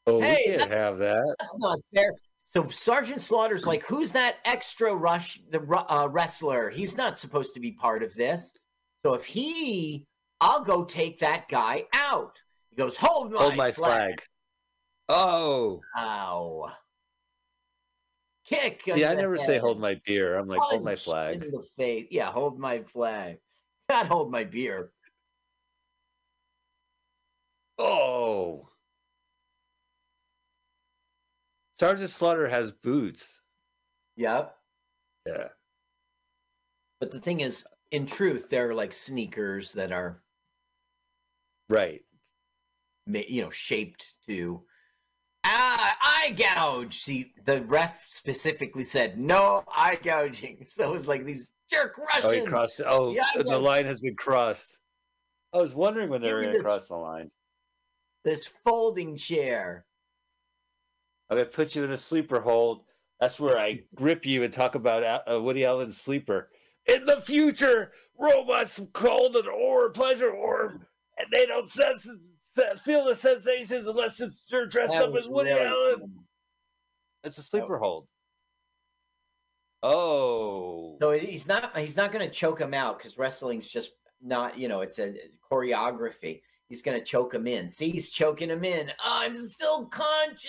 Oh, 0.06 0.20
Hey, 0.20 0.42
we 0.46 0.56
can't 0.56 0.70
have 0.70 0.98
that. 0.98 1.36
That's 1.38 1.58
not 1.58 1.78
fair. 1.94 2.12
So 2.46 2.68
Sergeant 2.68 3.20
Slaughter's 3.20 3.66
like, 3.66 3.84
who's 3.84 4.12
that 4.12 4.36
extra 4.44 4.94
rush 4.94 5.40
the 5.50 5.60
uh, 5.60 6.08
wrestler? 6.08 6.70
He's 6.70 6.96
not 6.96 7.18
supposed 7.18 7.54
to 7.54 7.60
be 7.60 7.72
part 7.72 8.04
of 8.04 8.14
this. 8.14 8.54
So 9.04 9.14
if 9.14 9.24
he, 9.24 10.06
I'll 10.40 10.62
go 10.62 10.84
take 10.84 11.18
that 11.20 11.48
guy 11.48 11.84
out. 11.92 12.40
He 12.70 12.76
goes, 12.76 12.96
hold 12.96 13.32
my, 13.32 13.38
Hold 13.38 13.56
my 13.56 13.72
flag. 13.72 13.90
flag. 13.90 14.22
Oh, 15.08 15.80
Ow. 15.96 16.72
Kick. 18.48 18.82
see, 18.86 19.04
I 19.04 19.14
never 19.14 19.36
say 19.36 19.58
hold 19.58 19.80
my 19.80 20.00
beer. 20.06 20.36
I'm 20.36 20.46
like 20.46 20.60
hold 20.62 20.84
my 20.84 20.94
flag. 20.94 21.42
In 21.42 21.50
the 21.50 21.66
face. 21.76 22.06
Yeah, 22.10 22.30
hold 22.30 22.60
my 22.60 22.82
flag. 22.84 23.38
Not 23.88 24.06
hold 24.06 24.30
my 24.30 24.44
beer. 24.44 24.92
Oh, 27.78 28.68
Sergeant 31.76 32.10
Slaughter 32.10 32.48
has 32.48 32.72
boots. 32.72 33.42
Yep. 34.16 34.54
Yeah, 35.26 35.48
But 37.00 37.10
the 37.10 37.20
thing 37.20 37.40
is, 37.40 37.64
in 37.90 38.06
truth, 38.06 38.48
they're 38.48 38.74
like 38.74 38.92
sneakers 38.92 39.72
that 39.72 39.92
are 39.92 40.22
right. 41.68 42.00
you 43.06 43.42
know, 43.42 43.50
shaped 43.50 44.14
to 44.28 44.62
ah, 45.44 45.96
eye 46.00 46.30
gouge. 46.36 46.96
See, 46.96 47.32
the 47.44 47.62
ref 47.62 48.04
specifically 48.08 48.84
said 48.84 49.18
no 49.18 49.64
eye 49.74 49.98
gouging. 50.02 50.64
So 50.68 50.94
it's 50.94 51.08
like 51.08 51.24
these 51.24 51.52
jerk 51.70 51.98
Russians. 51.98 52.24
Oh, 52.24 52.30
he 52.30 52.44
crossed. 52.44 52.80
Oh, 52.84 53.12
Yeah, 53.12 53.24
and 53.34 53.46
the 53.46 53.58
line 53.58 53.86
has 53.86 54.00
been 54.00 54.16
crossed. 54.16 54.78
I 55.52 55.58
was 55.58 55.74
wondering 55.74 56.08
when 56.08 56.22
they 56.22 56.32
were 56.32 56.42
going 56.42 56.56
to 56.56 56.62
cross 56.62 56.88
the 56.88 56.96
line. 56.96 57.30
This 58.24 58.46
folding 58.64 59.16
chair. 59.16 59.85
I'm 61.28 61.36
going 61.36 61.48
to 61.48 61.52
put 61.54 61.74
you 61.74 61.84
in 61.84 61.90
a 61.90 61.96
sleeper 61.96 62.40
hold. 62.40 62.82
That's 63.20 63.40
where 63.40 63.58
I 63.58 63.80
grip 63.94 64.26
you 64.26 64.42
and 64.42 64.52
talk 64.52 64.74
about 64.74 65.02
uh, 65.28 65.40
Woody 65.40 65.64
Allen's 65.64 66.00
sleeper. 66.00 66.50
In 66.86 67.04
the 67.06 67.20
future, 67.20 67.92
robots 68.18 68.80
call 68.92 69.36
an 69.36 69.46
orb, 69.48 69.94
pleasure 69.94 70.30
orb, 70.30 70.84
and 71.18 71.26
they 71.32 71.46
don't 71.46 71.68
sense, 71.68 72.06
feel 72.84 73.04
the 73.06 73.16
sensations 73.16 73.86
unless 73.86 74.20
it's 74.20 74.44
they're 74.50 74.66
dressed 74.66 74.92
That 74.92 75.08
up 75.08 75.16
as 75.16 75.26
Woody 75.26 75.50
really 75.50 75.66
Allen. 75.66 75.98
cool. 75.98 76.10
It's 77.24 77.38
a 77.38 77.42
sleeper 77.42 77.78
hold. 77.78 78.06
Oh, 79.82 80.96
So 80.98 81.10
he's 81.12 81.46
not 81.48 81.76
he's 81.76 81.96
not 81.96 82.12
going 82.12 82.24
to 82.26 82.32
choke 82.32 82.60
him 82.60 82.74
out 82.74 82.98
because 82.98 83.18
wrestling's 83.18 83.68
just 83.68 83.90
not 84.22 84.58
you 84.58 84.68
know 84.68 84.80
it's 84.80 84.98
a 84.98 85.14
choreography. 85.50 86.40
He's 86.68 86.82
going 86.82 86.98
to 86.98 87.04
choke 87.04 87.32
him 87.32 87.46
in. 87.46 87.68
See, 87.68 87.90
he's 87.90 88.10
choking 88.10 88.50
him 88.50 88.64
in. 88.64 88.90
I'm 89.04 89.36
still 89.36 89.86
conscious. 89.86 90.42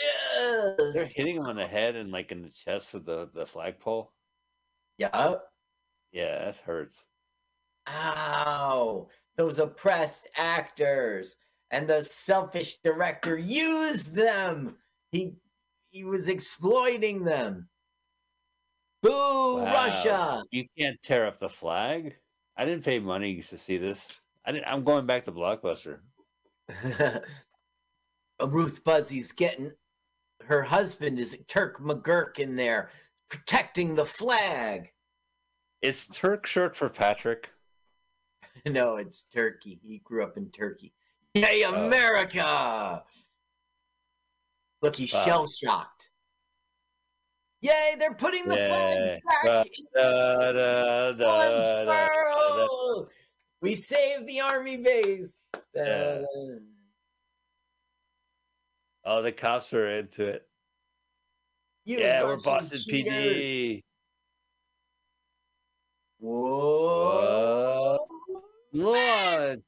they're 0.93 1.09
hitting 1.15 1.35
him 1.35 1.45
on 1.45 1.55
the 1.57 1.67
head 1.67 1.95
and 1.95 2.11
like 2.11 2.31
in 2.31 2.41
the 2.41 2.49
chest 2.49 2.93
with 2.93 3.05
the 3.05 3.29
the 3.33 3.45
flagpole. 3.45 4.11
Yeah. 4.97 5.35
Yeah, 6.11 6.45
that 6.45 6.57
hurts. 6.57 7.03
Ow! 7.87 9.07
Those 9.37 9.59
oppressed 9.59 10.27
actors 10.35 11.35
and 11.71 11.87
the 11.87 12.03
selfish 12.03 12.77
director 12.83 13.37
used 13.37 14.13
them. 14.13 14.75
He 15.11 15.33
he 15.91 16.03
was 16.03 16.29
exploiting 16.29 17.23
them. 17.23 17.69
Boo, 19.03 19.61
Wow. 19.61 19.71
Russia! 19.73 20.43
You 20.51 20.65
can't 20.77 21.01
tear 21.03 21.25
up 21.27 21.37
the 21.37 21.49
flag. 21.49 22.15
I 22.57 22.65
didn't 22.65 22.83
pay 22.83 22.97
money 22.99 23.41
to 23.43 23.57
see 23.57 23.77
this. 23.77 24.19
I 24.45 24.51
didn't. 24.51 24.67
I'm 24.67 24.83
going 24.83 25.05
back 25.05 25.25
to 25.25 25.31
Blockbuster. 25.31 25.99
Ruth 28.45 28.83
Buzzi's 28.83 29.31
getting 29.31 29.71
her 30.45 30.61
husband 30.63 31.19
is 31.19 31.37
Turk 31.47 31.79
McGurk 31.81 32.39
in 32.39 32.55
there 32.55 32.89
protecting 33.29 33.95
the 33.95 34.05
flag. 34.05 34.91
Is 35.81 36.07
Turk 36.07 36.45
short 36.45 36.75
for 36.75 36.89
Patrick? 36.89 37.49
No, 38.65 38.95
it's 38.95 39.25
Turkey. 39.31 39.79
He 39.83 39.99
grew 39.99 40.23
up 40.23 40.35
in 40.35 40.49
Turkey. 40.49 40.91
Yay, 41.35 41.63
Oh. 41.63 41.85
America! 41.85 43.03
Look, 44.81 44.95
he's 44.95 45.13
Wow. 45.13 45.25
shell 45.25 45.47
shocked. 45.47 46.09
Yay, 47.61 47.95
they're 47.99 48.15
putting 48.15 48.47
the 48.47 48.55
Yay. 48.55 48.67
flag 48.67 49.21
back 49.23 49.43
Da, 49.45 49.61
in 49.61 49.85
Da, 49.93 51.09
its 51.09 51.19
da, 51.85 53.03
We 53.61 53.75
saved 53.75 54.27
the 54.27 54.41
army 54.41 54.77
base. 54.77 55.47
Yeah. 55.73 56.21
Oh, 59.03 59.21
the 59.21 59.31
cops 59.31 59.73
are 59.73 59.87
into 59.87 60.25
it. 60.25 60.47
You 61.85 61.99
yeah, 61.99 62.23
we're 62.23 62.37
Boston. 62.37 62.79
PD. 62.79 63.81
Whoa. 66.19 67.97
What? 68.71 69.61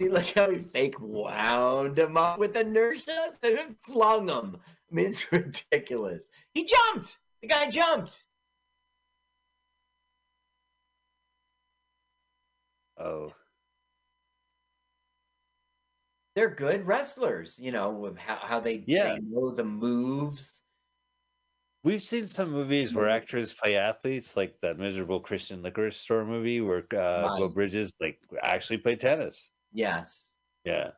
See, 0.00 0.08
look 0.08 0.26
how 0.26 0.50
he 0.50 0.58
fake 0.58 1.00
wound 1.00 1.98
him 1.98 2.16
up 2.16 2.38
with 2.38 2.56
inertia 2.56 3.30
and 3.42 3.74
flung 3.84 4.28
him. 4.28 4.58
I 4.90 4.94
mean, 4.94 5.06
it's 5.06 5.32
ridiculous. 5.32 6.28
He 6.54 6.64
jumped. 6.64 7.18
The 7.40 7.48
guy 7.48 7.70
jumped. 7.70 8.27
Oh, 12.98 13.34
They're 16.34 16.54
good 16.54 16.86
wrestlers, 16.86 17.58
you 17.58 17.72
know, 17.72 18.14
how, 18.18 18.36
how 18.36 18.60
they, 18.60 18.84
Yeah. 18.86 19.14
they 19.14 19.18
know 19.20 19.50
the 19.50 19.64
moves. 19.64 20.62
we've 21.82 22.02
seen 22.02 22.26
some 22.26 22.50
movies 22.50 22.94
where 22.94 23.08
actors 23.08 23.54
play 23.54 23.76
athletes, 23.76 24.36
like 24.36 24.60
that 24.60 24.78
miserable 24.78 25.20
Christian 25.20 25.62
liquor 25.62 25.90
store 25.90 26.24
movie 26.24 26.60
where 26.60 26.86
uh, 26.94 27.28
Right. 27.28 27.54
Bridges 27.54 27.92
like 28.00 28.20
actually 28.42 28.78
played 28.78 29.00
tennis. 29.00 29.50
Yes. 29.72 30.36
Yeah. 30.64 30.92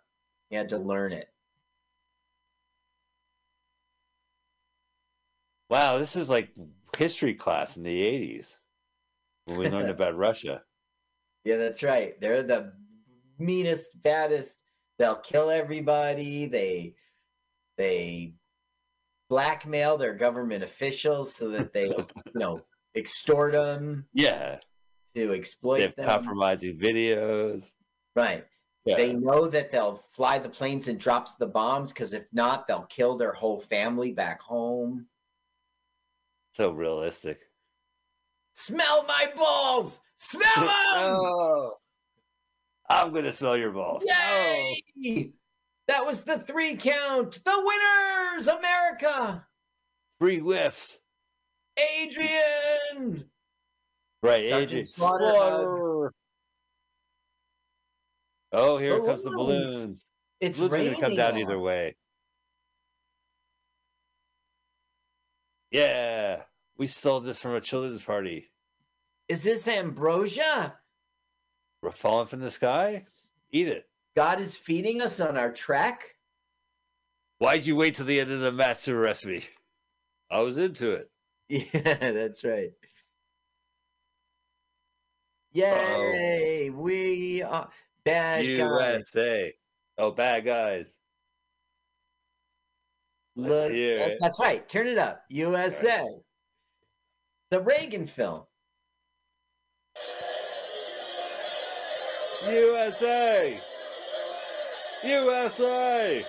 He 0.48 0.56
had 0.56 0.68
to 0.70 0.78
learn 0.78 1.12
it. 1.12 1.28
Wow, 5.70 5.98
this 5.98 6.16
is 6.16 6.28
like 6.28 6.52
history 6.96 7.34
class 7.34 7.76
in 7.76 7.84
the 7.84 8.02
'80s 8.02 8.56
when 9.44 9.58
we 9.58 9.68
learned 9.68 9.90
about 9.96 10.16
Russia. 10.16 10.64
Yeah, 11.44 11.56
that's 11.56 11.82
right. 11.82 12.20
They're 12.20 12.42
the 12.42 12.72
meanest, 13.38 13.90
baddest. 14.02 14.58
They'll 14.98 15.16
kill 15.16 15.50
everybody. 15.50 16.46
They 16.46 16.94
they 17.78 18.34
blackmail 19.30 19.96
their 19.96 20.14
government 20.14 20.62
officials 20.64 21.34
so 21.34 21.48
that 21.50 21.72
they, 21.72 21.86
you 21.88 22.06
know, 22.34 22.60
extort 22.94 23.52
them 23.52 24.06
Yeah, 24.12 24.58
to 25.14 25.28
they 25.28 25.34
exploit 25.34 25.80
have 25.82 25.96
them. 25.96 26.06
compromising 26.08 26.78
videos. 26.78 27.72
Right. 28.16 28.44
Yeah, 28.84 28.96
They 28.96 29.12
know 29.12 29.46
that 29.46 29.70
they'll 29.70 30.02
fly 30.12 30.38
the 30.38 30.48
planes 30.48 30.88
and 30.88 30.98
drops 30.98 31.34
the 31.34 31.46
bombs 31.46 31.92
because 31.92 32.12
if 32.12 32.26
not, 32.32 32.66
they'll 32.66 32.86
kill 32.88 33.16
their 33.16 33.32
whole 33.32 33.60
family 33.60 34.12
back 34.12 34.40
home. 34.42 35.06
so 36.52 36.72
realistic. 36.72 37.40
Smell 38.52 39.04
my 39.06 39.32
balls! 39.36 40.00
Smell 40.16 40.42
them! 40.56 40.68
oh, 40.68 41.74
I'm 42.88 43.12
gonna 43.12 43.32
smell 43.32 43.56
your 43.56 43.70
balls. 43.72 44.04
Oh. 44.08 44.74
Yay! 44.96 45.32
That 45.88 46.04
was 46.06 46.24
the 46.24 46.38
three 46.38 46.76
count. 46.76 47.40
The 47.44 47.62
winners, 47.64 48.46
America. 48.46 49.46
Three 50.20 50.38
whiffs. 50.38 50.98
Adrian. 52.00 53.24
Right, 54.22 54.48
Sergeant 54.48 54.62
Adrian. 54.62 54.86
Slaughter, 54.86 55.24
Slaughter. 55.32 56.12
Oh, 58.52 58.78
here 58.78 59.00
comes 59.02 59.24
the 59.24 59.30
Balloons. 59.30 59.66
balloons. 59.78 60.06
It's 60.40 60.58
Balloons 60.58 60.70
are 60.72 60.74
raining. 60.74 60.92
gonna 60.94 61.06
come 61.06 61.16
down 61.16 61.38
either 61.38 61.58
way. 61.58 61.94
Yeah, 65.70 66.42
we 66.80 66.86
stole 66.86 67.20
this 67.20 67.38
from 67.38 67.54
a 67.54 67.60
children's 67.60 68.00
party. 68.00 68.48
Is 69.28 69.42
this 69.42 69.68
ambrosia? 69.68 70.74
We're 71.82 71.90
falling 71.92 72.26
from 72.26 72.40
the 72.40 72.50
sky. 72.50 73.04
Eat 73.52 73.68
it. 73.68 73.84
God 74.16 74.40
is 74.40 74.56
feeding 74.56 75.02
us 75.02 75.20
on 75.20 75.36
our 75.36 75.52
trek. 75.52 76.02
Why'd 77.36 77.66
you 77.66 77.76
wait 77.76 77.96
till 77.96 78.06
the 78.06 78.18
end 78.18 78.30
of 78.30 78.40
the 78.40 78.50
match 78.50 78.84
to 78.84 78.94
arrest 78.94 79.26
me? 79.26 79.44
I 80.30 80.40
was 80.40 80.56
into 80.56 80.92
it. 80.92 81.10
Yeah, 81.50 82.12
that's 82.12 82.44
right. 82.44 82.70
Yay! 85.52 86.70
We 86.70 87.42
are 87.42 87.68
bad 88.04 88.46
guys. 88.46 88.46
USA. 89.14 89.52
Oh, 89.98 90.12
bad 90.12 90.46
guys. 90.46 90.96
Let's 93.36 93.50
Look, 93.50 93.72
hear 93.72 93.98
that- 93.98 94.10
it. 94.12 94.18
that's 94.22 94.40
right. 94.40 94.66
Turn 94.66 94.86
it 94.86 94.96
up. 94.96 95.24
USA. 95.28 96.06
The 97.50 97.60
Reagan 97.60 98.06
film. 98.06 98.42
USA. 102.46 103.60
USA. 105.04 106.24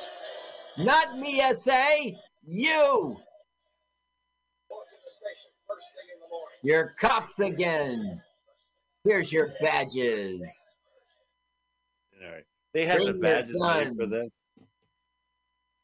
Not 0.79 1.19
me, 1.19 1.39
SA. 1.53 1.95
You. 2.43 3.17
Going 4.67 4.85
to 4.87 4.97
the 5.05 5.11
station 5.11 5.51
first 5.67 5.85
thing 5.93 6.09
in 6.11 6.19
the 6.19 6.27
morning. 6.27 6.57
You're 6.63 6.95
cops 6.99 7.39
again. 7.39 8.19
Here's 9.03 9.31
your 9.31 9.53
badges. 9.61 10.41
All 12.19 12.31
right. 12.31 12.43
They 12.73 12.85
had 12.85 12.99
the 12.99 13.13
Bring 13.13 13.15
your 13.15 13.21
badges 13.21 13.95
for 13.95 14.07
them. 14.07 14.27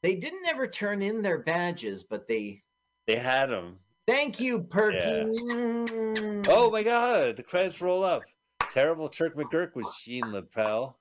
They 0.02 0.16
didn't 0.16 0.48
ever 0.48 0.68
turn 0.68 1.04
in 1.04 1.22
their 1.22 1.44
badges, 1.44 2.04
but 2.04 2.28
they. 2.28 2.64
They 3.06 3.18
had 3.18 3.52
them. 3.52 3.78
Thank 4.08 4.40
you, 4.40 4.62
Perky. 4.62 4.98
Yeah. 4.98 5.24
Mm. 5.24 6.48
Oh 6.50 6.72
my 6.72 6.82
God! 6.82 7.36
The 7.36 7.44
credits 7.44 7.82
roll 7.82 8.04
up. 8.04 8.24
Terrible 8.72 9.10
Turk 9.10 9.36
McGurk 9.36 9.76
with 9.76 9.88
Gene 10.02 10.24
LeBell. 10.26 10.96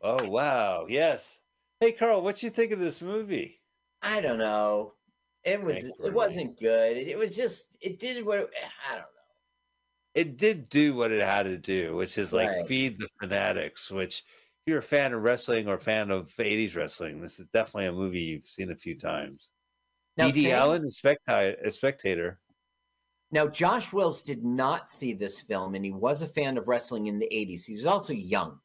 Oh 0.00 0.28
wow! 0.28 0.86
Yes. 0.88 1.40
Hey 1.80 1.92
Carl, 1.92 2.22
what 2.22 2.42
you 2.44 2.50
think 2.50 2.70
of 2.70 2.78
this 2.78 3.02
movie? 3.02 3.60
I 4.02 4.20
don't 4.20 4.38
know. 4.38 4.94
It 5.44 5.62
was. 5.62 5.84
It 5.84 6.12
wasn't 6.14 6.58
good. 6.58 6.96
It, 6.96 7.08
it 7.08 7.18
was 7.18 7.34
just. 7.34 7.76
It 7.80 7.98
did 7.98 8.24
what. 8.24 8.38
It, 8.38 8.50
I 8.88 8.92
don't 8.92 9.00
know. 9.00 9.06
It 10.14 10.36
did 10.36 10.68
do 10.68 10.94
what 10.94 11.10
it 11.10 11.22
had 11.22 11.44
to 11.44 11.58
do, 11.58 11.96
which 11.96 12.18
is 12.18 12.32
like 12.32 12.50
Right. 12.50 12.66
feed 12.66 12.98
the 12.98 13.08
fanatics. 13.20 13.90
Which, 13.90 14.18
if 14.18 14.70
you're 14.70 14.78
a 14.78 14.82
fan 14.82 15.12
of 15.12 15.22
wrestling 15.22 15.68
or 15.68 15.74
a 15.74 15.80
fan 15.80 16.12
of 16.12 16.32
'80s 16.36 16.76
wrestling, 16.76 17.20
this 17.20 17.40
is 17.40 17.46
definitely 17.52 17.86
a 17.86 17.92
movie 17.92 18.20
you've 18.20 18.46
seen 18.46 18.70
a 18.70 18.76
few 18.76 18.96
times. 18.96 19.50
Now, 20.16 20.30
Allen, 20.50 20.84
is 20.84 20.96
spectator, 20.96 21.56
a 21.64 21.70
spectator. 21.70 22.38
Now, 23.30 23.46
Josh 23.46 23.92
Wills 23.94 24.22
did 24.22 24.44
not 24.44 24.90
see 24.90 25.14
this 25.14 25.40
film, 25.40 25.74
and 25.74 25.84
he 25.84 25.90
was 25.92 26.20
a 26.20 26.26
fan 26.26 26.58
of 26.58 26.68
wrestling 26.68 27.06
in 27.06 27.18
the 27.18 27.28
'80s. 27.32 27.64
He 27.64 27.72
was 27.72 27.86
also 27.86 28.12
young, 28.12 28.60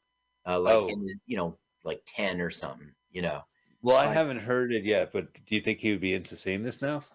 uh, 0.45 0.59
like 0.59 0.73
Oh. 0.75 0.87
in 0.89 1.01
the, 1.01 1.15
you 1.25 1.37
know, 1.37 1.57
like 1.83 2.01
ten 2.05 2.41
or 2.41 2.49
something. 2.49 2.91
You 3.11 3.21
know. 3.21 3.41
Well, 3.81 3.95
I 3.95 4.07
haven't 4.07 4.39
heard 4.39 4.73
it 4.73 4.83
yet, 4.83 5.13
but 5.13 5.33
do 5.33 5.55
you 5.55 5.61
think 5.61 5.79
he 5.79 5.91
would 5.91 6.01
be 6.01 6.13
into 6.13 6.35
seeing 6.35 6.63
this 6.63 6.81
now? 6.81 7.05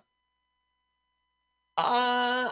Uh, 1.77 2.51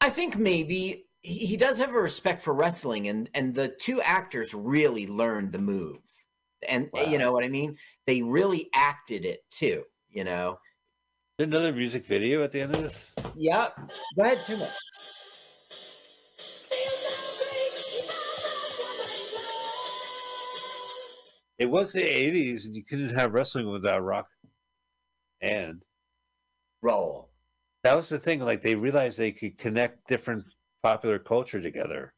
I 0.00 0.10
think 0.10 0.36
maybe 0.36 1.06
he, 1.22 1.46
he 1.46 1.56
does 1.56 1.78
have 1.78 1.90
a 1.94 2.00
respect 2.00 2.42
for 2.42 2.54
wrestling, 2.54 3.08
and 3.08 3.28
and 3.34 3.54
the 3.54 3.68
two 3.68 4.00
actors 4.02 4.54
really 4.54 5.06
learned 5.08 5.52
the 5.52 5.58
moves, 5.58 6.26
and 6.68 6.88
Wow. 6.92 7.02
you 7.02 7.18
know 7.18 7.32
what 7.32 7.44
I 7.44 7.48
mean. 7.48 7.76
They 8.06 8.22
really 8.22 8.68
acted 8.74 9.24
it 9.24 9.40
too. 9.50 9.84
You 10.08 10.22
know. 10.24 10.58
Another 11.40 11.72
music 11.72 12.04
video 12.04 12.42
at 12.42 12.50
the 12.50 12.60
end 12.62 12.74
of 12.74 12.82
this? 12.82 13.12
Yep. 13.36 13.78
Go 14.16 14.22
ahead, 14.22 14.44
turn 14.44 14.60
it. 14.60 14.70
It 21.58 21.66
was 21.66 21.92
the 21.92 22.02
'80s, 22.02 22.66
and 22.66 22.74
you 22.76 22.84
couldn't 22.84 23.10
have 23.14 23.32
wrestling 23.34 23.70
without 23.70 24.02
rock. 24.02 24.28
And 25.40 25.82
Roll. 26.82 27.30
that 27.82 27.96
was 27.96 28.08
the 28.08 28.18
thing. 28.18 28.40
Like 28.40 28.62
they 28.62 28.74
realized 28.74 29.18
they 29.18 29.32
could 29.32 29.58
connect 29.58 30.06
different 30.08 30.44
popular 30.82 31.18
culture 31.18 31.60
together, 31.60 32.14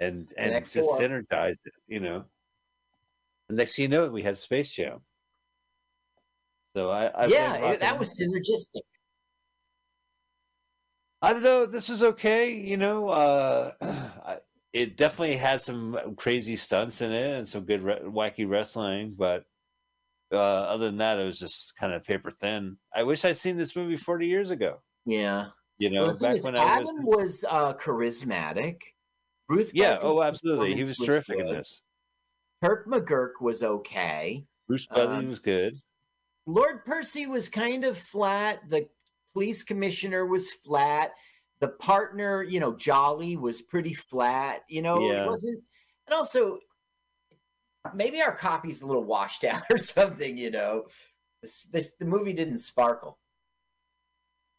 and 0.00 0.32
and 0.36 0.48
Connect 0.48 0.72
just 0.72 0.88
four. 0.88 1.00
synergize 1.00 1.56
it. 1.64 1.72
You 1.86 2.00
know. 2.00 2.24
And 3.48 3.58
next 3.58 3.76
thing 3.76 3.84
you 3.84 3.88
know, 3.88 4.08
we 4.10 4.22
had 4.22 4.38
Space 4.38 4.72
Jam. 4.74 5.00
So 6.74 6.90
I, 6.90 7.06
I 7.06 7.26
yeah, 7.26 7.76
that 7.76 7.98
was 7.98 8.18
synergistic. 8.20 8.82
I 11.22 11.32
don't 11.32 11.42
know. 11.42 11.66
This 11.66 11.88
was 11.88 12.02
okay. 12.02 12.52
You 12.52 12.76
know, 12.76 13.08
uh, 13.08 13.72
it 14.72 14.96
definitely 14.96 15.36
had 15.36 15.60
some 15.60 16.14
crazy 16.16 16.56
stunts 16.56 17.00
in 17.00 17.12
it 17.12 17.38
and 17.38 17.48
some 17.48 17.64
good 17.64 17.82
re- 17.82 18.00
wacky 18.02 18.48
wrestling, 18.48 19.14
but 19.16 19.44
uh, 20.32 20.36
other 20.36 20.86
than 20.86 20.98
that, 20.98 21.18
it 21.18 21.24
was 21.24 21.38
just 21.38 21.76
kind 21.76 21.92
of 21.92 22.02
paper 22.04 22.30
thin. 22.30 22.76
I 22.94 23.04
wish 23.04 23.24
I'd 23.24 23.36
seen 23.36 23.56
this 23.56 23.76
movie 23.76 23.96
40 23.96 24.26
years 24.26 24.50
ago. 24.50 24.82
Yeah. 25.06 25.46
You 25.78 25.90
know, 25.90 26.06
Well, 26.06 26.18
back 26.20 26.34
is, 26.36 26.44
when 26.44 26.56
I 26.56 26.78
was. 26.78 26.88
Adam 26.88 27.04
was 27.04 27.44
uh, 27.48 27.72
charismatic. 27.74 28.80
Ruth. 29.48 29.70
Yeah. 29.74 29.98
Oh, 30.02 30.22
absolutely. 30.22 30.74
He 30.74 30.80
was 30.80 30.96
performance 30.96 31.26
terrific 31.26 31.46
in 31.46 31.54
this. 31.54 31.82
Turk 32.62 32.86
McGurk 32.88 33.40
was 33.40 33.62
okay. 33.62 34.44
Bruce 34.66 34.86
Buddy 34.86 35.12
Um, 35.12 35.28
was 35.28 35.38
good. 35.38 35.78
Lord 36.46 36.84
Percy 36.84 37.26
was 37.26 37.48
kind 37.48 37.84
of 37.84 37.96
flat. 37.98 38.60
The 38.68 38.88
police 39.32 39.62
commissioner 39.62 40.26
was 40.26 40.50
flat. 40.50 41.12
The 41.60 41.68
partner, 41.68 42.42
you 42.42 42.60
know, 42.60 42.74
Jolly 42.76 43.36
was 43.36 43.62
pretty 43.62 43.94
flat. 43.94 44.62
You 44.68 44.82
know, 44.82 45.00
Yeah. 45.00 45.24
it 45.24 45.26
wasn't. 45.28 45.62
And 46.06 46.14
also, 46.14 46.58
maybe 47.94 48.20
our 48.22 48.36
copy's 48.36 48.82
a 48.82 48.86
little 48.86 49.04
washed 49.04 49.44
out 49.44 49.62
or 49.70 49.78
something. 49.78 50.36
You 50.36 50.50
know, 50.50 50.84
this, 51.42 51.64
this 51.64 51.92
the 51.98 52.04
movie 52.04 52.32
didn't 52.32 52.58
sparkle. 52.58 53.18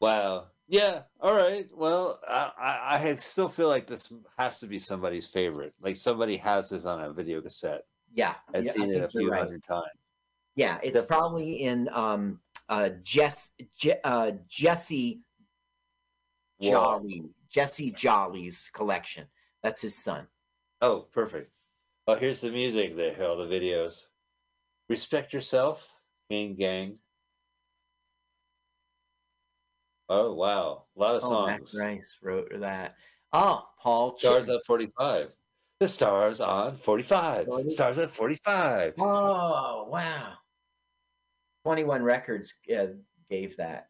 Wow. 0.01 0.47
Yeah. 0.67 1.03
All 1.21 1.35
right. 1.35 1.67
Well, 1.71 2.19
I, 2.27 2.51
I, 2.59 3.09
I 3.09 3.15
still 3.15 3.49
feel 3.49 3.67
like 3.67 3.85
this 3.87 4.11
has 4.37 4.59
to 4.59 4.67
be 4.67 4.79
somebody's 4.79 5.27
favorite. 5.27 5.73
Like 5.79 5.95
somebody 5.95 6.37
has 6.37 6.69
this 6.69 6.85
on 6.85 7.01
a 7.01 7.13
video 7.13 7.41
cassette. 7.41 7.83
Yeah, 8.11 8.33
I've 8.53 8.63
yeah, 8.65 8.71
I 8.71 8.73
seen 8.73 8.91
it 8.91 9.03
a 9.03 9.09
few 9.09 9.29
right. 9.29 9.41
hundred 9.41 9.63
times. 9.63 9.85
Yeah, 10.55 10.79
it's 10.83 10.93
Def- 10.99 11.07
probably 11.07 11.63
in 11.63 11.89
um 11.91 12.39
uh 12.69 12.89
Jess 13.03 13.51
Je- 13.77 13.99
uh 14.03 14.31
Jesse 14.47 15.21
Whoa. 16.59 16.71
Jolly 16.71 17.23
Jesse 17.49 17.91
Jolly's 17.91 18.69
collection. 18.73 19.27
That's 19.63 19.81
his 19.81 19.97
son. 20.01 20.27
Oh, 20.81 21.07
perfect. 21.11 21.51
Oh, 22.07 22.15
here's 22.15 22.41
the 22.41 22.51
music 22.51 22.95
there, 22.95 23.21
all 23.27 23.37
the 23.37 23.47
videos. 23.47 24.05
Respect 24.89 25.33
yourself, 25.33 25.99
gang 26.29 26.55
gang. 26.55 26.99
Oh 30.07 30.33
wow. 30.33 30.83
A 30.95 30.99
lot 30.99 31.15
of 31.15 31.23
Oh, 31.23 31.29
songs. 31.29 31.75
Rice 31.77 32.17
wrote 32.21 32.51
that. 32.59 32.95
Oh, 33.33 33.67
Paul 33.81 34.17
Stars 34.17 34.49
at 34.49 34.63
45. 34.65 35.33
The 35.79 35.87
stars 35.89 36.39
on 36.39 36.77
45. 36.77 37.47
Forty- 37.47 37.69
Stars 37.69 37.97
at 37.97 38.11
45. 38.11 38.93
Oh, 38.97 39.87
wow. 39.89 40.33
21 41.65 42.03
Records 42.03 42.53
uh, 42.77 42.85
gave 43.27 43.57
that. 43.57 43.87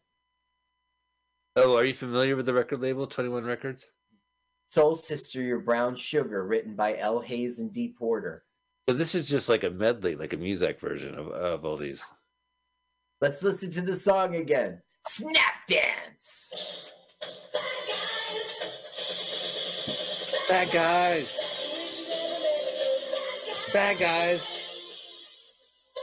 Oh, 1.58 1.76
are 1.76 1.84
you 1.84 1.94
familiar 1.94 2.38
with 2.38 2.46
the 2.46 2.54
record 2.54 2.80
label 2.80 3.06
21 3.06 3.44
Records? 3.44 3.90
Soul 4.68 4.96
Sister, 4.96 5.42
Your 5.42 5.60
Brown 5.60 5.98
Sugar, 5.98 6.48
written 6.48 6.74
by 6.74 6.98
L. 6.98 7.20
Hayes 7.20 7.60
and 7.60 7.74
D. 7.74 7.94
Porter. 8.00 8.46
So 8.88 8.96
this 8.96 9.14
is 9.14 9.28
just 9.28 9.50
like 9.50 9.66
a 9.66 9.70
medley, 9.70 10.16
like 10.16 10.32
a 10.32 10.38
music 10.38 10.80
version 10.80 11.16
of, 11.16 11.28
of 11.28 11.66
all 11.66 11.76
these. 11.76 12.02
Let's 13.20 13.44
listen 13.44 13.72
to 13.72 13.82
the 13.82 13.98
song 13.98 14.36
again. 14.36 14.82
Snap 15.06 15.68
Dance. 15.68 16.86
Bad 20.48 20.72
guys. 20.72 21.38
Bad 23.74 24.00
guys. 24.00 24.50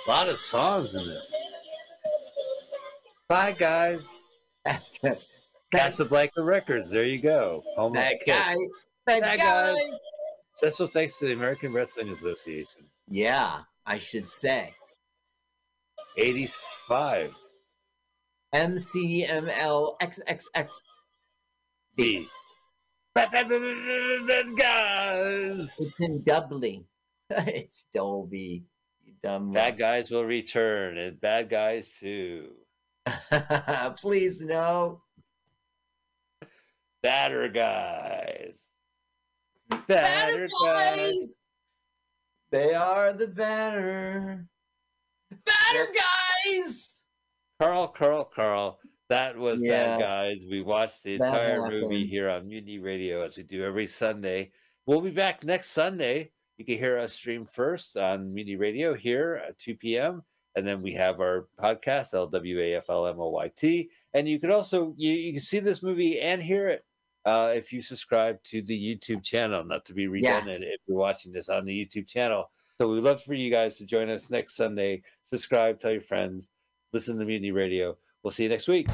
A 0.06 0.10
lot 0.10 0.28
of 0.28 0.36
songs 0.36 0.94
in 0.94 1.06
this. 1.06 1.34
Bye, 3.32 3.52
guys. 3.52 4.06
Casablanca 5.74 6.42
Records. 6.42 6.90
There 6.90 7.06
you 7.06 7.18
go. 7.18 7.62
Home 7.76 7.92
of 7.92 7.94
Bad 7.94 8.16
Kiss. 8.26 8.38
guy. 8.38 8.54
Bad, 9.06 9.22
Bad 9.22 9.38
guy. 9.38 9.72
guys. 9.72 9.90
Special 10.56 10.86
thanks 10.86 11.18
to 11.18 11.24
the 11.24 11.32
American 11.32 11.72
Wrestling 11.72 12.10
Association. 12.10 12.82
Yeah, 13.08 13.60
I 13.86 13.96
should 13.96 14.28
say. 14.28 14.74
85. 16.18 17.34
MCMLXXX. 18.54 20.68
B. 21.96 22.28
Bad 23.14 23.30
guys. 24.58 25.74
It's 25.80 25.94
in 26.00 26.22
doubly. 26.22 26.84
it's 27.30 27.86
Dolby. 27.94 28.64
You 29.02 29.14
dumb. 29.22 29.52
Bad 29.52 29.78
guys 29.78 30.10
will 30.10 30.26
return, 30.26 30.98
and 30.98 31.18
bad 31.18 31.48
guys 31.48 31.96
too. 31.98 32.50
Please 33.96 34.40
no. 34.40 34.98
Batter 37.02 37.48
guys. 37.48 38.68
Batter 39.68 39.86
Batter 39.88 40.48
guys. 40.64 40.96
guys. 40.96 41.38
They 42.50 42.74
are 42.74 43.12
the 43.12 43.26
batter. 43.28 44.46
Batter 45.30 45.88
guys. 46.46 47.00
Carl, 47.60 47.88
Carl, 47.88 48.24
Carl. 48.24 48.78
That 49.08 49.36
was 49.36 49.58
Yeah. 49.62 49.98
Bad 49.98 50.00
Guys. 50.00 50.44
We 50.50 50.62
watched 50.62 51.02
the 51.02 51.18
That 51.18 51.26
entire 51.26 51.68
movie 51.70 52.06
here 52.06 52.30
on 52.30 52.48
Mutiny 52.48 52.78
Radio 52.78 53.22
as 53.22 53.36
we 53.36 53.42
do 53.42 53.64
every 53.64 53.86
Sunday. 53.86 54.52
We'll 54.86 55.00
be 55.00 55.10
back 55.10 55.44
next 55.44 55.68
Sunday. 55.70 56.30
You 56.56 56.64
can 56.64 56.78
hear 56.78 56.98
us 56.98 57.12
stream 57.12 57.44
first 57.46 57.96
on 57.96 58.32
Mutiny 58.32 58.56
Radio 58.56 58.94
here 58.94 59.42
at 59.46 59.58
2 59.58 59.76
p.m. 59.76 60.22
And 60.54 60.66
then 60.66 60.82
we 60.82 60.92
have 60.94 61.20
our 61.20 61.48
podcast, 61.58 62.12
LWAFLMOYT. 62.14 63.88
And 64.14 64.28
you 64.28 64.38
can 64.38 64.50
also 64.50 64.94
you, 64.96 65.12
you 65.12 65.32
can 65.32 65.40
see 65.40 65.58
this 65.60 65.82
movie 65.82 66.20
and 66.20 66.42
hear 66.42 66.68
it 66.68 66.84
uh, 67.24 67.52
if 67.54 67.72
you 67.72 67.80
subscribe 67.82 68.42
to 68.44 68.62
the 68.62 68.78
YouTube 68.96 69.24
channel. 69.24 69.64
Not 69.64 69.84
to 69.86 69.94
be 69.94 70.06
redundant 70.08 70.60
Yes. 70.60 70.68
if 70.68 70.80
you're 70.86 70.98
watching 70.98 71.32
this 71.32 71.48
on 71.48 71.64
the 71.64 71.86
YouTube 71.86 72.08
channel. 72.08 72.50
So 72.80 72.88
we'd 72.88 73.00
love 73.04 73.22
for 73.22 73.34
you 73.34 73.50
guys 73.50 73.78
to 73.78 73.86
join 73.86 74.10
us 74.10 74.30
next 74.30 74.56
Sunday. 74.56 75.02
Subscribe, 75.22 75.78
tell 75.78 75.92
your 75.92 76.00
friends, 76.00 76.50
listen 76.92 77.18
to 77.18 77.24
Mutiny 77.24 77.52
Radio. 77.52 77.96
We'll 78.22 78.30
see 78.32 78.42
you 78.44 78.48
next 78.48 78.68
week. 78.68 78.88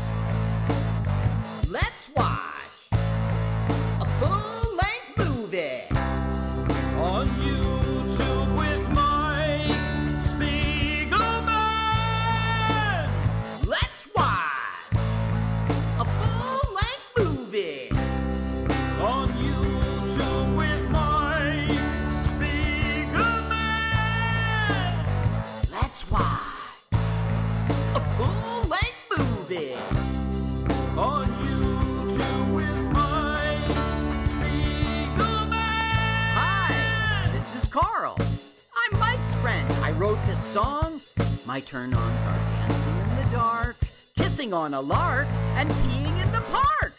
This 40.28 40.44
song. 40.44 41.00
My 41.46 41.58
turn 41.60 41.94
ons 41.94 42.24
are 42.26 42.36
dancing 42.36 42.98
in 42.98 43.24
the 43.24 43.30
dark, 43.34 43.76
kissing 44.14 44.52
on 44.52 44.74
a 44.74 44.80
lark, 44.80 45.26
and 45.56 45.70
peeing 45.70 46.22
in 46.22 46.30
the 46.32 46.42
park. 46.52 46.92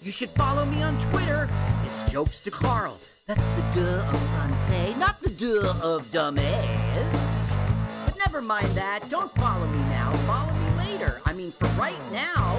You 0.00 0.10
should 0.10 0.30
follow 0.30 0.64
me 0.64 0.82
on 0.82 0.98
Twitter. 1.10 1.50
It's 1.84 2.10
Jokes 2.10 2.40
to 2.40 2.50
Carl. 2.50 2.98
That's 3.26 3.44
the 3.56 3.62
duh 3.74 4.08
of 4.08 4.18
Francais, 4.30 4.94
not 4.98 5.20
the 5.20 5.28
duh 5.28 5.74
of 5.82 6.10
dumbass. 6.12 8.06
But 8.06 8.16
never 8.16 8.40
mind 8.40 8.68
that. 8.68 9.06
Don't 9.10 9.30
follow 9.34 9.66
me 9.66 9.78
now. 9.90 10.10
Follow 10.26 10.54
me 10.54 10.70
later. 10.78 11.20
I 11.26 11.34
mean, 11.34 11.52
for 11.52 11.66
right 11.78 12.02
now. 12.10 12.56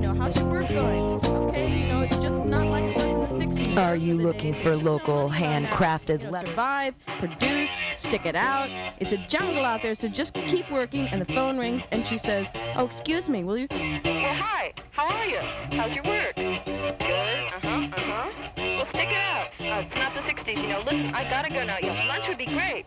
Fine. 0.05 0.13
You 0.15 0.19
know, 0.19 0.25
how's 0.25 0.37
your 0.37 0.51
work 0.51 0.69
going? 0.69 1.25
Okay. 1.25 1.81
You 1.81 1.87
know, 1.89 2.03
it's 2.03 2.17
just 2.17 2.45
not 2.45 2.67
like 2.67 2.85
it 2.85 2.97
was 2.97 3.05
in 3.05 3.21
the 3.21 3.63
'60s. 3.63 3.77
Are 3.77 3.97
you 3.97 4.15
looking 4.15 4.53
days. 4.53 4.63
for 4.63 4.73
It's 4.73 4.81
just 4.81 4.85
not 4.85 4.93
local 4.93 5.29
like 5.29 5.41
that 5.41 5.63
now. 5.63 5.69
handcrafted 5.69 6.23
You 6.23 6.31
know, 6.31 6.39
survive, 6.41 6.95
produce, 7.07 7.71
stick 7.97 8.27
it 8.27 8.37
out. 8.37 8.69
It's 9.01 9.13
a 9.13 9.17
jungle 9.17 9.65
out 9.65 9.83
there, 9.83 9.95
so 9.95 10.09
just 10.09 10.35
keep 10.35 10.71
working." 10.71 11.09
And 11.09 11.21
the 11.21 11.33
phone 11.33 11.59
rings, 11.59 11.87
and 11.91 12.07
she 12.07 12.19
says, 12.19 12.51
"Oh, 12.77 12.85
excuse 12.85 13.29
me, 13.29 13.45
will 13.45 13.59
you?" 13.59 13.67
Well, 13.71 14.35
hi. 14.35 14.75
How 14.91 15.09
are 15.09 15.27
you? 15.27 15.39
How's 15.73 15.95
your 15.95 16.05
work? 16.05 16.37
Good. 16.37 17.45
Uh-huh, 17.57 17.69
uh-huh. 17.69 18.31
Well, 18.57 18.87
stick 18.87 19.09
it 19.11 19.17
out. 19.17 19.49
Uh, 19.61 19.85
it's 19.87 19.97
not 19.97 20.15
the 20.15 20.21
60s, 20.21 20.61
you 20.61 20.69
know. 20.69 20.81
Listen, 20.81 21.15
I 21.15 21.29
gotta 21.31 21.53
go 21.53 21.65
now. 21.65 21.79
Yeah, 21.83 22.07
lunch 22.09 22.29
would 22.29 22.39
be 22.39 22.47
great. 22.47 22.87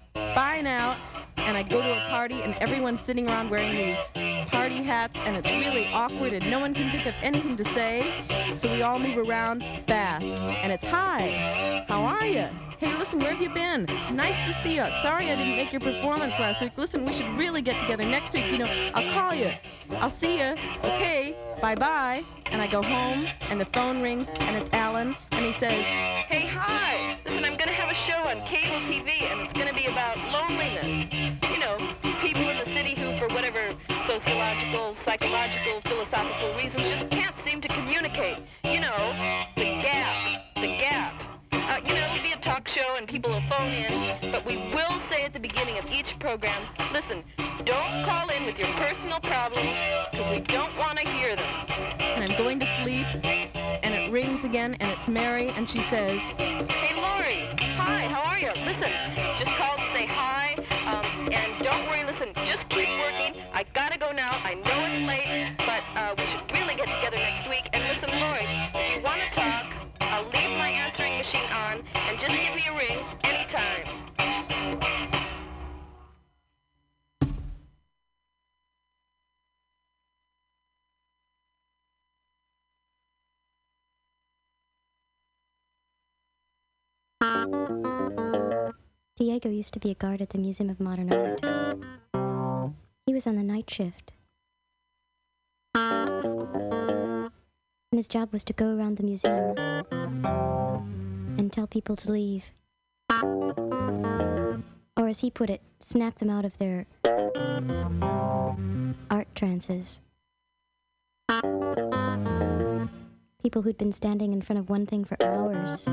bye. 0.13 0.61
Now. 0.63 0.97
And 1.37 1.57
I 1.57 1.63
go 1.63 1.81
to 1.81 1.91
a 1.91 2.09
party 2.09 2.43
and 2.43 2.53
everyone's 2.61 3.01
sitting 3.01 3.27
around 3.27 3.49
wearing 3.49 3.75
these 3.75 4.11
party 4.47 4.83
hats 4.83 5.17
and 5.25 5.35
it's 5.35 5.49
really 5.49 5.87
awkward 5.87 6.33
and 6.33 6.49
no 6.51 6.59
one 6.59 6.73
can 6.73 6.89
think 6.91 7.07
of 7.07 7.15
anything 7.21 7.57
to 7.57 7.65
say. 7.65 8.13
So 8.55 8.71
we 8.71 8.83
all 8.83 8.99
move 8.99 9.17
around 9.17 9.63
fast. 9.87 10.35
And 10.35 10.71
it's 10.71 10.85
hi. 10.85 11.85
How 11.87 12.03
are 12.03 12.25
you? 12.25 12.47
Hey, 12.77 12.95
listen, 12.97 13.19
where 13.19 13.31
have 13.31 13.41
you 13.41 13.49
been? 13.49 13.85
Nice 14.15 14.37
to 14.47 14.53
see 14.53 14.75
you. 14.75 14.85
Sorry 15.01 15.31
I 15.31 15.35
didn't 15.35 15.55
make 15.55 15.71
your 15.73 15.81
performance 15.81 16.39
last 16.39 16.61
week. 16.61 16.73
Listen, 16.77 17.05
we 17.05 17.13
should 17.13 17.29
really 17.37 17.61
get 17.61 17.79
together 17.81 18.03
next 18.03 18.33
week. 18.33 18.49
You 18.51 18.59
know, 18.59 18.91
I'll 18.93 19.11
call 19.13 19.33
you. 19.33 19.49
I'll 19.97 20.11
see 20.11 20.37
you. 20.37 20.55
Okay. 20.83 21.35
Bye 21.59 21.75
bye. 21.75 22.23
And 22.51 22.61
I 22.61 22.67
go 22.67 22.81
home 22.83 23.25
and 23.49 23.59
the 23.59 23.65
phone 23.65 24.01
rings 24.01 24.29
and 24.41 24.57
it's 24.57 24.69
Alan 24.73 25.15
and 25.31 25.45
he 25.45 25.53
says, 25.53 25.83
Hey, 26.31 26.47
hi. 26.47 27.17
Listen, 27.25 27.45
I'm 27.45 27.57
gonna 27.57 27.71
have 27.71 27.91
a 27.91 27.95
show 27.95 28.17
on 28.29 28.45
cable 28.45 28.77
TV, 28.87 29.23
and 29.31 29.41
it's 29.41 29.53
psychological, 35.11 35.81
philosophical 35.81 36.53
reasons, 36.55 36.83
just 36.83 37.09
can't 37.09 37.37
seem 37.39 37.59
to 37.59 37.67
communicate. 37.67 38.37
You 38.63 38.79
know, 38.79 39.13
the 39.57 39.65
gap. 39.83 40.55
The 40.55 40.67
gap. 40.67 41.13
Uh, 41.51 41.81
you 41.85 41.95
know, 41.95 42.05
it'll 42.13 42.23
be 42.23 42.31
a 42.31 42.37
talk 42.37 42.65
show 42.65 42.95
and 42.97 43.05
people 43.09 43.29
will 43.29 43.43
phone 43.49 43.73
in, 43.73 44.31
but 44.31 44.45
we 44.45 44.55
will 44.73 45.01
say 45.09 45.23
at 45.23 45.33
the 45.33 45.39
beginning 45.39 45.77
of 45.77 45.91
each 45.91 46.17
program, 46.19 46.61
listen, 46.93 47.25
don't 47.65 48.05
call 48.05 48.29
in 48.29 48.45
with 48.45 48.57
your 48.57 48.69
personal 48.69 49.19
problems, 49.19 49.69
because 50.11 50.31
we 50.31 50.39
don't 50.39 50.73
want 50.77 50.97
to 50.97 51.05
hear 51.09 51.35
them. 51.35 51.53
and 51.99 52.31
I'm 52.31 52.37
going 52.37 52.61
to 52.61 52.65
sleep 52.81 53.05
and 53.83 53.93
it 53.93 54.09
rings 54.13 54.45
again 54.45 54.77
and 54.79 54.89
it's 54.91 55.09
Mary 55.09 55.49
and 55.57 55.69
she 55.69 55.81
says, 55.81 56.21
Hey, 56.37 56.95
Laurie. 56.95 57.49
Hi, 57.75 58.03
how 58.05 58.21
are 58.31 58.39
you? 58.39 58.51
Listen, 58.63 58.91
just 59.37 59.51
call 59.57 59.75
to 59.75 59.83
say 59.93 60.05
hi. 60.05 60.55
Um, 60.87 61.27
and 61.33 61.63
don't 61.63 61.85
worry, 61.89 62.05
listen, 62.05 62.29
just 62.45 62.69
keep 62.69 62.87
Diego 89.15 89.49
used 89.49 89.73
to 89.73 89.79
be 89.79 89.91
a 89.91 89.95
guard 89.95 90.21
at 90.21 90.31
the 90.31 90.39
Museum 90.39 90.71
of 90.71 90.79
Modern 90.79 91.13
Art. 91.13 91.45
He 93.05 93.13
was 93.13 93.27
on 93.27 93.35
the 93.35 93.43
night 93.43 93.69
shift. 93.69 94.13
And 95.75 97.29
his 97.91 98.07
job 98.07 98.33
was 98.33 98.43
to 98.45 98.53
go 98.53 98.75
around 98.75 98.97
the 98.97 99.03
museum 99.03 99.55
and 101.37 101.53
tell 101.53 101.67
people 101.67 101.95
to 101.97 102.11
leave. 102.11 102.45
Or, 104.97 105.07
as 105.07 105.19
he 105.19 105.29
put 105.29 105.51
it, 105.51 105.61
snap 105.79 106.17
them 106.17 106.31
out 106.31 106.45
of 106.45 106.57
their 106.57 106.87
art 109.11 109.27
trances. 109.35 110.01
People 113.41 113.61
who'd 113.63 113.77
been 113.77 113.91
standing 113.91 114.33
in 114.33 114.41
front 114.41 114.59
of 114.59 114.69
one 114.69 114.85
thing 114.85 115.03
for 115.03 115.17
hours. 115.23 115.85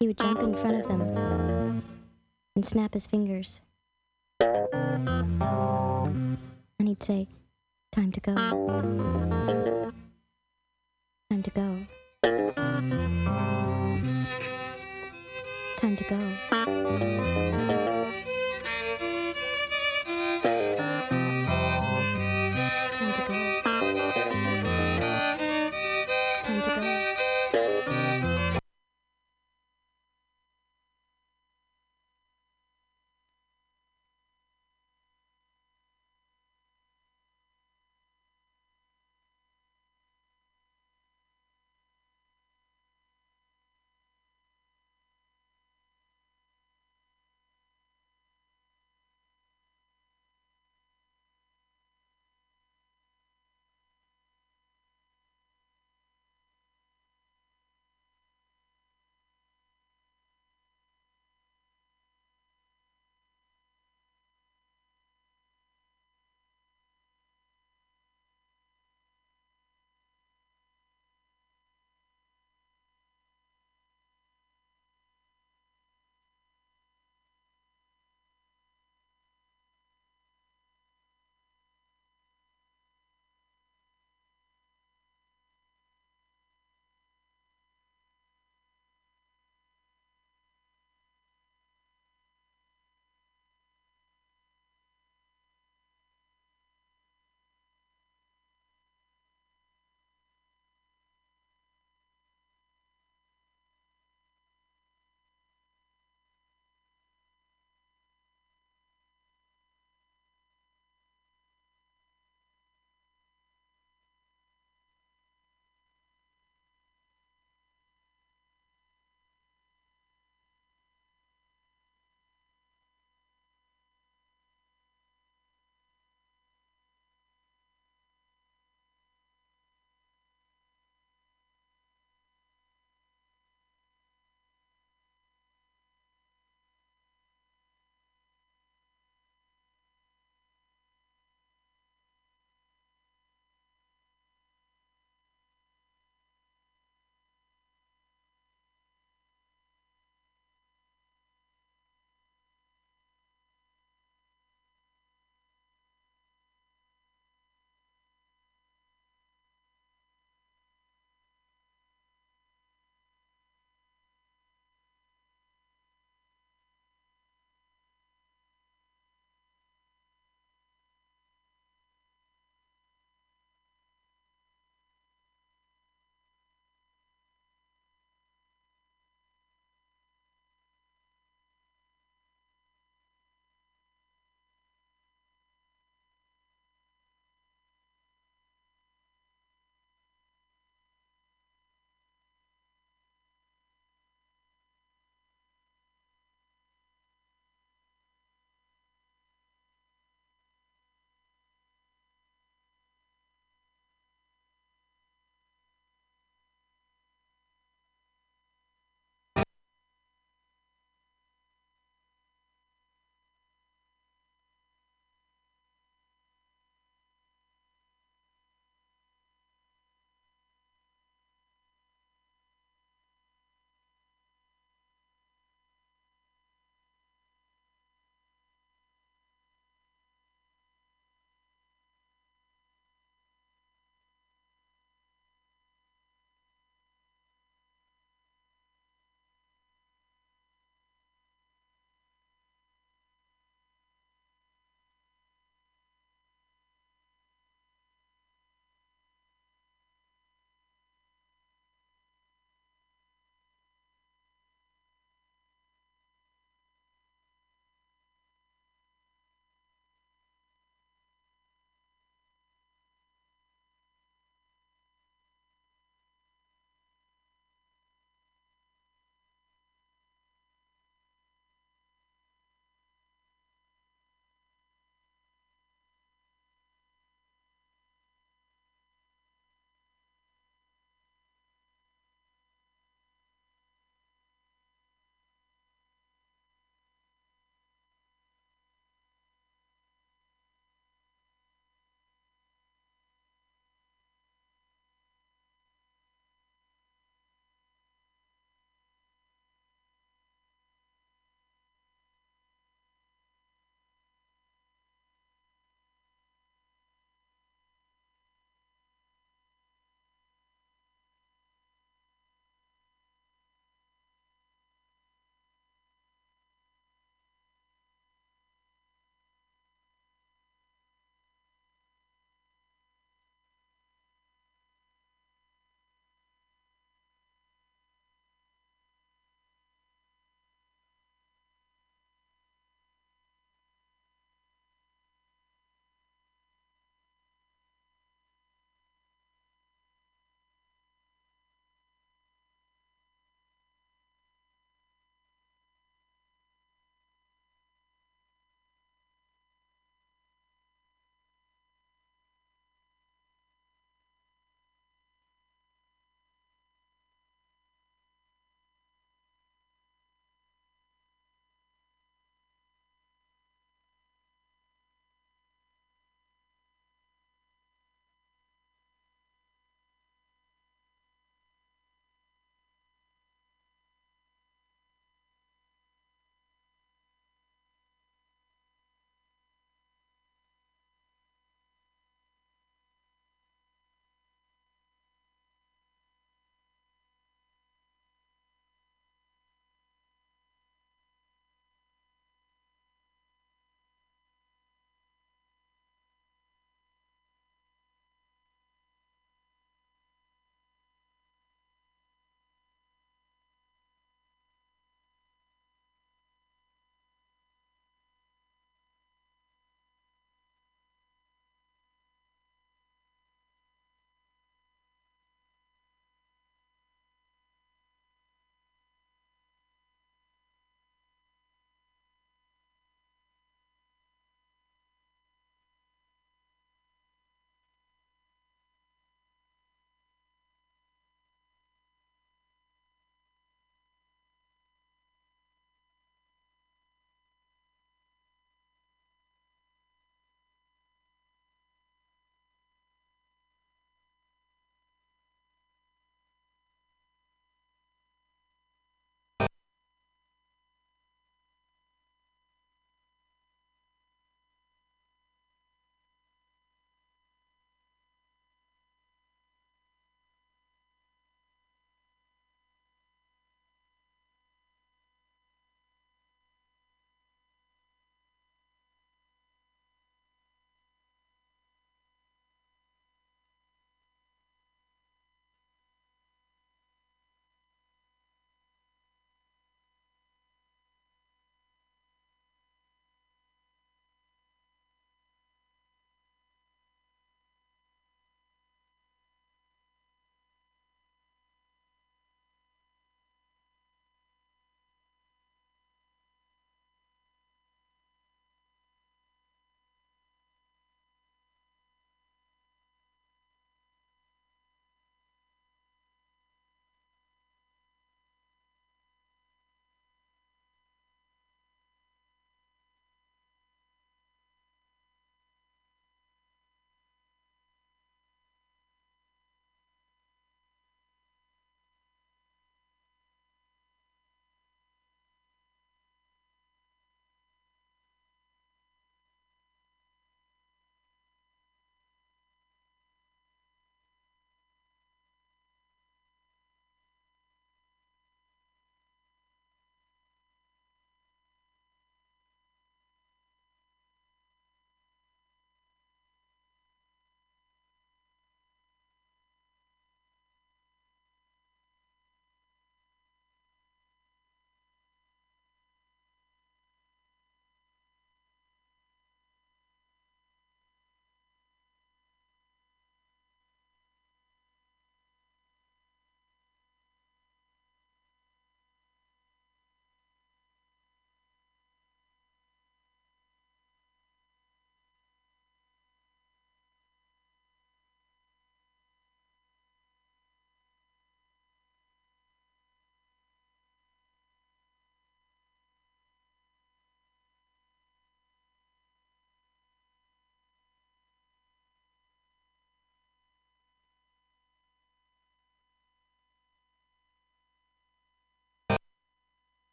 He 0.00 0.06
would 0.06 0.18
jump 0.18 0.40
in 0.40 0.54
front 0.54 0.80
of 0.80 0.88
them 0.88 1.82
and 2.56 2.64
snap 2.64 2.94
his 2.94 3.06
fingers. 3.06 3.60
And 4.40 6.38
he'd 6.78 7.02
say, 7.02 7.28
Time 7.92 8.12
to 8.12 8.20
go. 8.20 8.34
Time 11.28 11.42
to 11.42 11.50
go. 11.50 11.76
Time 15.76 15.96
to 15.96 16.04
go. 16.04 16.16